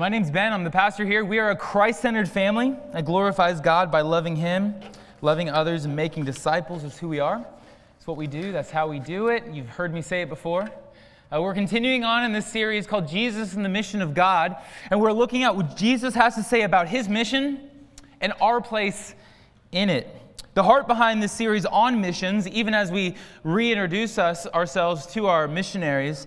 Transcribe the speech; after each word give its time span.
My 0.00 0.08
name's 0.08 0.30
Ben. 0.30 0.54
I'm 0.54 0.64
the 0.64 0.70
pastor 0.70 1.04
here. 1.04 1.26
We 1.26 1.38
are 1.40 1.50
a 1.50 1.56
Christ 1.56 2.00
centered 2.00 2.26
family 2.26 2.74
that 2.94 3.04
glorifies 3.04 3.60
God 3.60 3.92
by 3.92 4.00
loving 4.00 4.34
Him, 4.34 4.74
loving 5.20 5.50
others, 5.50 5.84
and 5.84 5.94
making 5.94 6.24
disciples 6.24 6.84
is 6.84 6.96
who 6.96 7.06
we 7.06 7.20
are. 7.20 7.44
It's 7.98 8.06
what 8.06 8.16
we 8.16 8.26
do, 8.26 8.50
that's 8.50 8.70
how 8.70 8.88
we 8.88 8.98
do 8.98 9.28
it. 9.28 9.44
You've 9.52 9.68
heard 9.68 9.92
me 9.92 10.00
say 10.00 10.22
it 10.22 10.30
before. 10.30 10.70
Uh, 11.30 11.42
we're 11.42 11.52
continuing 11.52 12.02
on 12.02 12.24
in 12.24 12.32
this 12.32 12.46
series 12.46 12.86
called 12.86 13.08
Jesus 13.08 13.52
and 13.52 13.62
the 13.62 13.68
Mission 13.68 14.00
of 14.00 14.14
God, 14.14 14.56
and 14.90 15.02
we're 15.02 15.12
looking 15.12 15.42
at 15.42 15.54
what 15.54 15.76
Jesus 15.76 16.14
has 16.14 16.34
to 16.36 16.42
say 16.42 16.62
about 16.62 16.88
His 16.88 17.06
mission 17.06 17.68
and 18.22 18.32
our 18.40 18.62
place 18.62 19.14
in 19.70 19.90
it. 19.90 20.08
The 20.54 20.62
heart 20.62 20.88
behind 20.88 21.22
this 21.22 21.32
series 21.32 21.66
on 21.66 22.00
missions, 22.00 22.48
even 22.48 22.72
as 22.72 22.90
we 22.90 23.16
reintroduce 23.44 24.16
us 24.16 24.46
ourselves 24.46 25.08
to 25.08 25.26
our 25.26 25.46
missionaries, 25.46 26.26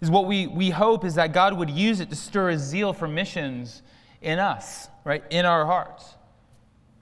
is 0.00 0.10
what 0.10 0.26
we, 0.26 0.46
we 0.46 0.70
hope 0.70 1.04
is 1.04 1.16
that 1.16 1.32
God 1.32 1.54
would 1.54 1.70
use 1.70 2.00
it 2.00 2.10
to 2.10 2.16
stir 2.16 2.50
a 2.50 2.58
zeal 2.58 2.92
for 2.92 3.08
missions 3.08 3.82
in 4.20 4.38
us, 4.38 4.88
right? 5.04 5.24
In 5.30 5.44
our 5.44 5.66
hearts. 5.66 6.14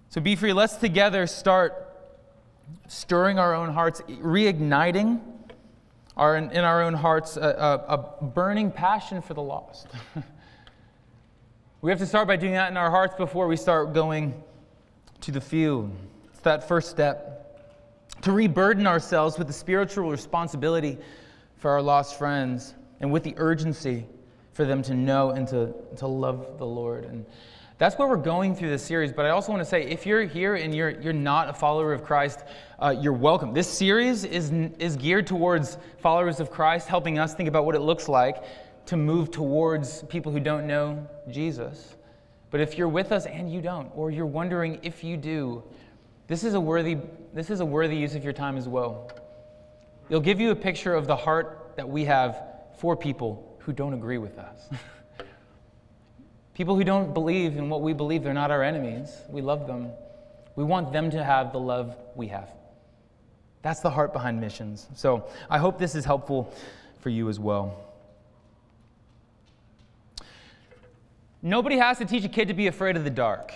So 0.08 0.20
BeFree. 0.20 0.54
Let's 0.54 0.76
together 0.76 1.26
start 1.26 1.82
stirring 2.88 3.38
our 3.38 3.54
own 3.54 3.70
hearts, 3.72 4.00
reigniting 4.08 5.20
our, 6.16 6.36
in 6.36 6.64
our 6.64 6.82
own 6.82 6.94
hearts 6.94 7.36
a, 7.36 7.40
a, 7.88 7.94
a 7.94 8.24
burning 8.24 8.70
passion 8.70 9.20
for 9.20 9.34
the 9.34 9.42
lost. 9.42 9.88
we 11.82 11.90
have 11.90 11.98
to 11.98 12.06
start 12.06 12.26
by 12.26 12.36
doing 12.36 12.54
that 12.54 12.70
in 12.70 12.78
our 12.78 12.90
hearts 12.90 13.14
before 13.16 13.46
we 13.46 13.56
start 13.56 13.92
going 13.92 14.42
to 15.20 15.30
the 15.30 15.40
field. 15.40 15.90
It's 16.30 16.40
that 16.40 16.66
first 16.66 16.88
step 16.88 17.36
to 18.22 18.32
reburden 18.32 18.86
ourselves 18.86 19.36
with 19.36 19.46
the 19.46 19.52
spiritual 19.52 20.10
responsibility 20.10 20.96
for 21.58 21.70
our 21.70 21.82
lost 21.82 22.18
friends 22.18 22.74
and 23.00 23.12
with 23.12 23.22
the 23.22 23.34
urgency 23.36 24.06
for 24.52 24.64
them 24.64 24.82
to 24.82 24.94
know 24.94 25.30
and 25.30 25.46
to, 25.48 25.74
to 25.96 26.06
love 26.06 26.58
the 26.58 26.66
Lord. 26.66 27.04
And 27.04 27.26
that's 27.78 27.98
where 27.98 28.08
we're 28.08 28.16
going 28.16 28.56
through 28.56 28.70
this 28.70 28.82
series. 28.82 29.12
But 29.12 29.26
I 29.26 29.30
also 29.30 29.52
want 29.52 29.60
to 29.60 29.68
say 29.68 29.82
if 29.82 30.06
you're 30.06 30.24
here 30.24 30.54
and 30.54 30.74
you're, 30.74 30.98
you're 31.00 31.12
not 31.12 31.50
a 31.50 31.52
follower 31.52 31.92
of 31.92 32.02
Christ, 32.02 32.40
uh, 32.78 32.94
you're 32.98 33.12
welcome. 33.12 33.52
This 33.52 33.68
series 33.68 34.24
is, 34.24 34.50
is 34.78 34.96
geared 34.96 35.26
towards 35.26 35.76
followers 35.98 36.40
of 36.40 36.50
Christ, 36.50 36.88
helping 36.88 37.18
us 37.18 37.34
think 37.34 37.50
about 37.50 37.66
what 37.66 37.74
it 37.74 37.80
looks 37.80 38.08
like 38.08 38.42
to 38.86 38.96
move 38.96 39.30
towards 39.30 40.04
people 40.04 40.32
who 40.32 40.40
don't 40.40 40.66
know 40.66 41.06
Jesus. 41.30 41.96
But 42.50 42.60
if 42.60 42.78
you're 42.78 42.88
with 42.88 43.12
us 43.12 43.26
and 43.26 43.52
you 43.52 43.60
don't, 43.60 43.90
or 43.94 44.10
you're 44.10 44.24
wondering 44.24 44.78
if 44.82 45.04
you 45.04 45.18
do, 45.18 45.62
this 46.28 46.44
is 46.44 46.54
a 46.54 46.60
worthy, 46.60 46.96
this 47.34 47.50
is 47.50 47.60
a 47.60 47.64
worthy 47.64 47.96
use 47.96 48.14
of 48.14 48.24
your 48.24 48.32
time 48.32 48.56
as 48.56 48.68
well. 48.68 49.10
It'll 50.08 50.22
give 50.22 50.40
you 50.40 50.50
a 50.50 50.56
picture 50.56 50.94
of 50.94 51.06
the 51.06 51.16
heart 51.16 51.74
that 51.76 51.86
we 51.86 52.06
have 52.06 52.55
for 52.78 52.96
people 52.96 53.56
who 53.60 53.72
don't 53.72 53.94
agree 53.94 54.18
with 54.18 54.38
us. 54.38 54.68
people 56.54 56.76
who 56.76 56.84
don't 56.84 57.12
believe 57.12 57.56
in 57.56 57.68
what 57.68 57.82
we 57.82 57.92
believe, 57.92 58.22
they're 58.22 58.34
not 58.34 58.50
our 58.50 58.62
enemies. 58.62 59.22
We 59.28 59.42
love 59.42 59.66
them. 59.66 59.90
We 60.54 60.64
want 60.64 60.92
them 60.92 61.10
to 61.10 61.22
have 61.22 61.52
the 61.52 61.60
love 61.60 61.96
we 62.14 62.28
have. 62.28 62.50
That's 63.62 63.80
the 63.80 63.90
heart 63.90 64.12
behind 64.12 64.40
missions. 64.40 64.86
So 64.94 65.28
I 65.50 65.58
hope 65.58 65.78
this 65.78 65.94
is 65.94 66.04
helpful 66.04 66.54
for 67.00 67.10
you 67.10 67.28
as 67.28 67.38
well. 67.38 67.82
Nobody 71.42 71.76
has 71.76 71.98
to 71.98 72.04
teach 72.04 72.24
a 72.24 72.28
kid 72.28 72.48
to 72.48 72.54
be 72.54 72.66
afraid 72.66 72.96
of 72.96 73.04
the 73.04 73.10
dark. 73.10 73.52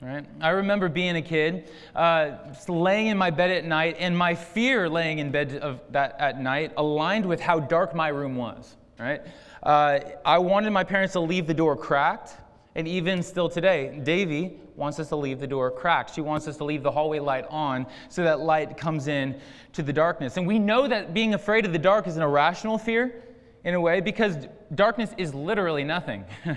Right? 0.00 0.24
I 0.40 0.50
remember 0.50 0.88
being 0.88 1.16
a 1.16 1.22
kid, 1.22 1.70
uh, 1.96 2.36
laying 2.68 3.08
in 3.08 3.18
my 3.18 3.30
bed 3.30 3.50
at 3.50 3.64
night, 3.64 3.96
and 3.98 4.16
my 4.16 4.36
fear 4.36 4.88
laying 4.88 5.18
in 5.18 5.32
bed 5.32 5.56
of 5.56 5.80
that 5.90 6.14
at 6.20 6.40
night 6.40 6.72
aligned 6.76 7.26
with 7.26 7.40
how 7.40 7.58
dark 7.58 7.96
my 7.96 8.08
room 8.08 8.36
was. 8.36 8.76
Right? 8.96 9.22
Uh, 9.60 10.00
I 10.24 10.38
wanted 10.38 10.70
my 10.70 10.84
parents 10.84 11.14
to 11.14 11.20
leave 11.20 11.48
the 11.48 11.54
door 11.54 11.76
cracked, 11.76 12.36
and 12.76 12.86
even 12.86 13.24
still 13.24 13.48
today, 13.48 14.00
Davy 14.04 14.60
wants 14.76 15.00
us 15.00 15.08
to 15.08 15.16
leave 15.16 15.40
the 15.40 15.48
door 15.48 15.68
cracked. 15.72 16.14
She 16.14 16.20
wants 16.20 16.46
us 16.46 16.56
to 16.58 16.64
leave 16.64 16.84
the 16.84 16.92
hallway 16.92 17.18
light 17.18 17.46
on 17.50 17.84
so 18.08 18.22
that 18.22 18.38
light 18.38 18.76
comes 18.76 19.08
in 19.08 19.40
to 19.72 19.82
the 19.82 19.92
darkness. 19.92 20.36
And 20.36 20.46
we 20.46 20.60
know 20.60 20.86
that 20.86 21.12
being 21.12 21.34
afraid 21.34 21.66
of 21.66 21.72
the 21.72 21.78
dark 21.78 22.06
is 22.06 22.16
an 22.16 22.22
irrational 22.22 22.78
fear 22.78 23.24
in 23.64 23.74
a 23.74 23.80
way 23.80 24.00
because 24.00 24.46
darkness 24.72 25.10
is 25.18 25.34
literally 25.34 25.82
nothing. 25.82 26.24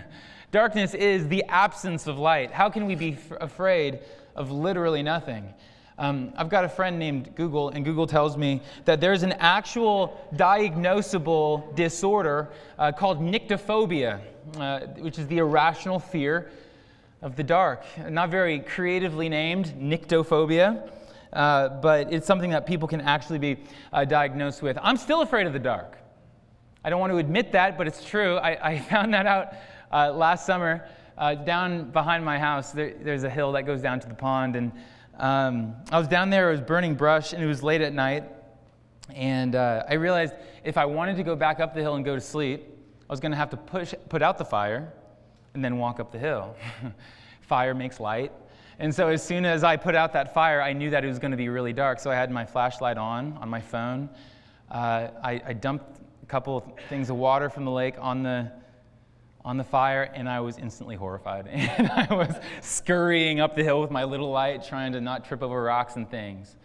Darkness 0.52 0.94
is 0.94 1.30
the 1.30 1.46
absence 1.46 2.08
of 2.08 2.20
light. 2.20 2.52
How 2.52 2.70
can 2.70 2.86
we 2.86 2.96
be 2.96 3.14
f- 3.14 3.38
afraid 3.40 4.00
of 4.36 4.52
literally 4.52 5.02
nothing? 5.02 5.54
Um, 5.98 6.34
I've 6.36 6.50
got 6.50 6.66
a 6.66 6.70
friend 6.70 7.00
named 7.00 7.36
Google, 7.36 7.70
and 7.70 7.86
Google 7.86 8.06
tells 8.06 8.36
me 8.36 8.62
that 8.84 9.00
there's 9.00 9.24
an 9.24 9.32
actual 9.34 10.20
diagnosable 10.36 11.74
disorder 11.78 12.50
uh, 12.78 12.92
called 12.92 13.22
nyctophobia, 13.22 14.20
uh, 14.58 14.80
which 15.00 15.18
is 15.20 15.28
the 15.28 15.38
irrational 15.38 16.00
fear 16.00 16.52
of 17.22 17.38
the 17.38 17.44
dark. 17.44 17.86
Not 18.10 18.30
very 18.30 18.60
creatively 18.60 19.30
named, 19.30 19.68
nyctophobia, 19.80 20.92
uh, 21.32 21.70
but 21.70 22.12
it's 22.12 22.28
something 22.28 22.50
that 22.50 22.66
people 22.66 22.90
can 22.90 23.00
actually 23.00 23.40
be 23.40 23.64
uh, 23.94 24.04
diagnosed 24.04 24.62
with. 24.62 24.78
I'm 24.82 24.98
still 24.98 25.22
afraid 25.22 25.48
of 25.48 25.54
the 25.54 25.60
dark. 25.60 25.98
I 26.84 26.90
don't 26.90 27.00
want 27.00 27.14
to 27.14 27.18
admit 27.18 27.54
that, 27.54 27.78
but 27.78 27.88
it's 27.88 28.04
true. 28.04 28.36
I, 28.36 28.72
I 28.72 28.80
found 28.90 29.14
that 29.14 29.26
out 29.26 29.54
uh, 29.92 30.12
last 30.14 30.46
summer, 30.46 30.88
uh, 31.18 31.36
down 31.36 31.92
behind 31.92 32.24
my 32.24 32.40
house, 32.40 32.72
there, 32.72 32.94
there's 33.02 33.24
a 33.24 33.30
hill 33.30 33.52
that 33.54 33.64
goes 33.64 33.82
down 33.82 34.00
to 34.00 34.08
the 34.08 34.14
pond. 34.14 34.56
And 34.56 34.72
um, 35.18 35.76
I 35.92 36.00
was 36.00 36.08
down 36.08 36.30
there, 36.30 36.50
it 36.50 36.54
was 36.54 36.62
burning 36.62 36.96
brush, 36.96 37.34
and 37.34 37.44
it 37.44 37.48
was 37.48 37.62
late 37.62 37.82
at 37.82 37.94
night. 37.94 38.24
And 39.14 39.56
uh, 39.56 39.84
I 39.90 39.96
realized 39.96 40.34
if 40.64 40.78
I 40.78 40.86
wanted 40.86 41.18
to 41.18 41.24
go 41.24 41.36
back 41.36 41.60
up 41.60 41.74
the 41.74 41.82
hill 41.82 41.96
and 41.96 42.06
go 42.06 42.16
to 42.16 42.22
sleep, 42.22 42.64
I 43.10 43.14
was 43.14 43.20
going 43.20 43.32
to 43.32 43.38
have 43.38 43.50
to 43.50 43.58
push, 43.58 43.94
put 44.10 44.22
out 44.22 44.38
the 44.38 44.46
fire 44.46 44.94
and 45.54 45.64
then 45.64 45.78
walk 45.78 46.00
up 46.00 46.12
the 46.12 46.20
hill. 46.20 46.56
fire 47.42 47.74
makes 47.74 48.00
light. 48.00 48.32
And 48.80 48.94
so 48.96 49.10
as 49.10 49.24
soon 49.24 49.46
as 49.46 49.64
I 49.64 49.76
put 49.76 49.96
out 49.96 50.14
that 50.14 50.34
fire, 50.34 50.62
I 50.62 50.74
knew 50.74 50.90
that 50.90 51.04
it 51.04 51.08
was 51.08 51.20
going 51.20 51.32
to 51.32 51.38
be 51.38 51.50
really 51.50 51.74
dark. 51.74 52.00
So 52.00 52.10
I 52.10 52.16
had 52.16 52.32
my 52.32 52.46
flashlight 52.46 52.98
on 52.98 53.38
on 53.42 53.50
my 53.50 53.62
phone. 53.62 54.10
Uh, 54.72 55.10
I, 55.22 55.42
I, 55.46 55.54
dumped 55.54 56.00
a 56.24 56.26
couple 56.26 56.56
of 56.58 56.64
things 56.88 57.10
of 57.10 57.18
water 57.18 57.50
from 57.50 57.66
the 57.66 57.72
lake 57.72 57.96
on 58.00 58.24
the 58.24 58.50
on 59.44 59.58
the 59.58 59.64
fire, 59.64 60.04
and 60.04 60.30
I 60.30 60.40
was 60.40 60.58
instantly 60.58 60.96
horrified. 60.96 61.48
And 61.52 61.90
I 61.90 62.14
was 62.14 62.36
scurrying 62.62 63.40
up 63.40 63.56
the 63.56 63.64
hill 63.64 63.82
with 63.82 63.92
my 63.92 64.04
little 64.04 64.30
light, 64.30 64.64
trying 64.64 64.94
to 64.94 65.02
not 65.02 65.26
trip 65.26 65.42
over 65.42 65.62
rocks 65.62 65.96
and 65.96 66.10
things. 66.10 66.56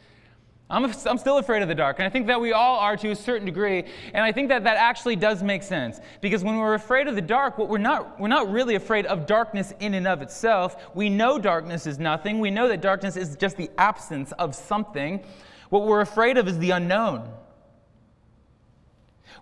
I'm, 0.69 0.84
I'm 0.84 1.19
still 1.19 1.38
afraid 1.38 1.62
of 1.62 1.69
the 1.69 1.76
dark, 1.76 2.00
and 2.00 2.06
I 2.06 2.10
think 2.10 2.26
that 2.26 2.41
we 2.41 2.53
all 2.53 2.78
are 2.78 2.97
to 2.97 3.10
a 3.10 3.15
certain 3.15 3.47
degree, 3.47 3.84
and 4.12 4.25
I 4.25 4.32
think 4.32 4.48
that 4.48 4.65
that 4.65 4.76
actually 4.76 5.15
does 5.15 5.42
make 5.42 5.62
sense. 5.62 6.00
Because 6.20 6.42
when 6.42 6.56
we're 6.56 6.75
afraid 6.75 7.06
of 7.06 7.15
the 7.15 7.22
dark, 7.22 7.56
what 7.56 7.69
we're 7.69 7.78
not, 7.78 8.19
we're 8.19 8.26
not 8.26 8.50
really 8.50 8.75
afraid 8.75 9.06
of 9.06 9.26
darkness 9.26 9.72
in 9.78 9.94
and 9.94 10.09
of 10.09 10.22
itself. 10.22 10.91
We 10.94 11.09
know 11.09 11.38
darkness 11.38 11.86
is 11.86 12.00
nothing, 12.00 12.41
we 12.41 12.50
know 12.50 12.69
that 12.69 12.81
darkness 12.81 13.16
is 13.16 13.36
just 13.36 13.56
the 13.56 13.70
absence 13.78 14.32
of 14.32 14.54
something. 14.56 15.25
What 15.70 15.86
we're 15.86 16.00
afraid 16.00 16.36
of 16.36 16.48
is 16.48 16.59
the 16.59 16.72
unknown. 16.72 17.31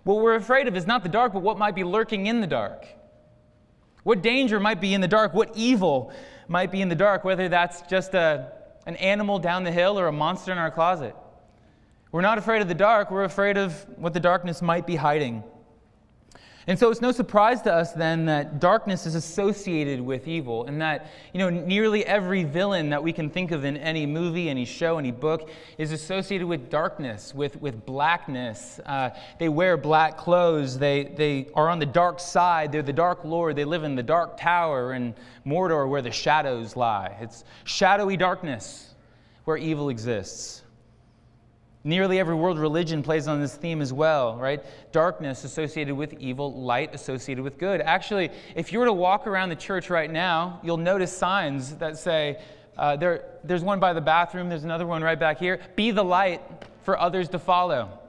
What 0.03 0.21
we're 0.21 0.35
afraid 0.35 0.67
of 0.67 0.75
is 0.75 0.85
not 0.85 1.01
the 1.01 1.09
dark, 1.09 1.33
but 1.33 1.41
what 1.41 1.57
might 1.57 1.73
be 1.73 1.83
lurking 1.83 2.27
in 2.27 2.39
the 2.39 2.47
dark. 2.47 2.85
What 4.05 4.21
danger 4.21 4.59
might 4.59 4.79
be 4.79 4.93
in 4.93 5.01
the 5.01 5.07
dark? 5.07 5.33
What 5.33 5.49
evil 5.55 6.13
might 6.47 6.71
be 6.71 6.83
in 6.83 6.89
the 6.89 6.95
dark? 6.95 7.23
Whether 7.23 7.49
that's 7.49 7.81
just 7.89 8.13
a, 8.13 8.51
an 8.85 8.97
animal 8.97 9.39
down 9.39 9.63
the 9.63 9.71
hill 9.71 9.97
or 9.97 10.05
a 10.05 10.11
monster 10.11 10.51
in 10.51 10.59
our 10.59 10.69
closet. 10.69 11.15
We're 12.11 12.21
not 12.21 12.37
afraid 12.37 12.61
of 12.61 12.67
the 12.67 12.75
dark, 12.75 13.09
we're 13.09 13.23
afraid 13.23 13.57
of 13.57 13.73
what 13.97 14.13
the 14.13 14.19
darkness 14.19 14.61
might 14.61 14.85
be 14.85 14.95
hiding. 14.95 15.43
And 16.67 16.79
so 16.79 16.89
it's 16.89 17.01
no 17.01 17.11
surprise 17.11 17.61
to 17.63 17.73
us 17.73 17.91
then 17.91 18.25
that 18.25 18.59
darkness 18.59 19.05
is 19.05 19.13
associated 19.13 20.01
with 20.01 20.27
evil, 20.27 20.65
and 20.65 20.81
that 20.81 21.11
you 21.31 21.39
know 21.39 21.49
nearly 21.49 22.03
every 22.05 22.43
villain 22.43 22.89
that 22.89 23.03
we 23.03 23.13
can 23.13 23.29
think 23.29 23.51
of 23.51 23.65
in 23.65 23.77
any 23.77 24.07
movie, 24.07 24.49
any 24.49 24.65
show, 24.65 24.97
any 24.97 25.11
book 25.11 25.49
is 25.77 25.91
associated 25.91 26.47
with 26.47 26.71
darkness, 26.71 27.35
with, 27.35 27.61
with 27.61 27.85
blackness. 27.85 28.79
Uh, 28.83 29.11
they 29.39 29.47
wear 29.47 29.77
black 29.77 30.17
clothes. 30.17 30.79
They, 30.79 31.03
they 31.03 31.49
are 31.53 31.69
on 31.69 31.77
the 31.77 31.85
dark 31.85 32.19
side. 32.19 32.71
They're 32.71 32.81
the 32.81 32.93
dark 32.93 33.23
lord. 33.23 33.55
They 33.55 33.65
live 33.65 33.83
in 33.83 33.95
the 33.95 34.03
dark 34.03 34.37
tower 34.37 34.93
in 34.93 35.13
Mordor 35.45 35.87
where 35.87 36.01
the 36.01 36.11
shadows 36.11 36.75
lie. 36.75 37.15
It's 37.21 37.43
shadowy 37.65 38.17
darkness 38.17 38.95
where 39.43 39.57
evil 39.57 39.89
exists. 39.89 40.63
Nearly 41.85 42.17
every 42.17 42.33
world 42.33 42.57
religion 42.57 43.03
plays 43.03 43.27
on 43.27 43.39
this 43.39 43.53
theme 43.53 43.79
as 43.79 43.93
well, 43.93 44.37
right? 44.37 44.65
Darkness 44.91 45.43
associated 45.43 45.93
with 45.93 46.13
evil, 46.13 46.51
light 46.51 46.95
associated 46.95 47.43
with 47.43 47.59
good. 47.59 47.79
Actually, 47.79 48.31
if 48.55 48.73
you 48.73 48.79
were 48.79 48.85
to 48.85 48.93
walk 48.93 49.27
around 49.27 49.49
the 49.49 49.55
church 49.55 49.91
right 49.91 50.09
now, 50.11 50.59
you'll 50.63 50.77
notice 50.77 51.15
signs 51.15 51.75
that 51.75 51.99
say, 51.99 52.41
uh, 52.75 52.95
there, 52.95 53.25
there's 53.43 53.63
one 53.63 53.79
by 53.79 53.93
the 53.93 54.01
bathroom, 54.01 54.49
there's 54.49 54.63
another 54.63 54.87
one 54.87 55.03
right 55.03 55.19
back 55.19 55.37
here. 55.37 55.61
Be 55.75 55.91
the 55.91 56.03
light 56.03 56.41
for 56.81 56.99
others 56.99 57.29
to 57.29 57.37
follow. 57.37 57.99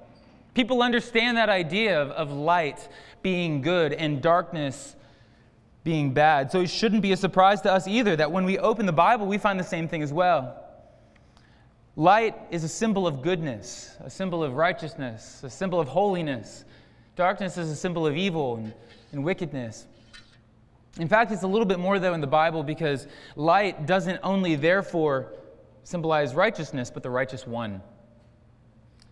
People 0.54 0.82
understand 0.82 1.36
that 1.36 1.50
idea 1.50 2.00
of, 2.00 2.10
of 2.12 2.32
light 2.32 2.88
being 3.20 3.60
good 3.60 3.92
and 3.92 4.22
darkness 4.22 4.96
being 5.84 6.14
bad. 6.14 6.50
So 6.50 6.62
it 6.62 6.70
shouldn't 6.70 7.02
be 7.02 7.12
a 7.12 7.16
surprise 7.16 7.60
to 7.60 7.72
us 7.72 7.86
either 7.86 8.16
that 8.16 8.32
when 8.32 8.46
we 8.46 8.58
open 8.58 8.86
the 8.86 8.92
Bible, 8.92 9.26
we 9.26 9.36
find 9.36 9.60
the 9.60 9.64
same 9.64 9.86
thing 9.86 10.02
as 10.02 10.14
well. 10.14 10.62
Light 11.98 12.36
is 12.50 12.62
a 12.62 12.68
symbol 12.68 13.06
of 13.06 13.22
goodness, 13.22 13.96
a 14.04 14.10
symbol 14.10 14.44
of 14.44 14.54
righteousness, 14.54 15.42
a 15.42 15.48
symbol 15.48 15.80
of 15.80 15.88
holiness. 15.88 16.66
Darkness 17.16 17.56
is 17.56 17.70
a 17.70 17.76
symbol 17.76 18.06
of 18.06 18.14
evil 18.14 18.56
and, 18.56 18.74
and 19.12 19.24
wickedness. 19.24 19.86
In 20.98 21.08
fact, 21.08 21.32
it's 21.32 21.42
a 21.42 21.46
little 21.46 21.64
bit 21.64 21.78
more, 21.78 21.98
though, 21.98 22.12
in 22.12 22.20
the 22.20 22.26
Bible 22.26 22.62
because 22.62 23.06
light 23.34 23.86
doesn't 23.86 24.20
only, 24.22 24.56
therefore, 24.56 25.32
symbolize 25.84 26.34
righteousness, 26.34 26.90
but 26.90 27.02
the 27.02 27.08
righteous 27.08 27.46
one. 27.46 27.80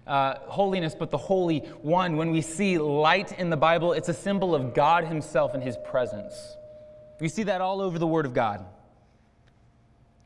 Uh, 0.07 0.35
holiness, 0.41 0.95
but 0.95 1.11
the 1.11 1.17
Holy 1.17 1.61
One. 1.81 2.19
When 2.19 2.31
we 2.31 2.43
see 2.43 2.77
light 2.77 3.39
in 3.39 3.49
the 3.49 3.57
Bible, 3.57 3.95
it's 3.95 4.11
a 4.11 4.15
symbol 4.15 4.55
of 4.55 4.75
God 4.75 5.05
Himself 5.05 5.55
and 5.55 5.63
His 5.63 5.79
presence. 5.79 6.35
We 7.19 7.29
see 7.29 7.45
that 7.45 7.63
all 7.63 7.81
over 7.81 7.99
the 7.99 8.07
Word 8.07 8.27
of 8.27 8.35
God. 8.35 8.67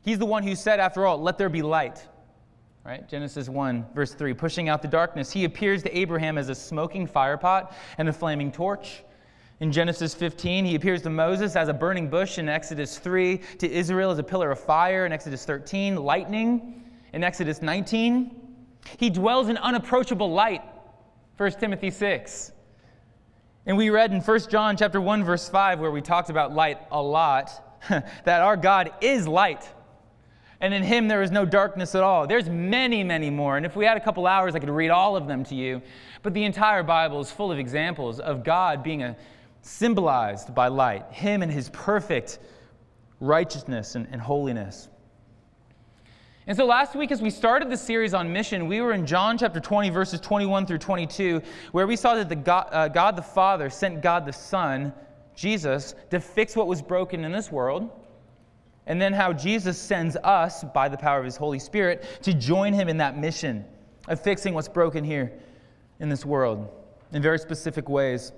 He's 0.03 0.19
the 0.19 0.27
one 0.27 0.43
who 0.43 0.57
said, 0.57 0.81
after 0.81 1.07
all, 1.07 1.23
let 1.23 1.39
there 1.39 1.49
be 1.49 1.63
light. 1.63 2.05
Right? 2.89 3.07
Genesis 3.07 3.51
1, 3.51 3.85
verse 3.95 4.15
3, 4.15 4.33
pushing 4.33 4.71
out 4.71 4.81
the 4.81 4.89
darkness. 4.89 5.31
He 5.31 5.45
appears 5.45 5.83
to 5.83 5.95
Abraham 5.95 6.39
as 6.39 6.49
a 6.49 6.55
smoking 6.55 7.07
firepot 7.07 7.71
and 7.99 8.09
a 8.09 8.13
flaming 8.15 8.51
torch. 8.51 9.05
In 9.61 9.71
Genesis 9.71 10.15
15, 10.15 10.65
he 10.65 10.75
appears 10.75 11.03
to 11.03 11.11
Moses 11.11 11.55
as 11.55 11.69
a 11.69 11.75
burning 11.75 12.09
bush 12.09 12.39
in 12.39 12.49
Exodus 12.49 12.97
3, 12.97 13.43
to 13.59 13.71
Israel 13.71 14.11
as 14.11 14.19
a 14.19 14.23
pillar 14.23 14.51
of 14.51 14.59
fire 14.59 15.05
in 15.05 15.13
Exodus 15.13 15.45
13, 15.45 15.97
lightning 15.97 16.83
in 17.13 17.23
Exodus 17.23 17.61
19. 17.61 18.57
He 18.97 19.11
dwells 19.11 19.51
in 19.51 19.59
unapproachable 19.59 20.33
light, 20.33 20.63
1 21.37 21.51
Timothy 21.61 21.91
6. 21.91 22.53
And 23.67 23.77
we 23.77 23.91
read 23.91 24.15
in 24.15 24.23
1 24.23 24.41
John 24.49 24.79
chapter 24.79 24.99
1 24.99 25.25
verse 25.25 25.47
5 25.47 25.79
where 25.79 25.91
we 25.91 26.01
talked 26.01 26.31
about 26.31 26.55
light 26.55 26.79
a 26.91 27.03
lot 27.03 27.51
that 27.91 28.41
our 28.41 28.57
God 28.57 28.93
is 29.03 29.29
light. 29.29 29.69
And 30.61 30.75
in 30.75 30.83
him 30.83 31.09
there 31.09 31.23
is 31.23 31.31
no 31.31 31.45
darkness 31.45 31.95
at 31.95 32.03
all. 32.03 32.27
There's 32.27 32.49
many, 32.49 33.05
many 33.05 33.31
more. 33.31 33.57
And 33.57 33.65
if 33.65 33.77
we 33.77 33.85
had 33.85 33.97
a 33.97 34.01
couple 34.01 34.27
hours, 34.27 34.55
I 34.55 34.59
could 34.59 34.71
read 34.71 34.91
all 34.91 35.17
of 35.17 35.27
them 35.27 35.45
to 35.45 35.55
you. 35.55 35.81
But 36.23 36.35
the 36.35 36.45
entire 36.45 36.83
Bible 36.83 37.21
is 37.21 37.31
full 37.31 37.53
of 37.53 37.59
examples 37.59 38.19
of 38.19 38.43
God 38.43 38.83
being 38.83 39.03
a 39.03 39.17
symbolized 39.63 40.55
by 40.55 40.69
light, 40.69 41.11
him 41.13 41.43
and 41.43 41.53
his 41.53 41.69
perfect 41.71 42.39
righteousness 43.21 43.95
and, 43.95 44.09
and 44.11 44.21
holiness. 44.21 44.89
And 46.47 46.57
so 46.57 46.65
last 46.65 46.97
week, 46.97 47.13
as 47.13 47.21
we 47.21 47.29
started 47.29 47.69
the 47.69 47.77
series 47.77 48.15
on 48.15 48.33
mission, 48.33 48.69
we 48.69 48.81
were 48.81 48.95
in 48.95 49.05
John 49.05 49.37
chapter 49.37 49.61
20, 49.61 49.91
verses 49.91 50.19
21 50.21 50.65
through 50.65 50.79
22, 50.79 51.43
where 51.73 51.87
we 51.87 51.95
saw 51.95 52.15
that 52.15 52.31
the 52.31 52.37
God, 52.37 52.69
uh, 52.73 52.89
God 52.89 53.17
the 53.17 53.23
Father 53.23 53.69
sent 53.69 54.01
God 54.01 54.25
the 54.25 54.33
Son, 54.33 54.95
Jesus, 55.35 55.95
to 56.11 56.19
fix 56.19 56.57
what 56.57 56.67
was 56.67 56.81
broken 56.81 57.25
in 57.25 57.33
this 57.33 57.53
world. 57.53 57.91
And 58.89 59.01
then 59.01 59.13
how 59.13 59.33
Jesus 59.33 59.79
sends 59.79 60.17
us, 60.17 60.65
by 60.75 60.89
the 60.89 60.97
power 60.97 61.19
of 61.19 61.25
his 61.25 61.37
Holy 61.37 61.59
Spirit, 61.59 62.05
to 62.23 62.35
join 62.35 62.73
him 62.73 62.89
in 62.89 62.97
that 62.97 63.17
mission 63.17 63.65
of 64.09 64.21
fixing 64.21 64.55
what's 64.55 64.69
broken 64.69 65.05
here 65.05 65.31
in 66.01 66.09
this 66.09 66.25
world 66.25 66.69
in 67.13 67.23
very 67.23 67.39
specific 67.39 67.89
ways. 67.89 68.33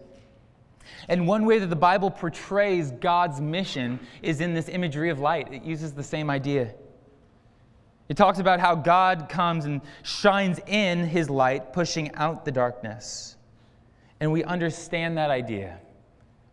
And 1.08 1.26
one 1.28 1.44
way 1.44 1.60
that 1.60 1.68
the 1.68 1.76
Bible 1.76 2.10
portrays 2.10 2.90
God's 2.90 3.40
mission 3.40 4.00
is 4.22 4.40
in 4.40 4.52
this 4.52 4.68
imagery 4.68 5.10
of 5.10 5.20
light. 5.20 5.52
It 5.52 5.62
uses 5.62 5.92
the 5.92 6.02
same 6.02 6.28
idea. 6.28 6.74
It 8.08 8.16
talks 8.16 8.40
about 8.40 8.58
how 8.58 8.74
God 8.74 9.28
comes 9.28 9.66
and 9.66 9.80
shines 10.02 10.58
in 10.66 11.04
his 11.06 11.30
light, 11.30 11.72
pushing 11.72 12.12
out 12.16 12.44
the 12.44 12.50
darkness. 12.50 13.36
And 14.18 14.32
we 14.32 14.42
understand 14.42 15.16
that 15.16 15.30
idea. 15.30 15.78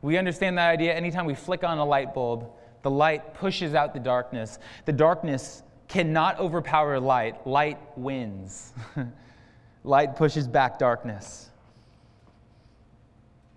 We 0.04 0.18
understand 0.18 0.60
that 0.60 0.70
idea 0.70 0.94
anytime 0.94 1.26
we 1.26 1.34
flick 1.34 1.64
on 1.64 1.80
a 1.80 1.86
light 1.86 2.14
bulb, 2.14 2.52
the 2.88 2.92
light 2.92 3.34
pushes 3.34 3.74
out 3.74 3.94
the 3.94 4.00
darkness. 4.00 4.60
The 4.86 4.94
darkness 4.94 5.62
cannot 5.90 6.40
overpower 6.40 7.02
light, 7.02 7.46
light 7.46 7.78
wins. 7.98 8.72
light 9.84 10.16
pushes 10.16 10.48
back 10.48 10.80
darkness. 10.80 11.50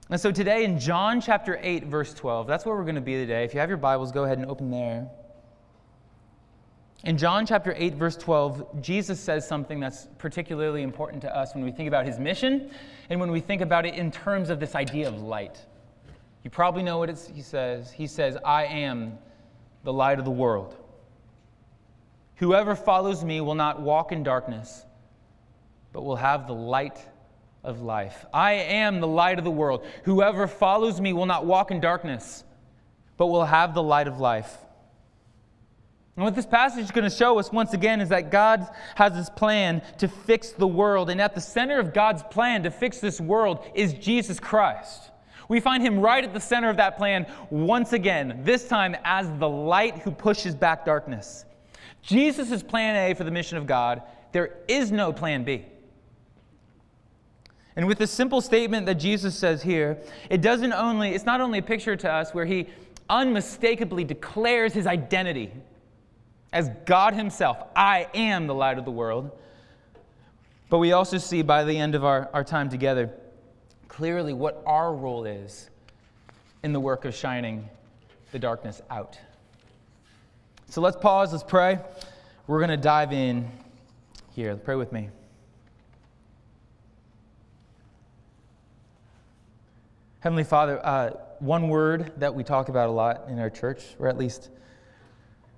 And 0.08 0.20
so 0.20 0.32
today 0.32 0.64
in 0.64 0.80
John 0.80 1.20
chapter 1.20 1.60
8, 1.62 1.84
verse 1.84 2.12
12, 2.12 2.48
that's 2.48 2.66
where 2.66 2.74
we're 2.74 2.82
going 2.82 2.96
to 2.96 3.00
be 3.00 3.14
today. 3.14 3.44
If 3.44 3.54
you 3.54 3.60
have 3.60 3.68
your 3.68 3.78
Bibles, 3.78 4.10
go 4.10 4.24
ahead 4.24 4.38
and 4.38 4.50
open 4.50 4.68
there. 4.68 5.08
In 7.04 7.16
John 7.16 7.46
chapter 7.46 7.72
8, 7.78 7.94
verse 7.94 8.16
12, 8.16 8.82
Jesus 8.82 9.20
says 9.20 9.46
something 9.46 9.78
that's 9.78 10.08
particularly 10.18 10.82
important 10.82 11.22
to 11.22 11.32
us 11.32 11.54
when 11.54 11.62
we 11.62 11.70
think 11.70 11.86
about 11.86 12.04
his 12.04 12.18
mission 12.18 12.72
and 13.10 13.20
when 13.20 13.30
we 13.30 13.38
think 13.38 13.62
about 13.62 13.86
it 13.86 13.94
in 13.94 14.10
terms 14.10 14.50
of 14.50 14.58
this 14.58 14.74
idea 14.74 15.06
of 15.06 15.22
light. 15.22 15.64
You 16.42 16.50
probably 16.50 16.82
know 16.82 16.98
what 16.98 17.10
he 17.34 17.42
says. 17.42 17.90
He 17.90 18.06
says, 18.06 18.36
I 18.44 18.64
am 18.64 19.18
the 19.84 19.92
light 19.92 20.18
of 20.18 20.24
the 20.24 20.30
world. 20.30 20.76
Whoever 22.36 22.74
follows 22.74 23.22
me 23.22 23.40
will 23.40 23.54
not 23.54 23.82
walk 23.82 24.12
in 24.12 24.22
darkness, 24.22 24.84
but 25.92 26.02
will 26.02 26.16
have 26.16 26.46
the 26.46 26.54
light 26.54 26.98
of 27.62 27.82
life. 27.82 28.24
I 28.32 28.52
am 28.52 29.00
the 29.00 29.06
light 29.06 29.38
of 29.38 29.44
the 29.44 29.50
world. 29.50 29.84
Whoever 30.04 30.46
follows 30.46 31.00
me 31.00 31.12
will 31.12 31.26
not 31.26 31.44
walk 31.44 31.70
in 31.70 31.80
darkness, 31.80 32.44
but 33.18 33.26
will 33.26 33.44
have 33.44 33.74
the 33.74 33.82
light 33.82 34.08
of 34.08 34.18
life. 34.18 34.56
And 36.16 36.24
what 36.24 36.34
this 36.34 36.46
passage 36.46 36.84
is 36.84 36.90
going 36.90 37.08
to 37.08 37.14
show 37.14 37.38
us 37.38 37.52
once 37.52 37.72
again 37.72 38.00
is 38.00 38.08
that 38.08 38.30
God 38.30 38.66
has 38.94 39.12
this 39.14 39.30
plan 39.30 39.82
to 39.98 40.08
fix 40.08 40.50
the 40.50 40.66
world. 40.66 41.10
And 41.10 41.20
at 41.20 41.34
the 41.34 41.40
center 41.40 41.78
of 41.78 41.92
God's 41.92 42.22
plan 42.22 42.62
to 42.64 42.70
fix 42.70 43.00
this 43.00 43.20
world 43.20 43.64
is 43.74 43.92
Jesus 43.94 44.40
Christ. 44.40 45.10
We 45.50 45.58
find 45.58 45.82
him 45.82 45.98
right 45.98 46.22
at 46.22 46.32
the 46.32 46.38
center 46.38 46.70
of 46.70 46.76
that 46.76 46.96
plan 46.96 47.26
once 47.50 47.92
again, 47.92 48.40
this 48.44 48.68
time 48.68 48.96
as 49.02 49.28
the 49.40 49.48
light 49.48 49.98
who 49.98 50.12
pushes 50.12 50.54
back 50.54 50.84
darkness. 50.84 51.44
Jesus 52.02 52.52
is 52.52 52.62
plan 52.62 52.94
A 52.94 53.14
for 53.14 53.24
the 53.24 53.32
mission 53.32 53.58
of 53.58 53.66
God. 53.66 54.00
There 54.30 54.58
is 54.68 54.92
no 54.92 55.12
plan 55.12 55.42
B. 55.42 55.64
And 57.74 57.88
with 57.88 57.98
the 57.98 58.06
simple 58.06 58.40
statement 58.40 58.86
that 58.86 58.94
Jesus 58.94 59.34
says 59.34 59.60
here, 59.60 59.98
it 60.30 60.40
doesn't 60.40 60.72
only, 60.72 61.16
it's 61.16 61.26
not 61.26 61.40
only 61.40 61.58
a 61.58 61.62
picture 61.62 61.96
to 61.96 62.08
us 62.08 62.32
where 62.32 62.44
he 62.44 62.68
unmistakably 63.08 64.04
declares 64.04 64.72
his 64.72 64.86
identity 64.86 65.52
as 66.52 66.70
God 66.86 67.12
himself. 67.12 67.58
I 67.74 68.06
am 68.14 68.46
the 68.46 68.54
light 68.54 68.78
of 68.78 68.84
the 68.84 68.92
world. 68.92 69.32
But 70.68 70.78
we 70.78 70.92
also 70.92 71.18
see 71.18 71.42
by 71.42 71.64
the 71.64 71.76
end 71.76 71.96
of 71.96 72.04
our, 72.04 72.30
our 72.32 72.44
time 72.44 72.68
together 72.68 73.10
clearly 74.00 74.32
what 74.32 74.62
our 74.64 74.94
role 74.94 75.26
is 75.26 75.68
in 76.62 76.72
the 76.72 76.80
work 76.80 77.04
of 77.04 77.14
shining 77.14 77.68
the 78.32 78.38
darkness 78.38 78.80
out. 78.88 79.18
So 80.70 80.80
let's 80.80 80.96
pause, 80.96 81.32
let's 81.32 81.44
pray. 81.44 81.78
We're 82.46 82.60
going 82.60 82.70
to 82.70 82.78
dive 82.78 83.12
in 83.12 83.46
here. 84.34 84.56
Pray 84.56 84.76
with 84.76 84.90
me. 84.90 85.10
Heavenly 90.20 90.44
Father, 90.44 90.80
uh, 90.82 91.10
one 91.38 91.68
word 91.68 92.14
that 92.16 92.34
we 92.34 92.42
talk 92.42 92.70
about 92.70 92.88
a 92.88 92.92
lot 92.92 93.26
in 93.28 93.38
our 93.38 93.50
church, 93.50 93.84
or 93.98 94.08
at 94.08 94.16
least 94.16 94.48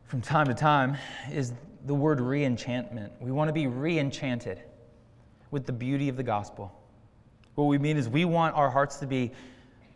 from 0.06 0.20
time 0.20 0.48
to 0.48 0.54
time, 0.54 0.96
is 1.30 1.52
the 1.86 1.94
word 1.94 2.20
re-enchantment. 2.20 3.12
We 3.20 3.30
want 3.30 3.50
to 3.50 3.52
be 3.52 3.68
re-enchanted 3.68 4.60
with 5.52 5.64
the 5.64 5.72
beauty 5.72 6.08
of 6.08 6.16
the 6.16 6.24
gospel. 6.24 6.76
What 7.54 7.64
we 7.64 7.78
mean 7.78 7.96
is 7.96 8.08
we 8.08 8.24
want 8.24 8.54
our 8.54 8.70
hearts 8.70 8.96
to 8.96 9.06
be 9.06 9.32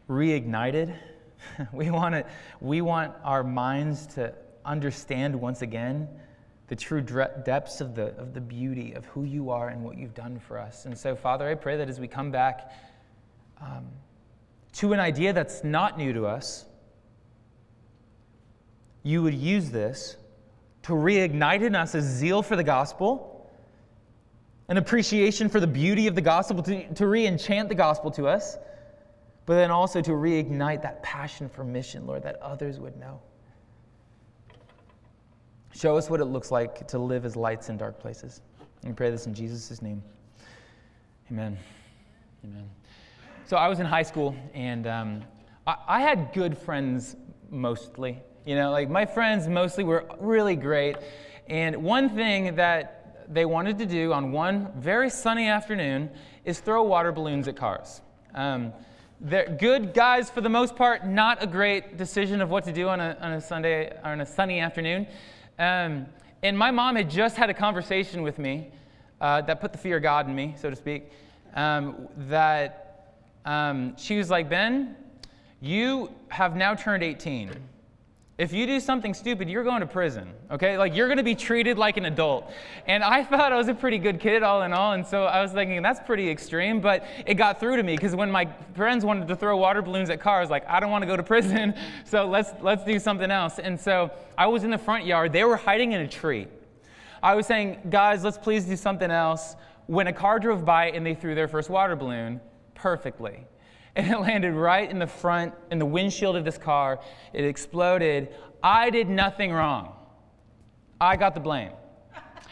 reignited. 0.09 0.95
we, 1.73 1.91
want 1.91 2.15
it, 2.15 2.27
we 2.61 2.81
want 2.81 3.15
our 3.25 3.43
minds 3.43 4.07
to 4.15 4.35
understand 4.65 5.35
once 5.35 5.63
again 5.63 6.09
the 6.69 6.77
true 6.77 7.01
depths 7.01 7.81
of 7.81 7.95
the, 7.95 8.07
of 8.17 8.35
the 8.35 8.41
beauty 8.41 8.93
of 8.93 9.05
who 9.07 9.23
you 9.23 9.51
are 9.51 9.69
and 9.69 9.85
what 9.85 9.97
you've 9.97 10.15
done 10.15 10.39
for 10.39 10.59
us. 10.59 10.85
And 10.85 10.99
so, 10.99 11.15
Father, 11.15 11.49
I 11.49 11.55
pray 11.55 11.77
that 11.77 11.89
as 11.89 12.01
we 12.01 12.09
come 12.09 12.31
back, 12.31 12.73
um, 13.61 13.87
to 14.75 14.93
an 14.93 15.01
idea 15.01 15.33
that's 15.33 15.63
not 15.63 15.97
new 15.97 16.13
to 16.13 16.27
us, 16.27 16.67
you 19.03 19.23
would 19.23 19.35
use 19.35 19.71
this 19.71 20.17
to 20.83 20.93
reignite 20.93 21.63
in 21.63 21.75
us 21.75 21.95
a 21.95 22.03
zeal 22.03 22.43
for 22.43 22.57
the 22.57 22.65
gospel, 22.65 23.36
an 24.69 24.77
appreciation 24.77 25.49
for 25.49 25.61
the 25.61 25.67
beauty 25.67 26.07
of 26.07 26.15
the 26.15 26.21
gospel, 26.21 26.63
to, 26.63 26.95
to 26.95 27.07
re 27.07 27.27
enchant 27.27 27.69
the 27.69 27.75
gospel 27.75 28.11
to 28.13 28.27
us, 28.27 28.59
but 29.47 29.55
then 29.55 29.71
also 29.71 30.01
to 30.03 30.11
reignite 30.11 30.83
that 30.83 31.03
passion 31.03 31.49
for 31.49 31.63
mission, 31.63 32.07
Lord, 32.07 32.23
that 32.25 32.37
others 32.43 32.81
would 32.81 32.97
know. 32.97 33.21
Show 35.73 35.97
us 35.97 36.11
what 36.11 36.21
it 36.21 36.25
looks 36.25 36.51
like 36.51 36.89
to 36.89 36.99
live 36.99 37.25
as 37.25 37.37
lights 37.37 37.69
in 37.69 37.77
dark 37.77 38.01
places. 38.01 38.41
And 38.83 38.93
we 38.93 38.97
pray 38.97 39.11
this 39.11 39.27
in 39.27 39.35
Jesus' 39.35 39.83
name. 39.83 40.03
Amen. 41.31 41.59
Amen. 42.45 42.69
So 43.47 43.57
I 43.57 43.69
was 43.69 43.79
in 43.79 43.87
high 43.87 44.03
school, 44.03 44.35
and 44.55 44.87
um, 44.87 45.23
I, 45.67 45.77
I 45.87 46.01
had 46.01 46.33
good 46.33 46.57
friends 46.57 47.15
mostly. 47.51 48.21
You 48.45 48.57
know, 48.57 48.71
like 48.71 48.89
my 48.89 49.05
friends 49.05 49.47
mostly 49.49 49.85
were 49.85 50.07
really 50.19 50.57
great. 50.57 50.97
And 51.49 51.77
one 51.85 52.11
thing 52.11 52.57
that 52.57 53.06
they 53.29 53.45
wanted 53.45 53.79
to 53.79 53.87
do 53.87 54.13
on 54.13 54.33
one 54.33 54.73
very 54.77 55.11
sunny 55.11 55.49
afternoon 55.49 56.11
is 56.45 56.61
throw 56.61 56.83
water 56.83 57.13
balloons 57.13 57.49
at 57.49 57.57
cars. 57.57 58.01
Um, 58.35 58.73
they're 59.21 59.49
good 59.59 59.95
guys 59.95 60.29
for 60.29 60.41
the 60.41 60.49
most 60.49 60.77
part, 60.77 61.07
not 61.07 61.43
a 61.43 61.47
great 61.47 61.97
decision 61.97 62.41
of 62.41 62.51
what 62.51 62.65
to 62.65 62.73
do 62.73 62.89
on 62.89 63.01
a, 63.01 63.17
on 63.21 63.33
a 63.33 63.41
Sunday 63.41 63.91
or 64.05 64.11
on 64.11 64.21
a 64.21 64.27
sunny 64.27 64.61
afternoon. 64.61 65.07
Um, 65.59 66.07
and 66.43 66.57
my 66.57 66.71
mom 66.71 66.97
had 66.97 67.09
just 67.09 67.37
had 67.37 67.49
a 67.49 67.55
conversation 67.55 68.23
with 68.23 68.39
me 68.39 68.71
uh, 69.21 69.41
that 69.43 69.61
put 69.61 69.73
the 69.73 69.79
fear 69.79 69.97
of 69.97 70.03
God 70.03 70.29
in 70.29 70.35
me, 70.35 70.55
so 70.59 70.69
to 70.69 70.77
speak, 70.77 71.11
um, 71.55 72.09
that 72.29 73.15
um, 73.47 73.97
she 73.97 74.19
was 74.19 74.29
like, 74.29 74.51
Ben, 74.51 74.97
You 75.61 76.13
have 76.29 76.55
now 76.55 76.75
turned 76.75 77.03
18. 77.03 77.51
If 78.39 78.53
you 78.53 78.67
do 78.67 78.81
something 78.81 79.15
stupid, 79.15 79.49
you're 79.49 79.65
going 79.65 79.81
to 79.81 79.87
prison, 79.87 80.31
okay? 80.51 80.77
Like 80.77 80.95
you're 80.95 81.07
going 81.07 81.17
to 81.17 81.25
be 81.25 81.35
treated 81.35 81.79
like 81.79 81.97
an 81.97 82.05
adult. 82.05 82.53
And 82.87 83.03
I 83.03 83.25
thought 83.25 83.51
I 83.51 83.57
was 83.57 83.69
a 83.69 83.75
pretty 83.75 83.97
good 83.97 84.21
kid, 84.21 84.43
all 84.43 84.63
in 84.63 84.75
all. 84.75 84.93
And 84.93 85.07
so 85.07 85.25
I 85.25 85.41
was 85.41 85.53
thinking, 85.53 85.81
that's 85.81 86.01
pretty 86.01 86.29
extreme. 86.29 86.83
But 86.83 87.07
it 87.25 87.35
got 87.35 87.59
through 87.59 87.77
to 87.77 87.83
me 87.83 87.97
because 87.97 88.15
when 88.15 88.31
my 88.31 88.47
friends 88.75 89.07
wanted 89.07 89.27
to 89.29 89.37
throw 89.37 89.57
water 89.57 89.81
balloons 89.81 90.11
at 90.11 90.21
cars, 90.21 90.51
like, 90.51 90.69
I 90.69 90.81
don't 90.81 90.91
want 90.91 91.01
to 91.01 91.07
go 91.07 91.17
to 91.17 91.23
prison. 91.23 91.75
So 92.05 92.27
let's, 92.27 92.51
let's 92.61 92.85
do 92.85 92.99
something 92.99 93.31
else. 93.31 93.59
And 93.59 93.81
so 93.81 94.11
I 94.39 94.47
was 94.47 94.65
in 94.65 94.71
the 94.71 94.79
front 94.79 95.07
yard. 95.07 95.33
They 95.33 95.45
were 95.45 95.57
hiding 95.57 95.93
in 95.93 96.03
a 96.03 96.09
tree. 96.09 96.47
I 97.23 97.35
was 97.35 97.47
saying, 97.47 97.79
guys, 97.91 98.23
let's 98.23 98.39
please 98.39 98.65
do 98.65 98.77
something 98.77 99.11
else. 99.11 99.57
When 99.87 100.07
a 100.07 100.13
car 100.13 100.39
drove 100.39 100.65
by 100.65 100.91
and 100.91 101.05
they 101.05 101.15
threw 101.15 101.35
their 101.35 101.49
first 101.49 101.69
water 101.69 101.97
balloon, 101.97 102.41
perfectly 102.75 103.47
and 103.97 104.13
it 104.13 104.21
landed 104.21 104.53
right 104.53 104.89
in 104.89 104.99
the 104.99 105.07
front, 105.07 105.55
in 105.71 105.79
the 105.79 105.87
windshield 105.87 106.37
of 106.37 106.45
this 106.45 106.59
car. 106.59 107.01
It 107.33 107.45
exploded. 107.45 108.29
I 108.63 108.91
did 108.91 109.09
nothing 109.09 109.53
wrong. 109.53 109.95
I 111.01 111.17
got 111.17 111.35
the 111.35 111.41
blame. 111.41 111.73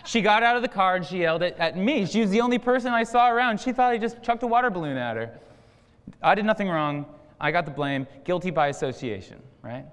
She 0.06 0.20
got 0.20 0.42
out 0.42 0.56
of 0.56 0.62
the 0.62 0.68
car 0.68 0.96
and 0.96 1.04
she 1.04 1.18
yelled 1.18 1.42
at 1.42 1.78
me. 1.78 2.04
She 2.06 2.20
was 2.20 2.30
the 2.30 2.40
only 2.40 2.58
person 2.58 2.92
I 2.92 3.04
saw 3.04 3.30
around. 3.30 3.60
She 3.60 3.72
thought 3.72 3.90
I 3.90 3.98
just 3.98 4.22
chucked 4.22 4.42
a 4.42 4.46
water 4.46 4.70
balloon 4.70 4.96
at 4.96 5.16
her. 5.16 5.38
I 6.22 6.34
did 6.34 6.44
nothing 6.44 6.68
wrong. 6.68 7.06
I 7.40 7.50
got 7.50 7.64
the 7.64 7.70
blame. 7.70 8.06
Guilty 8.24 8.50
by 8.50 8.68
association, 8.68 9.42
right? 9.62 9.84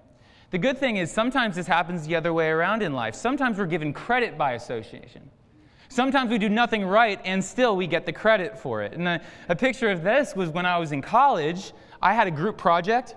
The 0.51 0.57
good 0.57 0.77
thing 0.77 0.97
is 0.97 1.11
sometimes 1.11 1.55
this 1.55 1.67
happens 1.67 2.05
the 2.05 2.15
other 2.15 2.33
way 2.33 2.49
around 2.49 2.81
in 2.81 2.93
life. 2.93 3.15
Sometimes 3.15 3.57
we're 3.57 3.65
given 3.65 3.93
credit 3.93 4.37
by 4.37 4.53
association. 4.53 5.29
Sometimes 5.91 6.31
we 6.31 6.37
do 6.37 6.47
nothing 6.47 6.85
right 6.85 7.19
and 7.25 7.43
still 7.43 7.75
we 7.75 7.85
get 7.85 8.05
the 8.05 8.13
credit 8.13 8.57
for 8.57 8.81
it. 8.81 8.93
And 8.93 9.05
a, 9.09 9.21
a 9.49 9.55
picture 9.57 9.89
of 9.89 10.03
this 10.03 10.33
was 10.37 10.49
when 10.49 10.65
I 10.65 10.77
was 10.77 10.93
in 10.93 11.01
college. 11.01 11.73
I 12.01 12.13
had 12.13 12.27
a 12.27 12.31
group 12.31 12.57
project, 12.57 13.15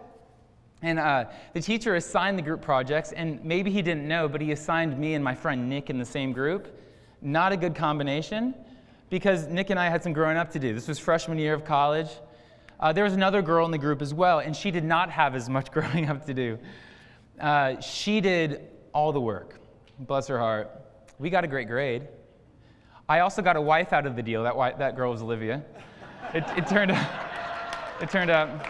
and 0.82 0.98
uh, 0.98 1.26
the 1.52 1.60
teacher 1.60 1.94
assigned 1.94 2.36
the 2.36 2.42
group 2.42 2.62
projects, 2.62 3.12
and 3.12 3.42
maybe 3.44 3.70
he 3.70 3.80
didn't 3.80 4.08
know, 4.08 4.26
but 4.26 4.40
he 4.40 4.50
assigned 4.50 4.98
me 4.98 5.14
and 5.14 5.22
my 5.22 5.36
friend 5.36 5.68
Nick 5.68 5.88
in 5.88 5.98
the 5.98 6.04
same 6.04 6.32
group. 6.32 6.76
Not 7.22 7.52
a 7.52 7.56
good 7.56 7.76
combination 7.76 8.56
because 9.08 9.46
Nick 9.46 9.70
and 9.70 9.78
I 9.78 9.88
had 9.88 10.02
some 10.02 10.12
growing 10.12 10.36
up 10.36 10.50
to 10.50 10.58
do. 10.58 10.74
This 10.74 10.88
was 10.88 10.98
freshman 10.98 11.38
year 11.38 11.54
of 11.54 11.64
college. 11.64 12.10
Uh, 12.80 12.92
there 12.92 13.04
was 13.04 13.12
another 13.12 13.40
girl 13.40 13.64
in 13.66 13.70
the 13.70 13.78
group 13.78 14.02
as 14.02 14.12
well, 14.12 14.40
and 14.40 14.54
she 14.54 14.72
did 14.72 14.82
not 14.82 15.10
have 15.10 15.36
as 15.36 15.48
much 15.48 15.70
growing 15.70 16.10
up 16.10 16.26
to 16.26 16.34
do. 16.34 16.58
Uh, 17.40 17.80
she 17.80 18.20
did 18.20 18.62
all 18.92 19.12
the 19.12 19.20
work. 19.20 19.60
Bless 20.00 20.26
her 20.26 20.40
heart. 20.40 20.72
We 21.20 21.30
got 21.30 21.44
a 21.44 21.46
great 21.46 21.68
grade. 21.68 22.08
I 23.06 23.20
also 23.20 23.42
got 23.42 23.56
a 23.56 23.60
wife 23.60 23.92
out 23.92 24.06
of 24.06 24.16
the 24.16 24.22
deal. 24.22 24.42
That, 24.44 24.56
wife, 24.56 24.78
that 24.78 24.96
girl 24.96 25.12
was 25.12 25.20
Olivia. 25.20 25.62
It, 26.32 26.42
it, 26.56 26.66
turned 26.66 26.90
out, 26.90 27.06
it 28.00 28.08
turned 28.08 28.30
out. 28.30 28.66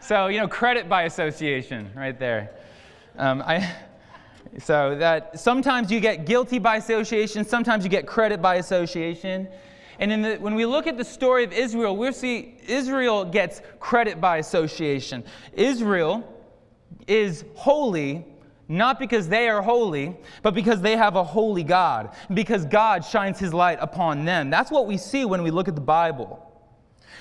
So, 0.00 0.28
you 0.28 0.40
know, 0.40 0.48
credit 0.48 0.88
by 0.88 1.02
association 1.02 1.90
right 1.94 2.18
there. 2.18 2.52
Um, 3.18 3.42
I, 3.42 3.74
so 4.58 4.96
that 4.96 5.38
sometimes 5.38 5.92
you 5.92 6.00
get 6.00 6.24
guilty 6.24 6.58
by 6.58 6.76
association, 6.76 7.44
sometimes 7.44 7.84
you 7.84 7.90
get 7.90 8.06
credit 8.06 8.40
by 8.40 8.54
association. 8.54 9.48
And 9.98 10.24
the, 10.24 10.36
when 10.36 10.54
we 10.54 10.64
look 10.64 10.86
at 10.86 10.96
the 10.96 11.04
story 11.04 11.44
of 11.44 11.52
Israel, 11.52 11.94
we 11.94 12.12
see 12.12 12.56
Israel 12.66 13.22
gets 13.22 13.60
credit 13.80 14.18
by 14.18 14.38
association. 14.38 15.24
Israel 15.52 16.24
is 17.06 17.44
holy 17.54 18.24
not 18.68 18.98
because 18.98 19.28
they 19.28 19.48
are 19.48 19.62
holy, 19.62 20.16
but 20.42 20.54
because 20.54 20.80
they 20.80 20.96
have 20.96 21.16
a 21.16 21.24
holy 21.24 21.62
God, 21.62 22.10
because 22.32 22.64
God 22.64 23.04
shines 23.04 23.38
his 23.38 23.54
light 23.54 23.78
upon 23.80 24.24
them. 24.24 24.50
That's 24.50 24.70
what 24.70 24.86
we 24.86 24.96
see 24.96 25.24
when 25.24 25.42
we 25.42 25.50
look 25.50 25.68
at 25.68 25.74
the 25.74 25.80
Bible. 25.80 26.42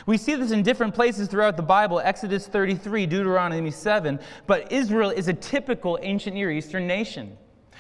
We 0.05 0.17
see 0.17 0.35
this 0.35 0.51
in 0.51 0.63
different 0.63 0.93
places 0.93 1.27
throughout 1.27 1.57
the 1.57 1.63
Bible 1.63 1.99
Exodus 1.99 2.47
33, 2.47 3.05
Deuteronomy 3.05 3.71
7, 3.71 4.19
but 4.45 4.71
Israel 4.71 5.09
is 5.09 5.27
a 5.27 5.33
typical 5.33 5.97
ancient 6.01 6.35
Near 6.35 6.51
Eastern 6.51 6.85
nation. 6.87 7.37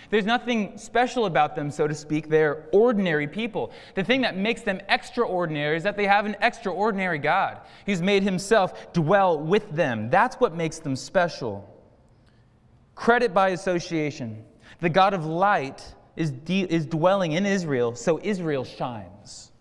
There's 0.09 0.25
nothing 0.25 0.77
special 0.77 1.25
about 1.25 1.55
them, 1.55 1.71
so 1.71 1.87
to 1.87 1.95
speak. 1.95 2.29
They're 2.29 2.67
ordinary 2.71 3.27
people. 3.27 3.71
The 3.95 4.03
thing 4.03 4.21
that 4.21 4.37
makes 4.37 4.61
them 4.61 4.79
extraordinary 4.87 5.77
is 5.77 5.83
that 5.83 5.97
they 5.97 6.05
have 6.05 6.25
an 6.25 6.35
extraordinary 6.41 7.17
God. 7.17 7.61
He's 7.85 8.01
made 8.01 8.23
himself 8.23 8.93
dwell 8.93 9.39
with 9.39 9.69
them. 9.71 10.09
That's 10.09 10.35
what 10.35 10.55
makes 10.55 10.79
them 10.79 10.95
special. 10.95 11.74
Credit 12.95 13.33
by 13.33 13.49
association. 13.49 14.43
The 14.79 14.89
God 14.89 15.13
of 15.13 15.25
light 15.25 15.83
is, 16.15 16.31
de- 16.31 16.63
is 16.63 16.85
dwelling 16.85 17.33
in 17.33 17.45
Israel, 17.45 17.95
so 17.95 18.19
Israel 18.23 18.63
shines. 18.63 19.51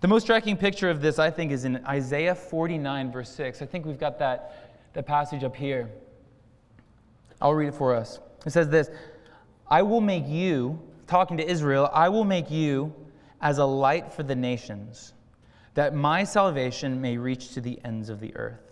The 0.00 0.08
most 0.08 0.24
striking 0.24 0.56
picture 0.56 0.90
of 0.90 1.00
this, 1.00 1.18
I 1.18 1.30
think, 1.30 1.50
is 1.50 1.64
in 1.64 1.84
Isaiah 1.86 2.34
49, 2.34 3.10
verse 3.10 3.30
6. 3.30 3.62
I 3.62 3.66
think 3.66 3.86
we've 3.86 3.98
got 3.98 4.18
that, 4.18 4.90
that 4.92 5.06
passage 5.06 5.44
up 5.44 5.56
here. 5.56 5.88
I'll 7.40 7.54
read 7.54 7.68
it 7.68 7.74
for 7.74 7.94
us. 7.94 8.18
It 8.44 8.50
says 8.50 8.68
this 8.68 8.90
I 9.68 9.82
will 9.82 10.00
make 10.00 10.26
you, 10.26 10.80
talking 11.06 11.36
to 11.38 11.48
Israel, 11.48 11.88
I 11.92 12.08
will 12.08 12.24
make 12.24 12.50
you 12.50 12.94
as 13.40 13.58
a 13.58 13.64
light 13.64 14.12
for 14.12 14.22
the 14.22 14.34
nations, 14.34 15.14
that 15.74 15.94
my 15.94 16.24
salvation 16.24 17.00
may 17.00 17.16
reach 17.16 17.52
to 17.54 17.60
the 17.60 17.78
ends 17.84 18.08
of 18.08 18.20
the 18.20 18.34
earth. 18.36 18.63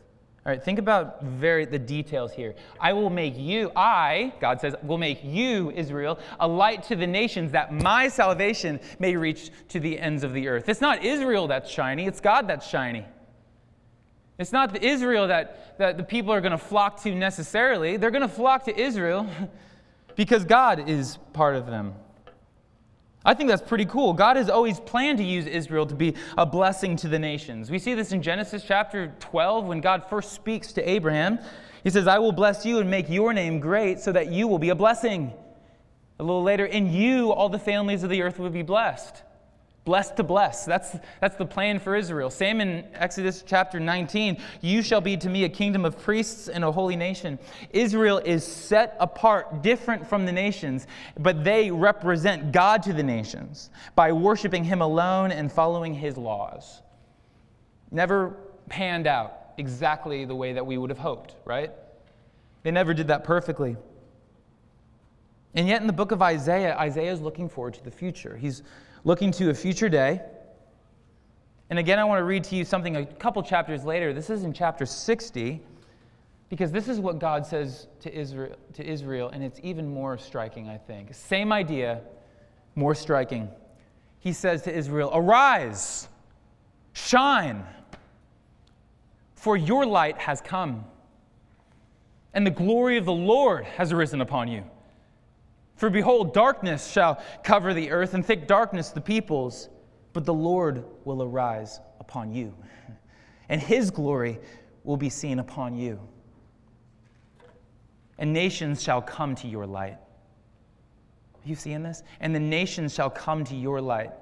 All 0.44 0.50
right, 0.50 0.62
think 0.62 0.80
about 0.80 1.22
very 1.22 1.64
the 1.66 1.78
details 1.78 2.32
here. 2.32 2.56
I 2.80 2.92
will 2.94 3.10
make 3.10 3.38
you, 3.38 3.70
I, 3.76 4.32
God 4.40 4.60
says, 4.60 4.74
will 4.82 4.98
make 4.98 5.22
you, 5.22 5.70
Israel, 5.70 6.18
a 6.40 6.48
light 6.48 6.82
to 6.84 6.96
the 6.96 7.06
nations 7.06 7.52
that 7.52 7.72
my 7.72 8.08
salvation 8.08 8.80
may 8.98 9.14
reach 9.14 9.50
to 9.68 9.78
the 9.78 10.00
ends 10.00 10.24
of 10.24 10.32
the 10.32 10.48
earth. 10.48 10.68
It's 10.68 10.80
not 10.80 11.04
Israel 11.04 11.46
that's 11.46 11.70
shiny, 11.70 12.06
it's 12.06 12.20
God 12.20 12.48
that's 12.48 12.66
shiny. 12.66 13.06
It's 14.36 14.50
not 14.50 14.72
the 14.72 14.84
Israel 14.84 15.28
that, 15.28 15.78
that 15.78 15.96
the 15.96 16.02
people 16.02 16.32
are 16.32 16.40
going 16.40 16.50
to 16.50 16.58
flock 16.58 17.00
to 17.02 17.14
necessarily. 17.14 17.96
They're 17.96 18.10
going 18.10 18.22
to 18.22 18.28
flock 18.28 18.64
to 18.64 18.76
Israel 18.76 19.28
because 20.16 20.44
God 20.44 20.88
is 20.88 21.18
part 21.32 21.54
of 21.54 21.66
them. 21.66 21.94
I 23.24 23.34
think 23.34 23.48
that's 23.48 23.62
pretty 23.62 23.86
cool. 23.86 24.12
God 24.12 24.36
has 24.36 24.50
always 24.50 24.80
planned 24.80 25.18
to 25.18 25.24
use 25.24 25.46
Israel 25.46 25.86
to 25.86 25.94
be 25.94 26.14
a 26.36 26.44
blessing 26.44 26.96
to 26.96 27.08
the 27.08 27.18
nations. 27.18 27.70
We 27.70 27.78
see 27.78 27.94
this 27.94 28.12
in 28.12 28.20
Genesis 28.20 28.64
chapter 28.66 29.14
12 29.20 29.66
when 29.66 29.80
God 29.80 30.04
first 30.08 30.32
speaks 30.32 30.72
to 30.72 30.88
Abraham. 30.88 31.38
He 31.84 31.90
says, 31.90 32.06
I 32.06 32.18
will 32.18 32.32
bless 32.32 32.66
you 32.66 32.78
and 32.78 32.90
make 32.90 33.08
your 33.08 33.32
name 33.32 33.60
great 33.60 34.00
so 34.00 34.12
that 34.12 34.32
you 34.32 34.48
will 34.48 34.58
be 34.58 34.70
a 34.70 34.74
blessing. 34.74 35.32
A 36.18 36.22
little 36.22 36.42
later, 36.42 36.66
in 36.66 36.92
you 36.92 37.32
all 37.32 37.48
the 37.48 37.58
families 37.58 38.02
of 38.02 38.10
the 38.10 38.22
earth 38.22 38.38
will 38.38 38.50
be 38.50 38.62
blessed. 38.62 39.22
Blessed 39.84 40.16
to 40.16 40.22
bless. 40.22 40.64
That's, 40.64 40.96
that's 41.20 41.34
the 41.34 41.44
plan 41.44 41.80
for 41.80 41.96
Israel. 41.96 42.30
Same 42.30 42.60
in 42.60 42.84
Exodus 42.94 43.42
chapter 43.44 43.80
19. 43.80 44.40
You 44.60 44.80
shall 44.80 45.00
be 45.00 45.16
to 45.16 45.28
me 45.28 45.42
a 45.42 45.48
kingdom 45.48 45.84
of 45.84 45.98
priests 45.98 46.48
and 46.48 46.62
a 46.62 46.70
holy 46.70 46.94
nation. 46.94 47.36
Israel 47.70 48.18
is 48.18 48.46
set 48.46 48.96
apart, 49.00 49.62
different 49.62 50.06
from 50.06 50.24
the 50.24 50.30
nations, 50.30 50.86
but 51.18 51.42
they 51.42 51.72
represent 51.72 52.52
God 52.52 52.84
to 52.84 52.92
the 52.92 53.02
nations 53.02 53.70
by 53.96 54.12
worshiping 54.12 54.62
Him 54.62 54.82
alone 54.82 55.32
and 55.32 55.50
following 55.50 55.94
His 55.94 56.16
laws. 56.16 56.80
Never 57.90 58.36
panned 58.68 59.08
out 59.08 59.36
exactly 59.58 60.24
the 60.24 60.34
way 60.36 60.52
that 60.52 60.64
we 60.64 60.78
would 60.78 60.90
have 60.90 60.98
hoped, 60.98 61.34
right? 61.44 61.72
They 62.62 62.70
never 62.70 62.94
did 62.94 63.08
that 63.08 63.24
perfectly. 63.24 63.76
And 65.54 65.66
yet, 65.66 65.80
in 65.80 65.88
the 65.88 65.92
book 65.92 66.12
of 66.12 66.22
Isaiah, 66.22 66.76
Isaiah 66.76 67.12
is 67.12 67.20
looking 67.20 67.48
forward 67.48 67.74
to 67.74 67.84
the 67.84 67.90
future. 67.90 68.36
He's 68.36 68.62
looking 69.04 69.30
to 69.32 69.50
a 69.50 69.54
future 69.54 69.88
day. 69.88 70.20
And 71.70 71.78
again, 71.78 71.98
I 71.98 72.04
want 72.04 72.20
to 72.20 72.24
read 72.24 72.44
to 72.44 72.56
you 72.56 72.64
something 72.64 72.96
a 72.96 73.06
couple 73.06 73.42
chapters 73.42 73.84
later. 73.84 74.12
This 74.12 74.30
is 74.30 74.44
in 74.44 74.52
chapter 74.52 74.84
60, 74.84 75.60
because 76.48 76.70
this 76.70 76.86
is 76.86 77.00
what 77.00 77.18
God 77.18 77.46
says 77.46 77.86
to 78.00 78.14
Israel, 78.14 78.56
to 78.74 78.86
Israel, 78.86 79.30
and 79.30 79.42
it's 79.42 79.58
even 79.62 79.92
more 79.92 80.18
striking, 80.18 80.68
I 80.68 80.76
think. 80.76 81.14
Same 81.14 81.52
idea, 81.52 82.02
more 82.74 82.94
striking. 82.94 83.48
He 84.20 84.32
says 84.32 84.62
to 84.62 84.74
Israel, 84.74 85.10
Arise, 85.14 86.08
shine, 86.92 87.64
for 89.34 89.56
your 89.56 89.86
light 89.86 90.18
has 90.18 90.40
come, 90.40 90.84
and 92.34 92.46
the 92.46 92.50
glory 92.50 92.98
of 92.98 93.06
the 93.06 93.12
Lord 93.12 93.64
has 93.64 93.90
arisen 93.92 94.20
upon 94.20 94.48
you. 94.48 94.62
For 95.76 95.90
behold, 95.90 96.34
darkness 96.34 96.90
shall 96.90 97.22
cover 97.42 97.74
the 97.74 97.90
earth, 97.90 98.14
and 98.14 98.24
thick 98.24 98.46
darkness 98.46 98.90
the 98.90 99.00
peoples, 99.00 99.68
but 100.12 100.24
the 100.24 100.34
Lord 100.34 100.84
will 101.04 101.22
arise 101.22 101.80
upon 102.00 102.32
you, 102.32 102.54
and 103.48 103.60
his 103.60 103.90
glory 103.90 104.38
will 104.84 104.96
be 104.96 105.10
seen 105.10 105.38
upon 105.38 105.76
you. 105.76 106.00
And 108.18 108.32
nations 108.32 108.82
shall 108.82 109.02
come 109.02 109.34
to 109.36 109.48
your 109.48 109.66
light. 109.66 109.98
Are 111.34 111.48
you 111.48 111.56
seeing 111.56 111.82
this? 111.82 112.02
And 112.20 112.34
the 112.34 112.40
nations 112.40 112.94
shall 112.94 113.10
come 113.10 113.44
to 113.44 113.56
your 113.56 113.80
light, 113.80 114.12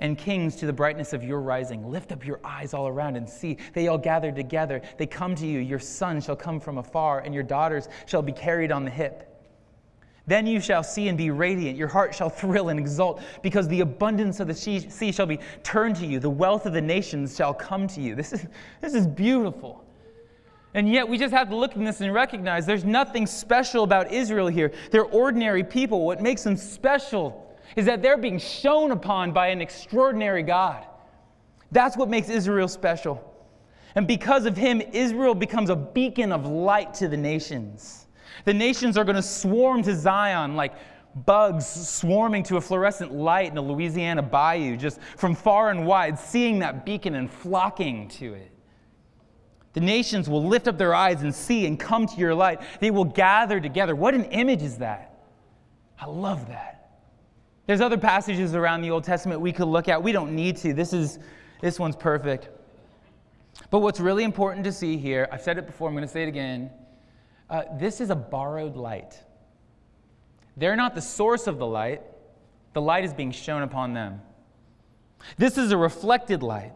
and 0.00 0.18
kings 0.18 0.56
to 0.56 0.66
the 0.66 0.72
brightness 0.72 1.12
of 1.12 1.22
your 1.22 1.40
rising. 1.40 1.88
Lift 1.88 2.10
up 2.10 2.26
your 2.26 2.40
eyes 2.42 2.74
all 2.74 2.88
around 2.88 3.16
and 3.16 3.28
see. 3.28 3.58
They 3.72 3.86
all 3.86 3.98
gather 3.98 4.32
together. 4.32 4.82
They 4.96 5.06
come 5.06 5.36
to 5.36 5.46
you. 5.46 5.60
Your 5.60 5.78
sons 5.78 6.24
shall 6.24 6.34
come 6.34 6.58
from 6.58 6.78
afar, 6.78 7.20
and 7.20 7.32
your 7.32 7.44
daughters 7.44 7.88
shall 8.06 8.22
be 8.22 8.32
carried 8.32 8.72
on 8.72 8.84
the 8.84 8.90
hip. 8.90 9.33
Then 10.26 10.46
you 10.46 10.58
shall 10.58 10.82
see 10.82 11.08
and 11.08 11.18
be 11.18 11.30
radiant. 11.30 11.76
Your 11.76 11.88
heart 11.88 12.14
shall 12.14 12.30
thrill 12.30 12.70
and 12.70 12.80
exult, 12.80 13.22
because 13.42 13.68
the 13.68 13.80
abundance 13.80 14.40
of 14.40 14.48
the 14.48 14.54
sea 14.54 15.12
shall 15.12 15.26
be 15.26 15.38
turned 15.62 15.96
to 15.96 16.06
you. 16.06 16.18
The 16.18 16.30
wealth 16.30 16.64
of 16.64 16.72
the 16.72 16.80
nations 16.80 17.36
shall 17.36 17.52
come 17.52 17.86
to 17.88 18.00
you. 18.00 18.14
This 18.14 18.32
is, 18.32 18.46
this 18.80 18.94
is 18.94 19.06
beautiful. 19.06 19.84
And 20.72 20.90
yet, 20.90 21.06
we 21.08 21.18
just 21.18 21.32
have 21.32 21.50
to 21.50 21.56
look 21.56 21.72
at 21.72 21.78
this 21.78 22.00
and 22.00 22.12
recognize 22.12 22.66
there's 22.66 22.84
nothing 22.84 23.26
special 23.26 23.84
about 23.84 24.12
Israel 24.12 24.48
here. 24.48 24.72
They're 24.90 25.04
ordinary 25.04 25.62
people. 25.62 26.04
What 26.04 26.20
makes 26.20 26.42
them 26.42 26.56
special 26.56 27.54
is 27.76 27.86
that 27.86 28.02
they're 28.02 28.18
being 28.18 28.38
shone 28.38 28.90
upon 28.90 29.32
by 29.32 29.48
an 29.48 29.60
extraordinary 29.60 30.42
God. 30.42 30.84
That's 31.70 31.96
what 31.96 32.08
makes 32.08 32.28
Israel 32.28 32.66
special. 32.66 33.30
And 33.94 34.08
because 34.08 34.46
of 34.46 34.56
him, 34.56 34.80
Israel 34.92 35.34
becomes 35.34 35.70
a 35.70 35.76
beacon 35.76 36.32
of 36.32 36.46
light 36.46 36.94
to 36.94 37.08
the 37.08 37.16
nations. 37.16 38.03
The 38.44 38.54
nations 38.54 38.96
are 38.96 39.04
going 39.04 39.16
to 39.16 39.22
swarm 39.22 39.82
to 39.84 39.94
Zion 39.94 40.56
like 40.56 40.74
bugs 41.26 41.66
swarming 41.66 42.42
to 42.44 42.56
a 42.56 42.60
fluorescent 42.60 43.12
light 43.12 43.50
in 43.50 43.56
a 43.56 43.62
Louisiana 43.62 44.22
bayou, 44.22 44.76
just 44.76 45.00
from 45.16 45.34
far 45.34 45.70
and 45.70 45.86
wide, 45.86 46.18
seeing 46.18 46.58
that 46.58 46.84
beacon 46.84 47.14
and 47.14 47.30
flocking 47.30 48.08
to 48.08 48.34
it. 48.34 48.50
The 49.74 49.80
nations 49.80 50.28
will 50.28 50.44
lift 50.44 50.68
up 50.68 50.78
their 50.78 50.94
eyes 50.94 51.22
and 51.22 51.34
see 51.34 51.66
and 51.66 51.78
come 51.78 52.06
to 52.06 52.16
your 52.16 52.34
light. 52.34 52.60
They 52.80 52.90
will 52.90 53.04
gather 53.04 53.60
together. 53.60 53.94
What 53.94 54.14
an 54.14 54.24
image 54.26 54.62
is 54.62 54.78
that! 54.78 55.10
I 56.00 56.06
love 56.06 56.48
that. 56.48 57.00
There's 57.66 57.80
other 57.80 57.96
passages 57.96 58.54
around 58.54 58.82
the 58.82 58.90
Old 58.90 59.04
Testament 59.04 59.40
we 59.40 59.52
could 59.52 59.68
look 59.68 59.88
at. 59.88 60.02
We 60.02 60.12
don't 60.12 60.34
need 60.34 60.56
to. 60.58 60.74
This 60.74 60.92
is 60.92 61.18
this 61.60 61.78
one's 61.78 61.96
perfect. 61.96 62.50
But 63.70 63.78
what's 63.78 64.00
really 64.00 64.24
important 64.24 64.64
to 64.64 64.72
see 64.72 64.96
here, 64.96 65.28
I've 65.32 65.40
said 65.40 65.56
it 65.56 65.66
before, 65.66 65.88
I'm 65.88 65.94
going 65.94 66.06
to 66.06 66.12
say 66.12 66.24
it 66.24 66.28
again. 66.28 66.70
Uh, 67.48 67.62
this 67.78 68.00
is 68.00 68.10
a 68.10 68.16
borrowed 68.16 68.76
light. 68.76 69.18
They're 70.56 70.76
not 70.76 70.94
the 70.94 71.02
source 71.02 71.46
of 71.46 71.58
the 71.58 71.66
light, 71.66 72.02
the 72.72 72.80
light 72.80 73.04
is 73.04 73.12
being 73.12 73.32
shone 73.32 73.62
upon 73.62 73.92
them. 73.92 74.20
This 75.36 75.58
is 75.58 75.72
a 75.72 75.76
reflected 75.76 76.42
light. 76.42 76.72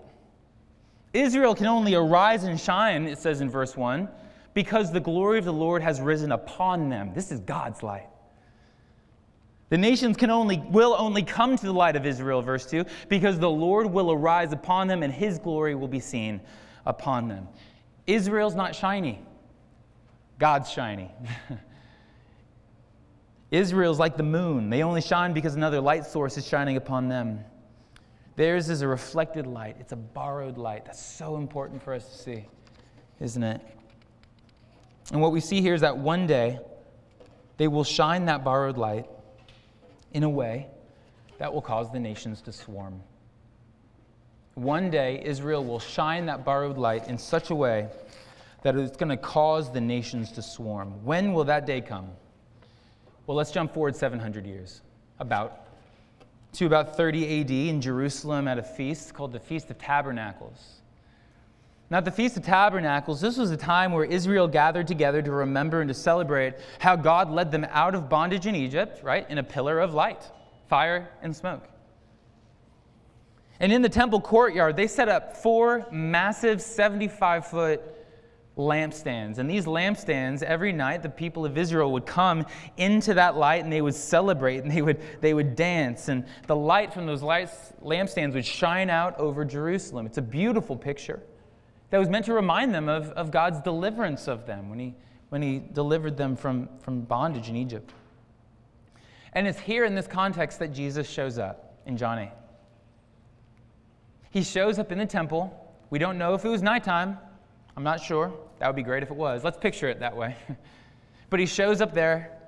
Israel 1.12 1.54
can 1.54 1.66
only 1.66 1.94
arise 1.94 2.44
and 2.44 2.60
shine, 2.60 3.06
it 3.06 3.18
says 3.18 3.40
in 3.40 3.50
verse 3.50 3.76
1, 3.76 4.08
because 4.54 4.92
the 4.92 5.00
glory 5.00 5.38
of 5.38 5.44
the 5.44 5.52
Lord 5.52 5.82
has 5.82 6.00
risen 6.00 6.32
upon 6.32 6.88
them. 6.88 7.12
This 7.14 7.32
is 7.32 7.40
God's 7.40 7.82
light. 7.82 8.08
The 9.70 9.78
nations 9.78 10.16
can 10.16 10.30
only 10.30 10.58
will 10.70 10.94
only 10.98 11.22
come 11.22 11.56
to 11.56 11.66
the 11.66 11.72
light 11.72 11.94
of 11.94 12.06
Israel, 12.06 12.40
verse 12.40 12.64
2, 12.66 12.84
because 13.08 13.38
the 13.38 13.50
Lord 13.50 13.86
will 13.86 14.10
arise 14.10 14.52
upon 14.52 14.88
them 14.88 15.02
and 15.02 15.12
his 15.12 15.38
glory 15.38 15.74
will 15.74 15.88
be 15.88 16.00
seen 16.00 16.40
upon 16.86 17.28
them. 17.28 17.48
Israel's 18.06 18.54
not 18.54 18.74
shiny. 18.74 19.20
God's 20.38 20.70
shiny. 20.70 21.10
Israel's 23.50 23.98
like 23.98 24.16
the 24.16 24.22
moon. 24.22 24.70
They 24.70 24.82
only 24.82 25.00
shine 25.00 25.32
because 25.32 25.54
another 25.54 25.80
light 25.80 26.06
source 26.06 26.36
is 26.36 26.46
shining 26.46 26.76
upon 26.76 27.08
them. 27.08 27.40
Theirs 28.36 28.68
is 28.70 28.82
a 28.82 28.88
reflected 28.88 29.46
light, 29.46 29.76
it's 29.80 29.92
a 29.92 29.96
borrowed 29.96 30.58
light. 30.58 30.84
That's 30.84 31.02
so 31.02 31.36
important 31.36 31.82
for 31.82 31.92
us 31.92 32.08
to 32.08 32.18
see, 32.18 32.44
isn't 33.20 33.42
it? 33.42 33.60
And 35.10 35.20
what 35.20 35.32
we 35.32 35.40
see 35.40 35.60
here 35.60 35.74
is 35.74 35.80
that 35.80 35.96
one 35.96 36.26
day 36.26 36.60
they 37.56 37.66
will 37.66 37.84
shine 37.84 38.26
that 38.26 38.44
borrowed 38.44 38.78
light 38.78 39.06
in 40.12 40.22
a 40.22 40.28
way 40.28 40.68
that 41.38 41.52
will 41.52 41.62
cause 41.62 41.90
the 41.90 41.98
nations 41.98 42.40
to 42.42 42.52
swarm. 42.52 43.00
One 44.54 44.90
day, 44.90 45.22
Israel 45.24 45.64
will 45.64 45.78
shine 45.78 46.26
that 46.26 46.44
borrowed 46.44 46.78
light 46.78 47.08
in 47.08 47.16
such 47.16 47.50
a 47.50 47.54
way 47.54 47.88
that 48.62 48.76
it's 48.76 48.96
going 48.96 49.10
to 49.10 49.16
cause 49.16 49.72
the 49.72 49.80
nations 49.80 50.32
to 50.32 50.42
swarm. 50.42 51.04
When 51.04 51.32
will 51.32 51.44
that 51.44 51.66
day 51.66 51.80
come? 51.80 52.10
Well, 53.26 53.36
let's 53.36 53.50
jump 53.50 53.74
forward 53.74 53.94
700 53.94 54.46
years, 54.46 54.80
about, 55.18 55.66
to 56.54 56.66
about 56.66 56.96
30 56.96 57.40
AD 57.40 57.50
in 57.50 57.80
Jerusalem 57.80 58.48
at 58.48 58.58
a 58.58 58.62
feast 58.62 59.14
called 59.14 59.32
the 59.32 59.40
Feast 59.40 59.70
of 59.70 59.78
Tabernacles. 59.78 60.80
Now, 61.90 61.98
at 61.98 62.04
the 62.04 62.10
Feast 62.10 62.36
of 62.36 62.42
Tabernacles, 62.42 63.20
this 63.20 63.38
was 63.38 63.50
a 63.50 63.56
time 63.56 63.92
where 63.92 64.04
Israel 64.04 64.46
gathered 64.48 64.86
together 64.86 65.22
to 65.22 65.30
remember 65.30 65.80
and 65.80 65.88
to 65.88 65.94
celebrate 65.94 66.54
how 66.78 66.96
God 66.96 67.30
led 67.30 67.50
them 67.50 67.66
out 67.70 67.94
of 67.94 68.08
bondage 68.08 68.46
in 68.46 68.54
Egypt, 68.54 69.02
right, 69.02 69.28
in 69.30 69.38
a 69.38 69.42
pillar 69.42 69.78
of 69.80 69.94
light, 69.94 70.22
fire, 70.68 71.08
and 71.22 71.34
smoke. 71.34 71.66
And 73.60 73.72
in 73.72 73.82
the 73.82 73.88
temple 73.88 74.20
courtyard, 74.20 74.76
they 74.76 74.86
set 74.86 75.08
up 75.08 75.36
four 75.36 75.86
massive 75.90 76.60
75 76.60 77.46
foot 77.46 77.82
lampstands. 78.58 79.38
And 79.38 79.48
these 79.48 79.64
lampstands, 79.64 80.42
every 80.42 80.72
night, 80.72 81.02
the 81.02 81.08
people 81.08 81.46
of 81.46 81.56
Israel 81.56 81.92
would 81.92 82.04
come 82.04 82.44
into 82.76 83.14
that 83.14 83.36
light 83.36 83.62
and 83.62 83.72
they 83.72 83.80
would 83.80 83.94
celebrate 83.94 84.58
and 84.58 84.70
they 84.70 84.82
would, 84.82 85.00
they 85.20 85.32
would 85.32 85.54
dance. 85.54 86.08
And 86.08 86.26
the 86.46 86.56
light 86.56 86.92
from 86.92 87.06
those 87.06 87.22
lights, 87.22 87.72
lampstands 87.82 88.34
would 88.34 88.44
shine 88.44 88.90
out 88.90 89.18
over 89.18 89.44
Jerusalem. 89.44 90.04
It's 90.06 90.18
a 90.18 90.22
beautiful 90.22 90.76
picture 90.76 91.22
that 91.90 91.98
was 91.98 92.08
meant 92.08 92.26
to 92.26 92.34
remind 92.34 92.74
them 92.74 92.88
of, 92.88 93.10
of 93.10 93.30
God's 93.30 93.60
deliverance 93.60 94.28
of 94.28 94.44
them 94.44 94.68
when 94.68 94.78
he, 94.78 94.94
when 95.30 95.40
he 95.40 95.62
delivered 95.72 96.16
them 96.16 96.36
from, 96.36 96.68
from 96.80 97.02
bondage 97.02 97.48
in 97.48 97.56
Egypt. 97.56 97.92
And 99.34 99.46
it's 99.46 99.60
here 99.60 99.84
in 99.84 99.94
this 99.94 100.08
context 100.08 100.58
that 100.58 100.72
Jesus 100.72 101.08
shows 101.08 101.38
up 101.38 101.78
in 101.86 101.96
John 101.96 102.18
8. 102.18 102.30
He 104.30 104.42
shows 104.42 104.78
up 104.78 104.90
in 104.90 104.98
the 104.98 105.06
temple. 105.06 105.74
We 105.90 105.98
don't 105.98 106.18
know 106.18 106.34
if 106.34 106.44
it 106.44 106.48
was 106.48 106.62
nighttime. 106.62 107.18
I'm 107.76 107.84
not 107.84 108.00
sure. 108.00 108.34
That 108.58 108.66
would 108.66 108.76
be 108.76 108.82
great 108.82 109.02
if 109.02 109.10
it 109.10 109.16
was. 109.16 109.44
Let's 109.44 109.58
picture 109.58 109.88
it 109.88 110.00
that 110.00 110.16
way. 110.16 110.36
but 111.30 111.40
he 111.40 111.46
shows 111.46 111.80
up 111.80 111.94
there 111.94 112.38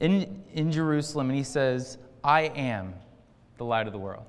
in, 0.00 0.44
in 0.52 0.70
Jerusalem 0.70 1.30
and 1.30 1.36
he 1.36 1.44
says, 1.44 1.98
I 2.22 2.42
am 2.42 2.94
the 3.56 3.64
light 3.64 3.86
of 3.86 3.92
the 3.92 3.98
world. 3.98 4.24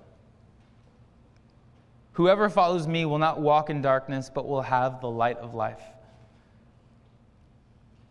Whoever 2.13 2.49
follows 2.49 2.87
me 2.87 3.05
will 3.05 3.19
not 3.19 3.39
walk 3.39 3.69
in 3.69 3.81
darkness, 3.81 4.31
but 4.33 4.47
will 4.47 4.61
have 4.61 5.01
the 5.01 5.09
light 5.09 5.37
of 5.37 5.53
life. 5.53 5.81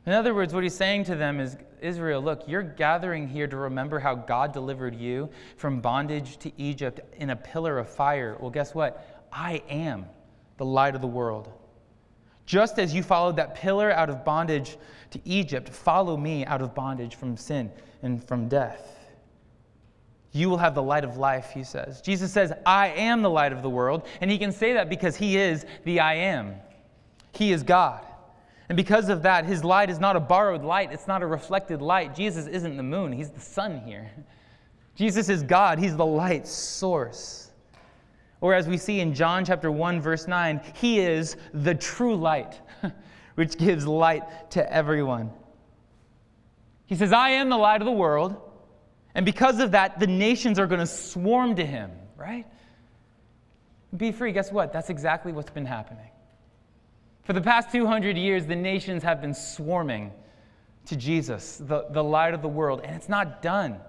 In 0.04 0.12
other 0.12 0.32
words, 0.32 0.54
what 0.54 0.62
he's 0.62 0.76
saying 0.76 1.04
to 1.04 1.16
them 1.16 1.40
is 1.40 1.56
Israel, 1.80 2.22
look, 2.22 2.44
you're 2.46 2.62
gathering 2.62 3.26
here 3.26 3.48
to 3.48 3.56
remember 3.56 3.98
how 3.98 4.14
God 4.14 4.52
delivered 4.52 4.94
you 4.94 5.28
from 5.56 5.80
bondage 5.80 6.36
to 6.38 6.52
Egypt 6.56 7.00
in 7.16 7.30
a 7.30 7.36
pillar 7.36 7.78
of 7.78 7.88
fire. 7.88 8.36
Well, 8.38 8.50
guess 8.50 8.74
what? 8.74 9.26
I 9.32 9.62
am 9.68 10.06
the 10.56 10.64
light 10.64 10.94
of 10.94 11.00
the 11.00 11.08
world. 11.08 11.52
Just 12.46 12.78
as 12.78 12.94
you 12.94 13.02
followed 13.02 13.36
that 13.36 13.56
pillar 13.56 13.92
out 13.92 14.08
of 14.08 14.24
bondage 14.24 14.78
to 15.10 15.20
Egypt, 15.24 15.68
follow 15.68 16.16
me 16.16 16.46
out 16.46 16.62
of 16.62 16.74
bondage 16.74 17.16
from 17.16 17.36
sin 17.36 17.70
and 18.02 18.22
from 18.26 18.48
death. 18.48 18.96
You 20.32 20.50
will 20.50 20.58
have 20.58 20.74
the 20.74 20.82
light 20.82 21.04
of 21.04 21.16
life, 21.16 21.50
he 21.52 21.64
says. 21.64 22.00
Jesus 22.00 22.32
says, 22.32 22.52
I 22.64 22.88
am 22.88 23.22
the 23.22 23.30
light 23.30 23.52
of 23.52 23.62
the 23.62 23.70
world. 23.70 24.06
And 24.20 24.30
he 24.30 24.38
can 24.38 24.52
say 24.52 24.74
that 24.74 24.88
because 24.88 25.16
he 25.16 25.38
is 25.38 25.64
the 25.84 26.00
I 26.00 26.14
am. 26.14 26.56
He 27.32 27.52
is 27.52 27.62
God. 27.62 28.04
And 28.68 28.76
because 28.76 29.08
of 29.08 29.22
that, 29.22 29.44
his 29.44 29.64
light 29.64 29.90
is 29.90 29.98
not 29.98 30.16
a 30.16 30.20
borrowed 30.20 30.62
light, 30.62 30.92
it's 30.92 31.06
not 31.06 31.22
a 31.22 31.26
reflected 31.26 31.80
light. 31.80 32.14
Jesus 32.14 32.46
isn't 32.46 32.76
the 32.76 32.82
moon, 32.82 33.12
he's 33.12 33.30
the 33.30 33.40
sun 33.40 33.80
here. 33.80 34.10
Jesus 34.94 35.28
is 35.28 35.42
God, 35.42 35.78
he's 35.78 35.96
the 35.96 36.06
light 36.06 36.46
source. 36.46 37.45
Or 38.40 38.54
as 38.54 38.68
we 38.68 38.76
see 38.76 39.00
in 39.00 39.14
John 39.14 39.44
chapter 39.44 39.70
1 39.70 40.00
verse 40.00 40.28
9, 40.28 40.60
he 40.74 41.00
is 41.00 41.36
the 41.54 41.74
true 41.74 42.16
light, 42.16 42.60
which 43.34 43.56
gives 43.56 43.86
light 43.86 44.50
to 44.50 44.72
everyone. 44.72 45.30
He 46.86 46.94
says, 46.94 47.12
"I 47.12 47.30
am 47.30 47.48
the 47.48 47.56
light 47.56 47.80
of 47.80 47.86
the 47.86 47.92
world." 47.92 48.36
And 49.16 49.24
because 49.24 49.60
of 49.60 49.70
that, 49.70 49.98
the 49.98 50.06
nations 50.06 50.58
are 50.58 50.66
going 50.66 50.80
to 50.80 50.86
swarm 50.86 51.56
to 51.56 51.64
him, 51.64 51.90
right? 52.18 52.46
BeFree, 53.96 54.34
guess 54.34 54.52
what? 54.52 54.74
That's 54.74 54.90
exactly 54.90 55.32
what's 55.32 55.50
been 55.50 55.64
happening. 55.64 56.10
For 57.22 57.32
the 57.32 57.40
past 57.40 57.72
200 57.72 58.16
years, 58.16 58.44
the 58.44 58.54
nations 58.54 59.02
have 59.02 59.22
been 59.22 59.32
swarming 59.32 60.12
to 60.84 60.96
Jesus, 60.96 61.56
the, 61.56 61.86
the 61.90 62.04
light 62.04 62.34
of 62.34 62.42
the 62.42 62.48
world, 62.48 62.82
and 62.84 62.94
it's 62.94 63.08
not 63.08 63.42
done. 63.42 63.80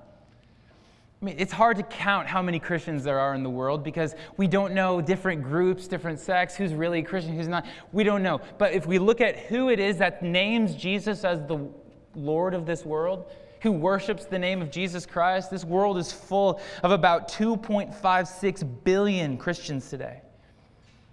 I 1.20 1.26
mean, 1.26 1.36
it's 1.40 1.52
hard 1.52 1.78
to 1.78 1.84
count 1.84 2.28
how 2.28 2.44
many 2.44 2.60
Christians 2.60 3.04
there 3.04 3.20
are 3.20 3.34
in 3.34 3.42
the 3.42 3.50
world 3.50 3.84
because 3.84 4.14
we 4.38 4.48
don't 4.48 4.74
know 4.74 5.02
different 5.02 5.42
groups, 5.42 5.88
different 5.88 6.20
sects, 6.20 6.56
who's 6.56 6.76
really 6.76 7.00
a 7.00 7.04
Christian, 7.04 7.36
who's 7.36 7.48
not. 7.48 7.66
We 7.92 8.04
don't 8.04 8.22
know. 8.22 8.40
But 8.60 8.74
if 8.74 8.86
we 8.86 9.00
look 9.00 9.20
at 9.20 9.38
who 9.38 9.70
it 9.70 9.80
is 9.80 9.98
that 9.98 10.22
names 10.22 10.76
Jesus 10.76 11.24
as 11.24 11.42
the 11.48 11.68
Lord 12.14 12.54
of 12.54 12.68
this 12.68 12.86
world, 12.86 13.32
who 13.62 13.72
worships 13.72 14.26
the 14.26 14.38
name 14.38 14.62
of 14.62 14.70
Jesus 14.70 15.08
Christ, 15.08 15.50
this 15.50 15.66
world 15.66 15.98
is 15.98 16.12
full 16.12 16.62
of 16.84 16.92
about 16.92 17.28
2.56 17.30 18.84
billion 18.84 19.38
Christians 19.38 19.90
today. 19.90 20.22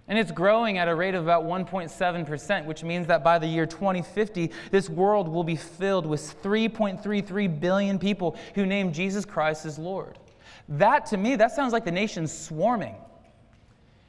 And 0.07 0.19
it's 0.19 0.31
growing 0.31 0.77
at 0.77 0.87
a 0.87 0.93
rate 0.93 1.15
of 1.15 1.23
about 1.23 1.45
1.7%, 1.45 2.65
which 2.65 2.83
means 2.83 3.07
that 3.07 3.23
by 3.23 3.39
the 3.39 3.47
year 3.47 3.65
2050, 3.65 4.51
this 4.69 4.89
world 4.89 5.27
will 5.27 5.43
be 5.43 5.55
filled 5.55 6.05
with 6.05 6.41
3.33 6.43 7.59
billion 7.59 7.97
people 7.97 8.37
who 8.53 8.65
name 8.65 8.93
Jesus 8.93 9.25
Christ 9.25 9.65
as 9.65 9.79
Lord. 9.79 10.19
That, 10.69 11.07
to 11.07 11.17
me, 11.17 11.35
that 11.35 11.51
sounds 11.51 11.73
like 11.73 11.85
the 11.85 11.91
nation's 11.91 12.31
swarming. 12.31 12.95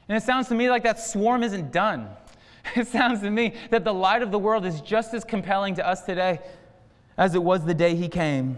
And 0.07 0.15
it 0.15 0.23
sounds 0.23 0.47
to 0.49 0.55
me 0.55 0.69
like 0.69 0.83
that 0.83 0.99
swarm 0.99 1.43
isn't 1.43 1.71
done. 1.71 2.09
It 2.75 2.87
sounds 2.87 3.21
to 3.21 3.31
me 3.31 3.53
that 3.69 3.85
the 3.85 3.93
light 3.93 4.21
of 4.21 4.29
the 4.29 4.37
world 4.37 4.65
is 4.65 4.81
just 4.81 5.13
as 5.13 5.23
compelling 5.23 5.75
to 5.75 5.87
us 5.87 6.01
today 6.03 6.39
as 7.17 7.33
it 7.33 7.41
was 7.41 7.63
the 7.63 7.73
day 7.73 7.95
he 7.95 8.09
came. 8.09 8.57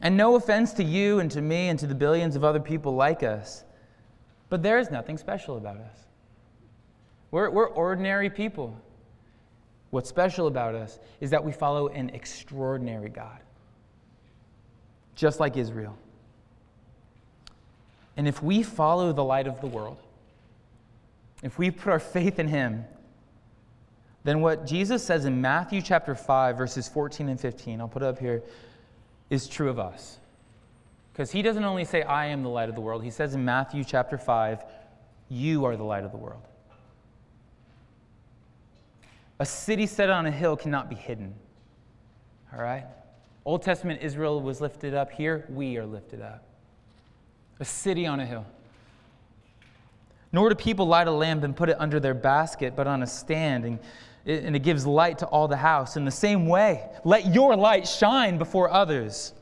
And 0.00 0.16
no 0.16 0.34
offense 0.34 0.72
to 0.74 0.84
you 0.84 1.20
and 1.20 1.30
to 1.32 1.42
me 1.42 1.68
and 1.68 1.78
to 1.78 1.86
the 1.86 1.94
billions 1.94 2.36
of 2.36 2.42
other 2.42 2.60
people 2.60 2.94
like 2.94 3.22
us. 3.22 3.64
But 4.54 4.62
there 4.62 4.78
is 4.78 4.88
nothing 4.88 5.18
special 5.18 5.56
about 5.56 5.78
us. 5.78 5.98
We're, 7.32 7.50
we're 7.50 7.66
ordinary 7.66 8.30
people. 8.30 8.80
what's 9.90 10.08
special 10.08 10.46
about 10.46 10.76
us 10.76 11.00
is 11.20 11.30
that 11.30 11.42
we 11.44 11.50
follow 11.50 11.88
an 11.88 12.10
extraordinary 12.10 13.08
God, 13.08 13.40
just 15.16 15.40
like 15.40 15.56
Israel. 15.56 15.98
And 18.16 18.28
if 18.28 18.44
we 18.44 18.62
follow 18.62 19.12
the 19.12 19.24
light 19.24 19.48
of 19.48 19.60
the 19.60 19.66
world, 19.66 19.98
if 21.42 21.58
we 21.58 21.72
put 21.72 21.90
our 21.90 21.98
faith 21.98 22.38
in 22.38 22.46
Him, 22.46 22.84
then 24.22 24.40
what 24.40 24.66
Jesus 24.66 25.02
says 25.02 25.24
in 25.24 25.40
Matthew 25.40 25.82
chapter 25.82 26.14
5, 26.14 26.56
verses 26.56 26.86
14 26.88 27.28
and 27.28 27.40
15, 27.40 27.80
I'll 27.80 27.88
put 27.88 28.04
up 28.04 28.20
here, 28.20 28.40
is 29.30 29.48
true 29.48 29.68
of 29.68 29.80
us. 29.80 30.20
Because 31.14 31.30
He 31.30 31.42
doesn't 31.42 31.62
only 31.62 31.84
say, 31.84 32.02
I 32.02 32.26
am 32.26 32.42
the 32.42 32.48
light 32.48 32.68
of 32.68 32.74
the 32.74 32.80
world, 32.80 33.04
He 33.04 33.10
says 33.10 33.36
in 33.36 33.44
Matthew 33.44 33.84
chapter 33.84 34.18
5, 34.18 34.64
You 35.28 35.64
are 35.64 35.76
the 35.76 35.84
light 35.84 36.02
of 36.02 36.10
the 36.10 36.18
world. 36.18 36.42
A 39.38 39.46
city 39.46 39.86
set 39.86 40.10
on 40.10 40.26
a 40.26 40.30
hill 40.32 40.56
cannot 40.56 40.90
be 40.90 40.96
hidden. 40.96 41.34
All 42.52 42.60
right? 42.60 42.84
Old 43.44 43.62
Testament 43.62 44.02
Israel 44.02 44.40
was 44.40 44.60
lifted 44.60 44.92
up. 44.92 45.12
Here, 45.12 45.44
we 45.48 45.76
are 45.76 45.86
lifted 45.86 46.20
up. 46.20 46.44
A 47.60 47.64
city 47.64 48.06
on 48.06 48.18
a 48.18 48.26
hill. 48.26 48.44
Nor 50.32 50.48
do 50.48 50.56
people 50.56 50.86
light 50.86 51.06
a 51.06 51.12
lamp 51.12 51.44
and 51.44 51.54
put 51.54 51.68
it 51.68 51.76
under 51.78 52.00
their 52.00 52.14
basket, 52.14 52.74
but 52.74 52.88
on 52.88 53.04
a 53.04 53.06
stand, 53.06 53.64
and 53.64 53.78
it, 54.24 54.42
and 54.42 54.56
it 54.56 54.64
gives 54.64 54.84
light 54.84 55.18
to 55.18 55.26
all 55.26 55.46
the 55.46 55.56
house. 55.56 55.96
In 55.96 56.04
the 56.04 56.10
same 56.10 56.46
way, 56.46 56.88
let 57.04 57.32
your 57.32 57.54
light 57.54 57.86
shine 57.86 58.36
before 58.36 58.68
others, 58.68 59.32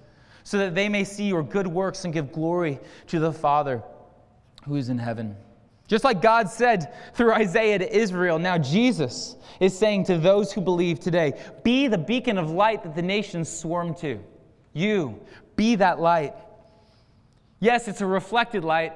so 0.44 0.58
that 0.58 0.74
they 0.74 0.88
may 0.88 1.04
see 1.04 1.24
your 1.24 1.42
good 1.42 1.66
works 1.66 2.04
and 2.04 2.12
give 2.12 2.32
glory 2.32 2.78
to 3.08 3.18
the 3.18 3.32
Father 3.32 3.82
who 4.64 4.76
is 4.76 4.88
in 4.88 4.98
heaven. 4.98 5.36
Just 5.88 6.04
like 6.04 6.22
God 6.22 6.48
said 6.48 6.94
through 7.14 7.32
Isaiah 7.32 7.78
to 7.78 7.96
Israel, 7.96 8.38
now 8.38 8.56
Jesus 8.56 9.36
is 9.60 9.76
saying 9.76 10.04
to 10.04 10.16
those 10.16 10.52
who 10.52 10.60
believe 10.60 11.00
today 11.00 11.38
be 11.62 11.86
the 11.86 11.98
beacon 11.98 12.38
of 12.38 12.50
light 12.50 12.82
that 12.84 12.94
the 12.94 13.02
nations 13.02 13.50
swarm 13.50 13.94
to. 13.96 14.18
You, 14.72 15.20
be 15.54 15.74
that 15.76 16.00
light. 16.00 16.34
Yes, 17.60 17.88
it's 17.88 18.00
a 18.00 18.06
reflected 18.06 18.64
light, 18.64 18.94